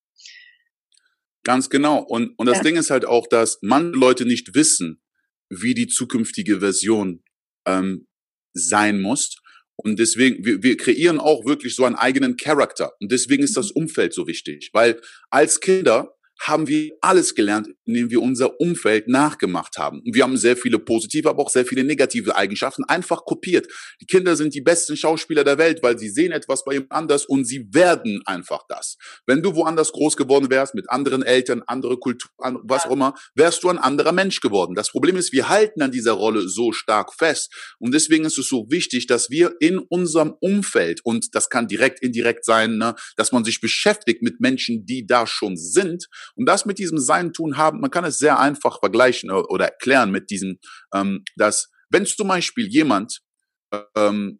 Ganz 1.44 1.70
genau. 1.70 2.00
Und, 2.00 2.34
und 2.38 2.48
das 2.48 2.58
ja. 2.58 2.64
Ding 2.64 2.78
ist 2.78 2.90
halt 2.90 3.06
auch, 3.06 3.28
dass 3.28 3.60
manche 3.62 3.98
Leute 3.98 4.26
nicht 4.26 4.56
wissen, 4.56 5.02
wie 5.50 5.74
die 5.74 5.88
zukünftige 5.88 6.60
Version 6.60 7.24
ähm, 7.68 8.08
sein 8.54 9.02
muss. 9.02 9.38
Und 9.76 10.00
deswegen, 10.00 10.44
wir, 10.44 10.64
wir 10.64 10.76
kreieren 10.76 11.20
auch 11.20 11.46
wirklich 11.46 11.76
so 11.76 11.86
einen 11.86 11.96
eigenen 11.96 12.36
Charakter. 12.36 12.94
Und 13.00 13.12
deswegen 13.12 13.44
ist 13.44 13.58
das 13.58 13.68
mhm. 13.68 13.84
Umfeld 13.84 14.14
so 14.14 14.28
wichtig, 14.28 14.72
weil 14.74 15.00
als 15.30 15.60
Kinder 15.60 16.17
haben 16.40 16.68
wir 16.68 16.92
alles 17.02 17.36
gelernt, 17.36 17.70
indem 17.86 18.10
wir 18.10 18.22
unser 18.22 18.60
Umfeld 18.60 19.08
nachgemacht 19.08 19.78
haben. 19.78 20.00
Und 20.00 20.16
wir 20.16 20.24
haben 20.24 20.38
sehr 20.38 20.58
viele 20.58 20.80
positive, 20.80 21.30
aber 21.30 21.44
auch 21.44 21.50
sehr 21.50 21.66
viele 21.66 21.84
negative 21.84 22.36
Eigenschaften 22.36 22.84
einfach 22.86 23.26
kopiert. 23.26 23.68
Die 24.02 24.06
Kinder 24.06 24.36
sind 24.36 24.54
die 24.54 24.62
besten 24.62 24.96
Schauspieler 24.96 25.44
der 25.44 25.58
Welt, 25.58 25.82
weil 25.84 25.98
sie 25.98 26.10
sehen 26.10 26.32
etwas 26.32 26.64
bei 26.64 26.74
jemand 26.74 26.92
anders 26.92 27.26
und 27.26 27.46
sie 27.46 27.68
werden 27.74 28.22
einfach 28.26 28.64
das. 28.68 28.98
Wenn 29.26 29.42
du 29.42 29.56
woanders 29.56 29.92
groß 29.92 30.18
geworden 30.18 30.50
wärst, 30.50 30.76
mit 30.76 30.90
anderen 30.90 31.24
Eltern, 31.24 31.64
andere 31.68 31.98
Kultur, 31.98 32.30
was 32.64 32.86
auch 32.86 32.92
immer, 32.92 33.14
wärst 33.36 33.64
du 33.64 33.70
ein 33.70 33.78
anderer 33.78 34.12
Mensch 34.12 34.40
geworden. 34.40 34.76
Das 34.76 34.92
Problem 34.92 35.16
ist, 35.18 35.32
wir 35.32 35.50
halten 35.50 35.82
an 35.82 35.92
dieser 35.92 36.14
Rolle 36.14 36.48
so 36.48 36.72
stark 36.72 37.14
fest. 37.14 37.54
Und 37.80 37.94
deswegen 37.94 38.26
ist 38.26 38.38
es 38.38 38.48
so 38.48 38.68
wichtig, 38.70 39.08
dass 39.08 39.30
wir 39.30 39.56
in 39.60 39.80
unserem 39.80 40.36
Umfeld, 40.40 41.02
und 41.04 41.36
das 41.36 41.50
kann 41.50 41.68
direkt, 41.68 42.02
indirekt 42.02 42.46
sein, 42.46 42.78
ne, 42.78 42.96
dass 43.16 43.32
man 43.32 43.44
sich 43.44 43.62
beschäftigt 43.62 44.22
mit 44.22 44.40
Menschen, 44.40 44.86
die 44.86 45.06
da 45.06 45.28
schon 45.28 45.58
sind, 45.58 46.08
und 46.36 46.46
das 46.46 46.66
mit 46.66 46.80
diesem 46.80 47.00
Sein 47.00 47.34
tun 47.34 47.58
haben, 47.58 47.80
man 47.80 47.92
kann 47.92 48.06
es 48.06 48.18
sehr 48.18 48.40
einfach 48.40 48.80
vergleichen 48.80 49.32
oder 49.32 49.66
erklären 49.66 50.12
mit 50.12 50.30
diesem, 50.30 50.60
ähm, 50.94 51.24
dass 51.36 51.70
wenn 51.90 52.06
zum 52.06 52.28
Beispiel 52.28 52.68
jemand, 52.68 53.22
ähm, 53.96 54.40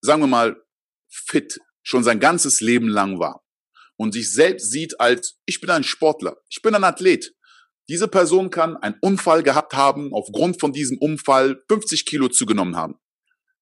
sagen 0.00 0.22
wir 0.22 0.26
mal, 0.26 0.56
fit 1.08 1.58
schon 1.82 2.02
sein 2.02 2.20
ganzes 2.20 2.60
Leben 2.60 2.88
lang 2.88 3.18
war 3.18 3.44
und 3.96 4.12
sich 4.12 4.32
selbst 4.32 4.70
sieht 4.70 5.00
als, 5.00 5.38
ich 5.46 5.60
bin 5.60 5.70
ein 5.70 5.84
Sportler, 5.84 6.36
ich 6.48 6.62
bin 6.62 6.74
ein 6.74 6.84
Athlet. 6.84 7.34
Diese 7.88 8.08
Person 8.08 8.48
kann 8.48 8.76
einen 8.78 8.96
Unfall 9.02 9.42
gehabt 9.42 9.74
haben, 9.74 10.14
aufgrund 10.14 10.58
von 10.58 10.72
diesem 10.72 10.96
Unfall 10.98 11.62
50 11.68 12.06
Kilo 12.06 12.28
zugenommen 12.28 12.76
haben. 12.76 12.94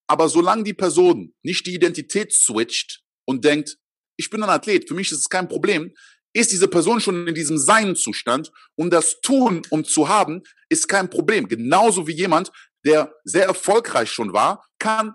Aber 0.07 0.29
solange 0.29 0.63
die 0.63 0.75
Person 0.75 1.35
nicht 1.43 1.67
die 1.67 1.75
Identität 1.75 2.33
switcht 2.33 3.03
und 3.25 3.45
denkt, 3.45 3.79
ich 4.17 4.31
bin 4.31 4.43
ein 4.43 4.51
Athlet, 4.51 4.87
für 4.87 4.95
mich 4.95 5.11
ist 5.11 5.19
es 5.19 5.29
kein 5.29 5.49
Problem, 5.49 5.93
ist 6.33 6.53
diese 6.53 6.69
Person 6.69 7.01
schon 7.01 7.27
in 7.27 7.35
diesem 7.35 7.59
Sein-Zustand 7.59 8.53
und 8.75 8.91
das 8.91 9.21
Tun, 9.21 9.63
um 9.71 9.85
zu 9.85 10.09
haben, 10.09 10.43
ist 10.69 10.89
kein 10.89 11.11
Problem. 11.11 11.49
Genauso 11.49 12.07
wie 12.07 12.13
jemand, 12.13 12.51
der 12.85 13.15
sehr 13.25 13.47
erfolgreich 13.47 14.11
schon 14.11 14.33
war, 14.33 14.65
kann 14.79 15.15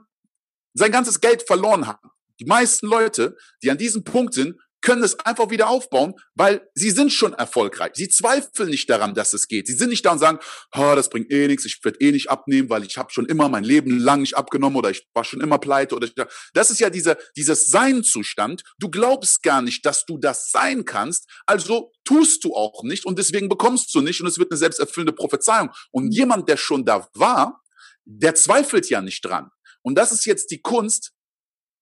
sein 0.74 0.92
ganzes 0.92 1.20
Geld 1.20 1.44
verloren 1.44 1.88
haben. 1.88 2.10
Die 2.40 2.46
meisten 2.46 2.88
Leute, 2.88 3.36
die 3.64 3.72
an 3.72 3.78
diesem 3.78 4.04
Punkt 4.04 4.34
sind, 4.34 4.56
können 4.82 5.04
es 5.04 5.20
einfach 5.20 5.50
wieder 5.50 5.70
aufbauen, 5.70 6.14
weil 6.36 6.68
sie 6.74 6.92
sind 6.92 7.12
schon 7.12 7.34
erfolgreich. 7.34 7.92
Sie 7.96 8.10
zweifeln 8.10 8.70
nicht 8.70 8.90
daran, 8.90 9.16
dass 9.16 9.34
es 9.34 9.48
geht. 9.48 9.68
Sie 9.68 9.74
sind 9.74 9.90
nicht 9.90 10.06
da 10.06 10.12
und 10.12 10.20
sagen, 10.20 10.40
oh, 10.76 10.94
das 10.96 11.10
bringt 11.10 11.32
eh 11.32 11.48
nichts, 11.48 11.66
ich 11.66 11.84
werde 11.84 12.00
eh 12.00 12.12
nicht 12.12 12.30
abnehmen, 12.30 12.70
weil 12.70 12.84
ich 12.84 12.98
habe 12.98 13.12
schon 13.12 13.26
immer 13.26 13.50
mein 13.50 13.64
Leben 13.64 14.00
lang 14.00 14.22
nicht 14.22 14.38
abgenommen 14.38 14.78
oder 14.78 14.90
ich 14.90 15.08
war 15.14 15.24
schon 15.24 15.42
immer 15.42 15.58
pleite 15.58 15.96
oder 15.96 16.08
ich, 16.08 16.14
das 16.54 16.72
ist 16.72 16.80
ja 16.80 16.90
dieser 16.90 17.18
dieses 17.36 17.70
Sein-Zustand. 17.72 18.64
Du 18.80 18.90
glaubst 18.90 19.44
gar 19.44 19.62
nicht, 19.62 19.86
dass 19.86 20.06
du 20.06 20.18
das 20.18 20.52
sein 20.52 20.86
kannst, 20.86 21.28
also 21.46 21.92
tust 22.06 22.44
du 22.44 22.54
auch 22.56 22.84
nicht 22.84 23.06
und 23.06 23.20
deswegen 23.20 23.50
bekommst 23.50 23.94
du 23.96 24.02
nicht 24.02 24.22
und 24.22 24.28
es 24.28 24.38
wird 24.38 24.52
eine 24.52 24.58
selbsterfüllende 24.58 25.14
Prophezeiung. 25.14 25.72
Und 25.92 26.12
jemand, 26.12 26.48
der 26.50 26.58
schon 26.58 26.86
da 26.86 27.08
war, 27.14 27.62
der 28.06 28.36
zweifelt 28.36 28.90
ja 28.90 29.02
nicht 29.02 29.26
dran. 29.26 29.50
Und 29.82 29.96
das 29.96 30.12
ist 30.12 30.26
jetzt 30.26 30.52
die 30.52 30.62
Kunst, 30.62 31.12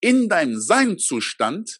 in 0.02 0.30
deinem 0.30 0.60
Sein-Zustand 0.60 1.80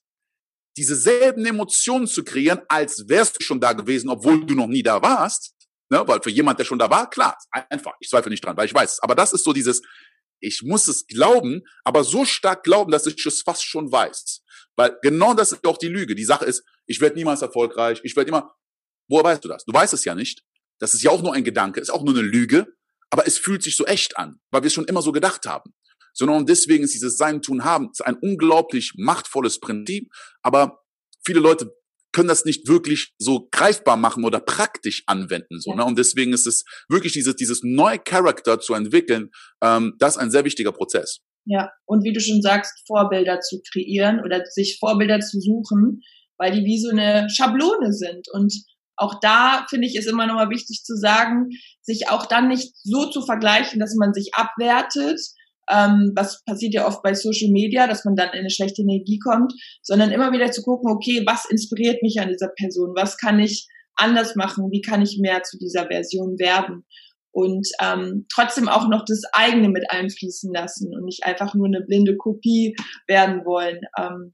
diese 0.78 0.96
selben 0.96 1.46
Emotionen 1.46 2.08
zu 2.08 2.24
kreieren, 2.24 2.62
als 2.68 3.08
wärst 3.08 3.40
du 3.40 3.44
schon 3.44 3.60
da 3.60 3.74
gewesen, 3.74 4.10
obwohl 4.10 4.46
du 4.46 4.56
noch 4.56 4.68
nie 4.68 4.84
da 4.84 5.02
warst. 5.02 5.54
Ne? 5.90 6.04
Weil 6.06 6.22
für 6.22 6.30
jemand, 6.30 6.60
der 6.60 6.66
schon 6.66 6.80
da 6.80 6.90
war, 6.90 7.10
klar, 7.10 7.38
einfach, 7.70 7.94
ich 8.00 8.10
zweifle 8.10 8.30
nicht 8.30 8.44
dran, 8.44 8.58
weil 8.58 8.66
ich 8.66 8.74
weiß. 8.74 9.02
Aber 9.02 9.16
das 9.16 9.34
ist 9.34 9.44
so 9.44 9.54
dieses, 9.54 9.82
ich 10.40 10.64
muss 10.64 10.88
es 10.88 11.08
glauben, 11.08 11.62
aber 11.84 12.04
so 12.04 12.26
stark 12.26 12.64
glauben, 12.64 12.92
dass 12.92 13.06
ich 13.06 13.26
es 13.26 13.42
fast 13.42 13.64
schon 13.64 13.92
weiß. 13.92 14.42
Weil 14.76 14.98
genau 15.02 15.34
das 15.34 15.52
ist 15.52 15.66
auch 15.66 15.78
die 15.78 15.88
Lüge. 15.88 16.16
Die 16.16 16.26
Sache 16.26 16.46
ist, 16.46 16.64
ich 16.86 17.02
werde 17.02 17.16
niemals 17.16 17.42
erfolgreich, 17.42 18.02
ich 18.04 18.16
werde 18.16 18.30
immer, 18.30 18.56
woher 19.08 19.24
weißt 19.24 19.44
du 19.44 19.48
das? 19.48 19.64
Du 19.66 19.74
weißt 19.74 19.94
es 19.94 20.06
ja 20.06 20.16
nicht. 20.16 20.44
Das 20.80 20.94
ist 20.94 21.04
ja 21.04 21.12
auch 21.12 21.22
nur 21.22 21.34
ein 21.34 21.44
Gedanke, 21.44 21.80
ist 21.80 21.90
auch 21.90 22.04
nur 22.04 22.14
eine 22.14 22.24
Lüge, 22.24 22.68
aber 23.10 23.26
es 23.26 23.38
fühlt 23.38 23.64
sich 23.64 23.78
so 23.78 23.86
echt 23.86 24.18
an, 24.18 24.42
weil 24.52 24.64
wir 24.64 24.68
es 24.68 24.74
schon 24.74 24.86
immer 24.86 25.02
so 25.02 25.14
gedacht 25.14 25.46
haben. 25.46 25.74
Sondern 26.16 26.46
deswegen 26.46 26.84
ist 26.84 26.94
dieses 26.94 27.18
Sein, 27.18 27.42
Tun, 27.42 27.64
Haben 27.64 27.92
ein 28.04 28.16
unglaublich 28.16 28.94
machtvolles 28.98 29.60
Prinzip, 29.60 30.10
aber 30.42 30.82
viele 31.24 31.40
Leute 31.40 31.72
können 32.16 32.30
das 32.30 32.46
nicht 32.46 32.70
wirklich 32.70 33.14
so 33.18 33.50
greifbar 33.52 33.98
machen 33.98 34.24
oder 34.24 34.40
praktisch 34.40 35.04
anwenden. 35.06 35.60
So, 35.60 35.76
ne? 35.76 35.84
Und 35.84 36.00
deswegen 36.00 36.32
ist 36.32 36.48
es 36.48 36.64
wirklich 36.88 37.12
dieses, 37.12 37.36
dieses 37.36 37.62
neue 37.62 38.00
Charakter 38.00 38.60
zu 38.62 38.74
entwickeln, 38.74 39.32
ähm, 39.62 39.96
das 40.00 40.16
ist 40.16 40.22
ein 40.22 40.32
sehr 40.32 40.46
wichtiger 40.46 40.72
Prozess. 40.72 41.20
Ja, 41.46 41.70
und 41.86 42.06
wie 42.06 42.14
du 42.14 42.22
schon 42.22 42.42
sagst, 42.42 42.72
Vorbilder 42.88 43.42
zu 43.42 43.62
kreieren 43.72 44.22
oder 44.24 44.44
sich 44.46 44.78
Vorbilder 44.80 45.20
zu 45.20 45.42
suchen, 45.42 46.02
weil 46.38 46.54
die 46.54 46.66
wie 46.66 46.80
so 46.80 46.90
eine 46.90 47.30
Schablone 47.30 47.92
sind. 47.92 48.28
Und 48.32 48.54
auch 48.98 49.20
da 49.20 49.66
finde 49.70 49.88
ich 49.88 49.98
es 49.98 50.08
immer 50.08 50.26
nochmal 50.26 50.50
wichtig 50.50 50.84
zu 50.84 50.96
sagen, 50.96 51.50
sich 51.82 52.10
auch 52.10 52.26
dann 52.26 52.48
nicht 52.48 52.74
so 52.84 53.10
zu 53.10 53.26
vergleichen, 53.26 53.80
dass 53.80 53.94
man 53.96 54.14
sich 54.14 54.34
abwertet, 54.34 55.20
ähm, 55.70 56.12
was 56.16 56.44
passiert 56.46 56.74
ja 56.74 56.88
oft 56.88 57.02
bei 57.04 57.14
Social 57.14 57.52
Media, 57.52 57.88
dass 57.88 58.06
man 58.06 58.16
dann 58.16 58.30
in 58.34 58.40
eine 58.40 58.50
schlechte 58.50 58.82
Energie 58.82 59.20
kommt, 59.20 59.54
sondern 59.82 60.12
immer 60.12 60.32
wieder 60.32 60.52
zu 60.52 60.62
gucken, 60.62 60.92
okay, 60.92 61.24
was 61.26 61.46
inspiriert 61.46 62.02
mich 62.02 62.20
an 62.20 62.30
dieser 62.30 62.50
Person? 62.50 62.94
Was 62.96 63.18
kann 63.18 63.40
ich 63.40 63.68
anders 63.96 64.36
machen? 64.36 64.72
Wie 64.72 64.82
kann 64.82 65.02
ich 65.02 65.20
mehr 65.20 65.44
zu 65.44 65.58
dieser 65.58 65.88
Version 65.88 66.38
werden? 66.38 66.86
Und 67.32 67.68
ähm, 67.82 68.26
trotzdem 68.34 68.70
auch 68.70 68.88
noch 68.88 69.04
das 69.06 69.22
eigene 69.34 69.68
mit 69.70 69.84
einfließen 69.90 70.54
lassen 70.54 70.94
und 70.96 71.04
nicht 71.04 71.26
einfach 71.26 71.54
nur 71.54 71.68
eine 71.68 71.82
blinde 71.82 72.16
Kopie 72.16 72.76
werden 73.08 73.44
wollen. 73.44 73.82
Ähm, 74.00 74.34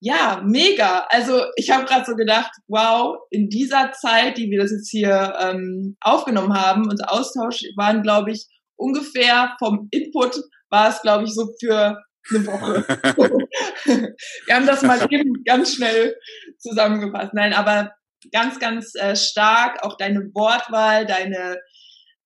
ja, 0.00 0.42
mega. 0.44 1.06
Also 1.08 1.42
ich 1.56 1.70
habe 1.70 1.84
gerade 1.84 2.04
so 2.04 2.14
gedacht, 2.14 2.52
wow, 2.68 3.16
in 3.30 3.48
dieser 3.48 3.92
Zeit, 3.92 4.36
die 4.36 4.50
wir 4.50 4.60
das 4.60 4.70
jetzt 4.70 4.90
hier 4.90 5.34
ähm, 5.40 5.96
aufgenommen 6.00 6.52
haben, 6.52 6.88
unser 6.88 7.12
Austausch 7.12 7.62
waren, 7.76 8.02
glaube 8.02 8.32
ich, 8.32 8.46
ungefähr 8.78 9.56
vom 9.58 9.88
Input 9.90 10.40
war 10.70 10.88
es, 10.88 11.02
glaube 11.02 11.24
ich, 11.24 11.34
so 11.34 11.48
für 11.60 12.02
eine 12.30 12.46
Woche. 12.46 12.84
wir 14.46 14.54
haben 14.54 14.66
das 14.66 14.82
mal 14.82 15.06
eben 15.10 15.44
ganz 15.44 15.74
schnell 15.74 16.16
zusammengefasst. 16.58 17.34
Nein, 17.34 17.52
aber 17.52 17.92
ganz, 18.32 18.58
ganz 18.58 18.94
äh, 18.94 19.16
stark 19.16 19.82
auch 19.82 19.96
deine 19.96 20.20
Wortwahl, 20.34 21.06
deine 21.06 21.58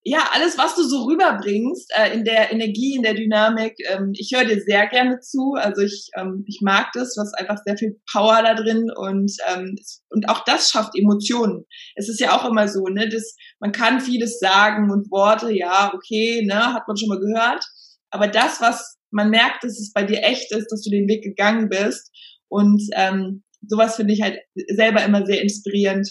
ja, 0.05 0.31
alles, 0.33 0.59
was 0.59 0.75
du 0.75 0.83
so 0.83 1.05
rüberbringst, 1.05 1.93
äh, 1.97 2.13
in 2.13 2.25
der 2.25 2.51
Energie, 2.51 2.97
in 2.97 3.03
der 3.03 3.15
Dynamik, 3.15 3.75
ähm, 3.89 4.13
ich 4.15 4.33
höre 4.35 4.45
dir 4.45 4.61
sehr 4.61 4.89
gerne 4.89 5.21
zu. 5.21 5.55
Also 5.55 5.83
ich, 5.83 6.09
ähm, 6.17 6.45
ich 6.49 6.61
mag 6.61 6.89
das, 6.93 7.17
was 7.17 7.33
einfach 7.35 7.57
sehr 7.65 7.77
viel 7.77 8.01
Power 8.11 8.43
da 8.43 8.55
drin 8.55 8.91
und, 8.97 9.33
ähm, 9.49 9.77
und 10.11 10.29
auch 10.29 10.45
das 10.45 10.71
schafft 10.71 10.99
Emotionen. 10.99 11.67
Es 11.95 12.09
ist 12.09 12.19
ja 12.19 12.37
auch 12.37 12.49
immer 12.49 12.67
so, 12.67 12.85
ne, 12.87 13.09
dass 13.09 13.37
man 13.61 13.71
kann 13.71 14.01
vieles 14.01 14.41
sagen 14.41 14.91
und 14.91 15.11
Worte, 15.13 15.53
ja, 15.53 15.93
okay, 15.95 16.45
ne, 16.45 16.75
hat 16.75 16.89
man 16.89 16.97
schon 16.97 17.09
mal 17.09 17.21
gehört. 17.21 17.65
Aber 18.11 18.27
das, 18.27 18.61
was 18.61 18.99
man 19.13 19.31
merkt, 19.31 19.63
dass 19.63 19.79
es 19.79 19.93
bei 19.93 20.03
dir 20.03 20.25
echt 20.25 20.51
ist, 20.53 20.67
dass 20.73 20.83
du 20.83 20.91
den 20.91 21.07
Weg 21.07 21.23
gegangen 21.23 21.69
bist 21.69 22.11
und 22.49 22.83
ähm, 22.97 23.45
sowas 23.69 23.97
finde 23.97 24.15
ich 24.15 24.23
halt 24.23 24.39
selber 24.69 25.05
immer 25.05 25.25
sehr 25.25 25.43
inspirierend. 25.43 26.09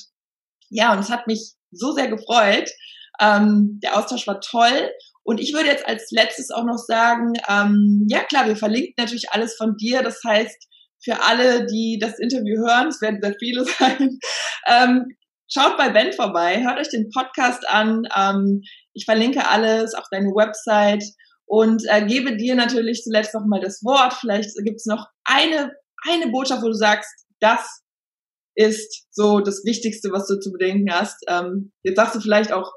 Ja, 0.70 0.94
und 0.94 1.00
es 1.00 1.10
hat 1.10 1.28
mich 1.28 1.56
so 1.72 1.92
sehr 1.92 2.08
gefreut. 2.08 2.70
Ähm, 3.22 3.80
der 3.84 3.98
Austausch 3.98 4.28
war 4.28 4.42
toll. 4.42 4.92
Und 5.24 5.40
ich 5.40 5.54
würde 5.54 5.70
jetzt 5.70 5.88
als 5.88 6.10
letztes 6.12 6.50
auch 6.50 6.66
noch 6.66 6.80
sagen, 6.80 7.34
ähm, 7.48 8.06
ja 8.10 8.24
klar, 8.24 8.48
wir 8.48 8.56
verlinken 8.56 8.96
natürlich 8.98 9.32
alles 9.32 9.56
von 9.56 9.78
dir. 9.78 10.02
Das 10.02 10.20
heißt, 10.26 10.68
für 11.04 11.22
alle, 11.22 11.66
die 11.66 12.00
das 12.00 12.20
Interview 12.20 12.58
hören, 12.58 12.88
es 12.88 13.02
werden 13.02 13.20
sehr 13.22 13.36
viele 13.40 13.66
sein, 13.80 14.20
ähm, 14.68 15.06
schaut 15.52 15.78
bei 15.78 15.90
Ben 15.90 16.14
vorbei, 16.14 16.64
hört 16.64 16.80
euch 16.80 16.90
den 16.90 17.10
Podcast 17.10 17.68
an. 17.68 18.04
Ähm, 18.16 18.62
ich 18.94 19.06
verlinke 19.06 19.48
alles, 19.48 19.94
auch 19.94 20.08
deine 20.12 20.30
Website 20.30 21.04
und 21.46 21.84
äh, 21.88 22.06
gebe 22.06 22.38
dir 22.38 22.56
natürlich 22.56 23.04
zuletzt 23.04 23.34
noch 23.34 23.46
mal 23.46 23.60
das 23.60 23.84
Wort. 23.84 24.14
Vielleicht 24.14 24.50
gibt 24.64 24.78
es 24.78 24.86
noch 24.86 25.08
eine, 25.26 25.72
eine 26.10 26.32
Botschaft, 26.32 26.64
wo 26.64 26.68
du 26.68 26.74
sagst, 26.74 27.10
das 27.40 27.82
ist 28.56 29.08
so 29.12 29.40
das 29.40 29.64
Wichtigste, 29.66 30.12
was 30.12 30.28
du 30.28 30.40
zu 30.40 30.52
bedenken 30.52 30.92
hast. 30.92 31.18
Ähm, 31.28 31.72
jetzt 31.84 31.98
sagst 31.98 32.16
du 32.16 32.20
vielleicht 32.20 32.52
auch 32.52 32.72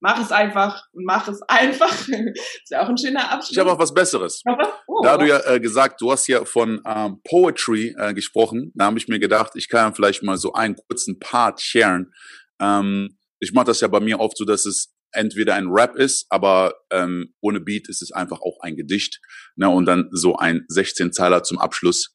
mach 0.00 0.20
es 0.22 0.32
einfach 0.32 0.84
und 0.92 1.04
mach 1.04 1.28
es 1.28 1.40
einfach. 1.42 1.92
ist 2.08 2.70
ja 2.70 2.82
auch 2.82 2.88
ein 2.88 2.98
schöner 2.98 3.30
Abschluss. 3.30 3.52
Ich 3.52 3.58
habe 3.58 3.72
auch 3.72 3.78
was 3.78 3.92
Besseres. 3.92 4.42
Oh, 4.86 5.02
da 5.02 5.16
du 5.16 5.26
ja 5.26 5.40
äh, 5.46 5.60
gesagt, 5.60 6.00
du 6.00 6.10
hast 6.10 6.26
ja 6.28 6.44
von 6.44 6.80
ähm, 6.84 7.20
Poetry 7.24 7.94
äh, 7.98 8.14
gesprochen, 8.14 8.72
da 8.74 8.86
habe 8.86 8.98
ich 8.98 9.08
mir 9.08 9.18
gedacht, 9.18 9.52
ich 9.54 9.68
kann 9.68 9.94
vielleicht 9.94 10.22
mal 10.22 10.36
so 10.36 10.52
einen 10.52 10.76
kurzen 10.76 11.18
Part 11.18 11.60
sharen. 11.60 12.12
Ähm, 12.60 13.18
ich 13.40 13.52
mache 13.52 13.66
das 13.66 13.80
ja 13.80 13.88
bei 13.88 14.00
mir 14.00 14.18
oft 14.20 14.36
so, 14.36 14.44
dass 14.44 14.66
es 14.66 14.94
entweder 15.12 15.54
ein 15.54 15.68
Rap 15.68 15.96
ist, 15.96 16.26
aber 16.28 16.74
ähm, 16.90 17.34
ohne 17.40 17.60
Beat 17.60 17.88
ist 17.88 18.02
es 18.02 18.12
einfach 18.12 18.40
auch 18.40 18.58
ein 18.62 18.76
Gedicht. 18.76 19.20
Ne, 19.56 19.68
und 19.68 19.86
dann 19.86 20.08
so 20.12 20.36
ein 20.36 20.66
16-Zeiler 20.72 21.42
zum 21.42 21.58
Abschluss. 21.58 22.14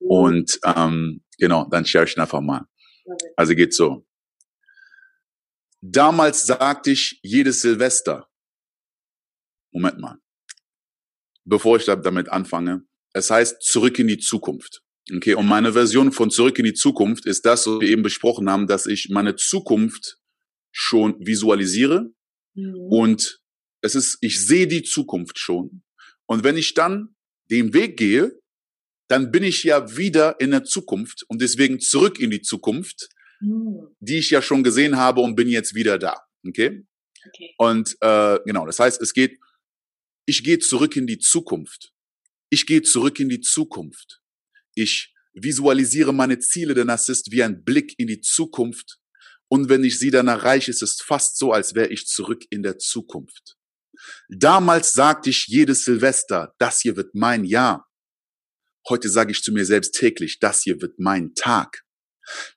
Oh. 0.00 0.26
Und 0.26 0.58
ähm, 0.64 1.22
genau, 1.38 1.66
dann 1.70 1.84
share 1.84 2.04
ich 2.04 2.16
ihn 2.16 2.20
einfach 2.20 2.40
mal. 2.40 2.66
Also 3.36 3.54
geht 3.54 3.74
so. 3.74 4.06
Damals 5.82 6.46
sagte 6.46 6.92
ich 6.92 7.18
jedes 7.22 7.60
Silvester. 7.60 8.28
Moment 9.72 9.98
mal. 9.98 10.18
Bevor 11.44 11.76
ich 11.76 11.84
damit 11.84 12.28
anfange. 12.28 12.84
Es 13.12 13.30
heißt 13.30 13.60
zurück 13.60 13.98
in 13.98 14.06
die 14.06 14.18
Zukunft. 14.18 14.82
Okay, 15.12 15.34
und 15.34 15.46
meine 15.46 15.72
Version 15.72 16.12
von 16.12 16.30
zurück 16.30 16.58
in 16.60 16.64
die 16.64 16.74
Zukunft 16.74 17.26
ist 17.26 17.44
das, 17.44 17.66
was 17.66 17.80
wir 17.80 17.88
eben 17.88 18.02
besprochen 18.02 18.48
haben, 18.48 18.68
dass 18.68 18.86
ich 18.86 19.08
meine 19.10 19.34
Zukunft 19.34 20.18
schon 20.70 21.16
visualisiere 21.18 22.12
mhm. 22.54 22.74
und 22.88 23.40
es 23.82 23.96
ist, 23.96 24.18
ich 24.20 24.46
sehe 24.46 24.68
die 24.68 24.84
Zukunft 24.84 25.38
schon. 25.38 25.82
Und 26.26 26.44
wenn 26.44 26.56
ich 26.56 26.74
dann 26.74 27.16
den 27.50 27.74
Weg 27.74 27.96
gehe, 27.96 28.40
dann 29.08 29.32
bin 29.32 29.42
ich 29.42 29.64
ja 29.64 29.96
wieder 29.96 30.40
in 30.40 30.52
der 30.52 30.62
Zukunft 30.62 31.24
und 31.28 31.42
deswegen 31.42 31.80
zurück 31.80 32.20
in 32.20 32.30
die 32.30 32.40
Zukunft, 32.40 33.08
hm. 33.42 33.94
die 34.00 34.18
ich 34.18 34.30
ja 34.30 34.40
schon 34.40 34.62
gesehen 34.62 34.96
habe 34.96 35.20
und 35.20 35.34
bin 35.34 35.48
jetzt 35.48 35.74
wieder 35.74 35.98
da. 35.98 36.16
Okay? 36.46 36.86
okay. 37.26 37.54
Und 37.58 37.96
äh, 38.00 38.38
genau, 38.44 38.66
das 38.66 38.78
heißt, 38.78 39.00
es 39.02 39.12
geht, 39.12 39.38
ich 40.26 40.44
gehe 40.44 40.58
zurück 40.58 40.96
in 40.96 41.06
die 41.06 41.18
Zukunft. 41.18 41.92
Ich 42.50 42.66
gehe 42.66 42.82
zurück 42.82 43.18
in 43.18 43.28
die 43.28 43.40
Zukunft. 43.40 44.20
Ich 44.74 45.12
visualisiere 45.34 46.12
meine 46.12 46.38
Ziele, 46.38 46.74
denn 46.74 46.88
das 46.88 47.08
ist 47.08 47.32
wie 47.32 47.42
ein 47.42 47.64
Blick 47.64 47.94
in 47.98 48.06
die 48.06 48.20
Zukunft. 48.20 48.98
Und 49.48 49.68
wenn 49.68 49.84
ich 49.84 49.98
sie 49.98 50.10
dann 50.10 50.28
erreiche, 50.28 50.70
ist 50.70 50.82
es 50.82 51.00
fast 51.02 51.38
so, 51.38 51.52
als 51.52 51.74
wäre 51.74 51.88
ich 51.88 52.06
zurück 52.06 52.44
in 52.50 52.62
der 52.62 52.78
Zukunft. 52.78 53.56
Damals 54.28 54.92
sagte 54.92 55.30
ich 55.30 55.46
jedes 55.46 55.84
Silvester, 55.84 56.54
das 56.58 56.80
hier 56.80 56.96
wird 56.96 57.14
mein 57.14 57.44
Jahr. 57.44 57.88
Heute 58.88 59.08
sage 59.08 59.32
ich 59.32 59.42
zu 59.42 59.52
mir 59.52 59.64
selbst 59.64 59.92
täglich, 59.92 60.38
das 60.38 60.62
hier 60.62 60.80
wird 60.80 60.98
mein 60.98 61.34
Tag. 61.34 61.84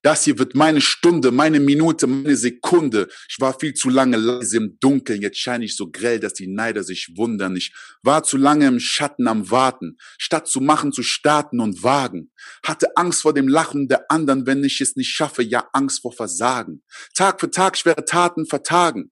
Das 0.01 0.23
hier 0.23 0.38
wird 0.38 0.56
meine 0.56 0.82
Stunde, 0.82 1.32
meine 1.32 1.60
Minute, 1.60 2.08
meine 2.08 2.36
Sekunde. 2.36 3.08
Ich 3.30 3.38
war 3.39 3.58
viel 3.60 3.73
zu 3.73 3.89
lange 3.89 4.17
leise 4.17 4.58
im 4.58 4.78
Dunkeln, 4.80 5.21
jetzt 5.21 5.39
scheine 5.39 5.65
ich 5.65 5.75
so 5.75 5.89
grell, 5.89 6.19
dass 6.19 6.34
die 6.34 6.47
Neider 6.47 6.84
sich 6.84 7.13
wundern. 7.15 7.56
Ich 7.56 7.73
war 8.01 8.23
zu 8.23 8.38
lange 8.38 8.67
im 8.67 8.80
Schatten 8.80 9.28
am 9.28 9.49
Warten, 9.49 9.97
statt 10.17 10.47
zu 10.47 10.62
machen, 10.62 10.91
zu 10.91 11.04
starten 11.04 11.60
und 11.60 11.84
wagen. 11.84 12.32
Hatte 12.63 12.95
Angst 12.95 13.21
vor 13.21 13.34
dem 13.34 13.47
Lachen 13.47 13.88
der 13.88 14.12
anderen, 14.12 14.45
wenn 14.45 14.63
ich 14.63 14.82
es 14.82 14.95
nicht 14.95 15.10
schaffe, 15.10 15.43
ja 15.43 15.67
Angst 15.73 16.01
vor 16.01 16.13
Versagen. 16.13 16.84
Tag 17.15 17.39
für 17.39 17.49
Tag 17.49 17.78
schwere 17.78 18.06
Taten 18.06 18.45
vertagen 18.45 19.12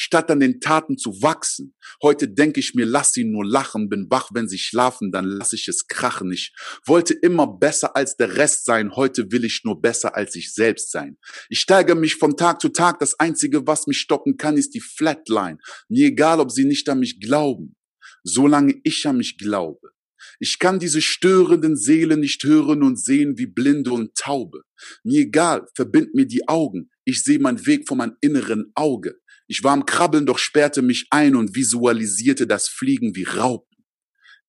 statt 0.00 0.30
an 0.30 0.40
den 0.40 0.60
Taten 0.60 0.96
zu 0.96 1.20
wachsen. 1.20 1.74
Heute 2.02 2.26
denke 2.26 2.58
ich 2.58 2.74
mir, 2.74 2.86
lass 2.86 3.12
sie 3.12 3.24
nur 3.24 3.44
lachen, 3.44 3.90
bin 3.90 4.06
wach, 4.08 4.30
wenn 4.32 4.48
sie 4.48 4.58
schlafen, 4.58 5.12
dann 5.12 5.26
lass 5.26 5.52
ich 5.52 5.68
es 5.68 5.88
krachen. 5.88 6.32
Ich 6.32 6.54
wollte 6.86 7.12
immer 7.12 7.46
besser 7.46 7.94
als 7.96 8.16
der 8.16 8.36
Rest 8.36 8.64
sein, 8.64 8.96
heute 8.96 9.30
will 9.30 9.44
ich 9.44 9.60
nur 9.62 9.78
besser 9.78 10.16
als 10.16 10.34
ich 10.36 10.54
selbst 10.54 10.90
sein. 10.90 11.18
Ich 11.50 11.60
steigere 11.60 11.96
mich 11.96 12.14
von 12.14 12.34
Tag 12.38 12.62
zu 12.62 12.70
Tag, 12.70 12.98
das 12.98 13.20
Einzige, 13.20 13.66
was 13.66 13.86
mich 13.86 13.98
stoppen 13.98 14.38
kann, 14.38 14.56
ist 14.56 14.74
die 14.74 14.80
Flatline. 14.80 15.58
Mir 15.90 16.06
egal, 16.06 16.40
ob 16.40 16.50
sie 16.50 16.64
nicht 16.64 16.88
an 16.88 17.00
mich 17.00 17.20
glauben, 17.20 17.76
solange 18.22 18.80
ich 18.84 19.06
an 19.06 19.18
mich 19.18 19.36
glaube. 19.36 19.90
Ich 20.38 20.58
kann 20.58 20.78
diese 20.78 21.02
störenden 21.02 21.76
Seelen 21.76 22.20
nicht 22.20 22.42
hören 22.44 22.82
und 22.82 22.98
sehen 22.98 23.36
wie 23.36 23.46
Blinde 23.46 23.92
und 23.92 24.14
Taube. 24.14 24.62
Mir 25.02 25.20
egal, 25.20 25.66
verbind 25.74 26.14
mir 26.14 26.26
die 26.26 26.48
Augen. 26.48 26.90
Ich 27.04 27.22
sehe 27.22 27.38
meinen 27.38 27.66
Weg 27.66 27.86
vor 27.86 27.98
meinem 27.98 28.16
inneren 28.22 28.72
Auge. 28.74 29.20
Ich 29.50 29.64
war 29.64 29.72
am 29.72 29.84
Krabbeln, 29.84 30.26
doch 30.26 30.38
sperrte 30.38 30.80
mich 30.80 31.08
ein 31.10 31.34
und 31.34 31.56
visualisierte 31.56 32.46
das 32.46 32.68
Fliegen 32.68 33.16
wie 33.16 33.24
Raupen. 33.24 33.84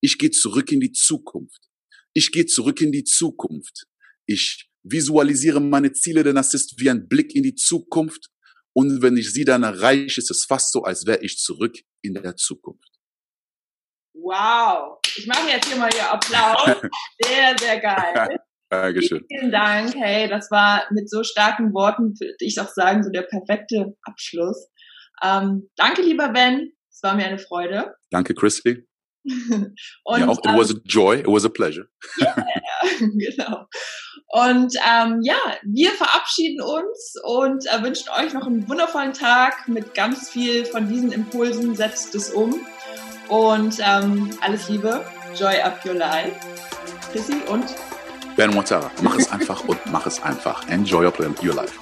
Ich 0.00 0.16
gehe 0.16 0.30
zurück 0.30 0.70
in 0.70 0.78
die 0.78 0.92
Zukunft. 0.92 1.60
Ich 2.12 2.30
gehe 2.30 2.46
zurück 2.46 2.80
in 2.80 2.92
die 2.92 3.02
Zukunft. 3.02 3.86
Ich 4.26 4.70
visualisiere 4.84 5.60
meine 5.60 5.92
Ziele, 5.92 6.22
denn 6.22 6.36
das 6.36 6.54
ist 6.54 6.78
wie 6.78 6.88
ein 6.88 7.08
Blick 7.08 7.34
in 7.34 7.42
die 7.42 7.56
Zukunft. 7.56 8.28
Und 8.74 9.02
wenn 9.02 9.16
ich 9.16 9.32
sie 9.32 9.44
dann 9.44 9.64
erreiche, 9.64 10.20
ist 10.20 10.30
es 10.30 10.44
fast 10.44 10.70
so, 10.70 10.84
als 10.84 11.04
wäre 11.04 11.20
ich 11.24 11.36
zurück 11.38 11.76
in 12.02 12.14
der 12.14 12.36
Zukunft. 12.36 12.88
Wow. 14.14 15.00
Ich 15.16 15.26
mache 15.26 15.48
jetzt 15.48 15.66
hier 15.66 15.78
mal 15.78 15.90
hier 15.90 16.12
Applaus. 16.12 16.80
Sehr, 17.20 17.56
sehr 17.58 17.80
geil. 17.80 18.38
Dankeschön. 18.70 19.26
Vielen 19.28 19.50
Dank. 19.50 19.94
Hey, 19.96 20.28
das 20.28 20.50
war 20.50 20.84
mit 20.92 21.10
so 21.10 21.24
starken 21.24 21.74
Worten, 21.74 22.14
würde 22.20 22.36
ich 22.38 22.58
auch 22.58 22.70
sagen, 22.70 23.02
so 23.02 23.10
der 23.10 23.22
perfekte 23.22 23.96
Abschluss. 24.02 24.70
Ähm, 25.22 25.70
danke, 25.76 26.02
lieber 26.02 26.28
Ben. 26.28 26.72
Es 26.90 27.02
war 27.02 27.14
mir 27.14 27.26
eine 27.26 27.38
Freude. 27.38 27.94
Danke, 28.10 28.34
Christy. 28.34 28.86
Und, 29.24 30.20
ja, 30.20 30.28
auch, 30.28 30.38
it 30.38 30.44
was 30.44 30.70
a 30.70 30.78
joy, 30.84 31.20
it 31.20 31.26
was 31.26 31.44
a 31.44 31.48
pleasure. 31.48 31.86
Yeah, 32.20 32.44
genau. 32.98 33.66
Und 34.28 34.74
ähm, 34.88 35.20
ja, 35.22 35.36
wir 35.62 35.90
verabschieden 35.90 36.62
uns 36.62 37.14
und 37.22 37.66
äh, 37.66 37.82
wünschen 37.82 38.08
euch 38.18 38.32
noch 38.32 38.46
einen 38.46 38.66
wundervollen 38.66 39.12
Tag 39.12 39.68
mit 39.68 39.94
ganz 39.94 40.30
viel 40.30 40.64
von 40.64 40.88
diesen 40.88 41.12
Impulsen. 41.12 41.76
Setzt 41.76 42.14
es 42.14 42.30
um. 42.30 42.66
Und 43.28 43.78
ähm, 43.80 44.30
alles 44.40 44.68
Liebe, 44.68 45.04
Joy 45.38 45.60
Up 45.60 45.84
Your 45.84 45.94
Life. 45.94 46.34
Chrissy 47.12 47.42
und 47.48 47.66
Ben 48.36 48.54
Watara. 48.54 48.90
Mach 49.02 49.16
es 49.18 49.30
einfach 49.30 49.62
und 49.68 49.78
mach 49.86 50.06
es 50.06 50.22
einfach. 50.22 50.66
Enjoy 50.68 51.04
your 51.04 51.54
life. 51.54 51.78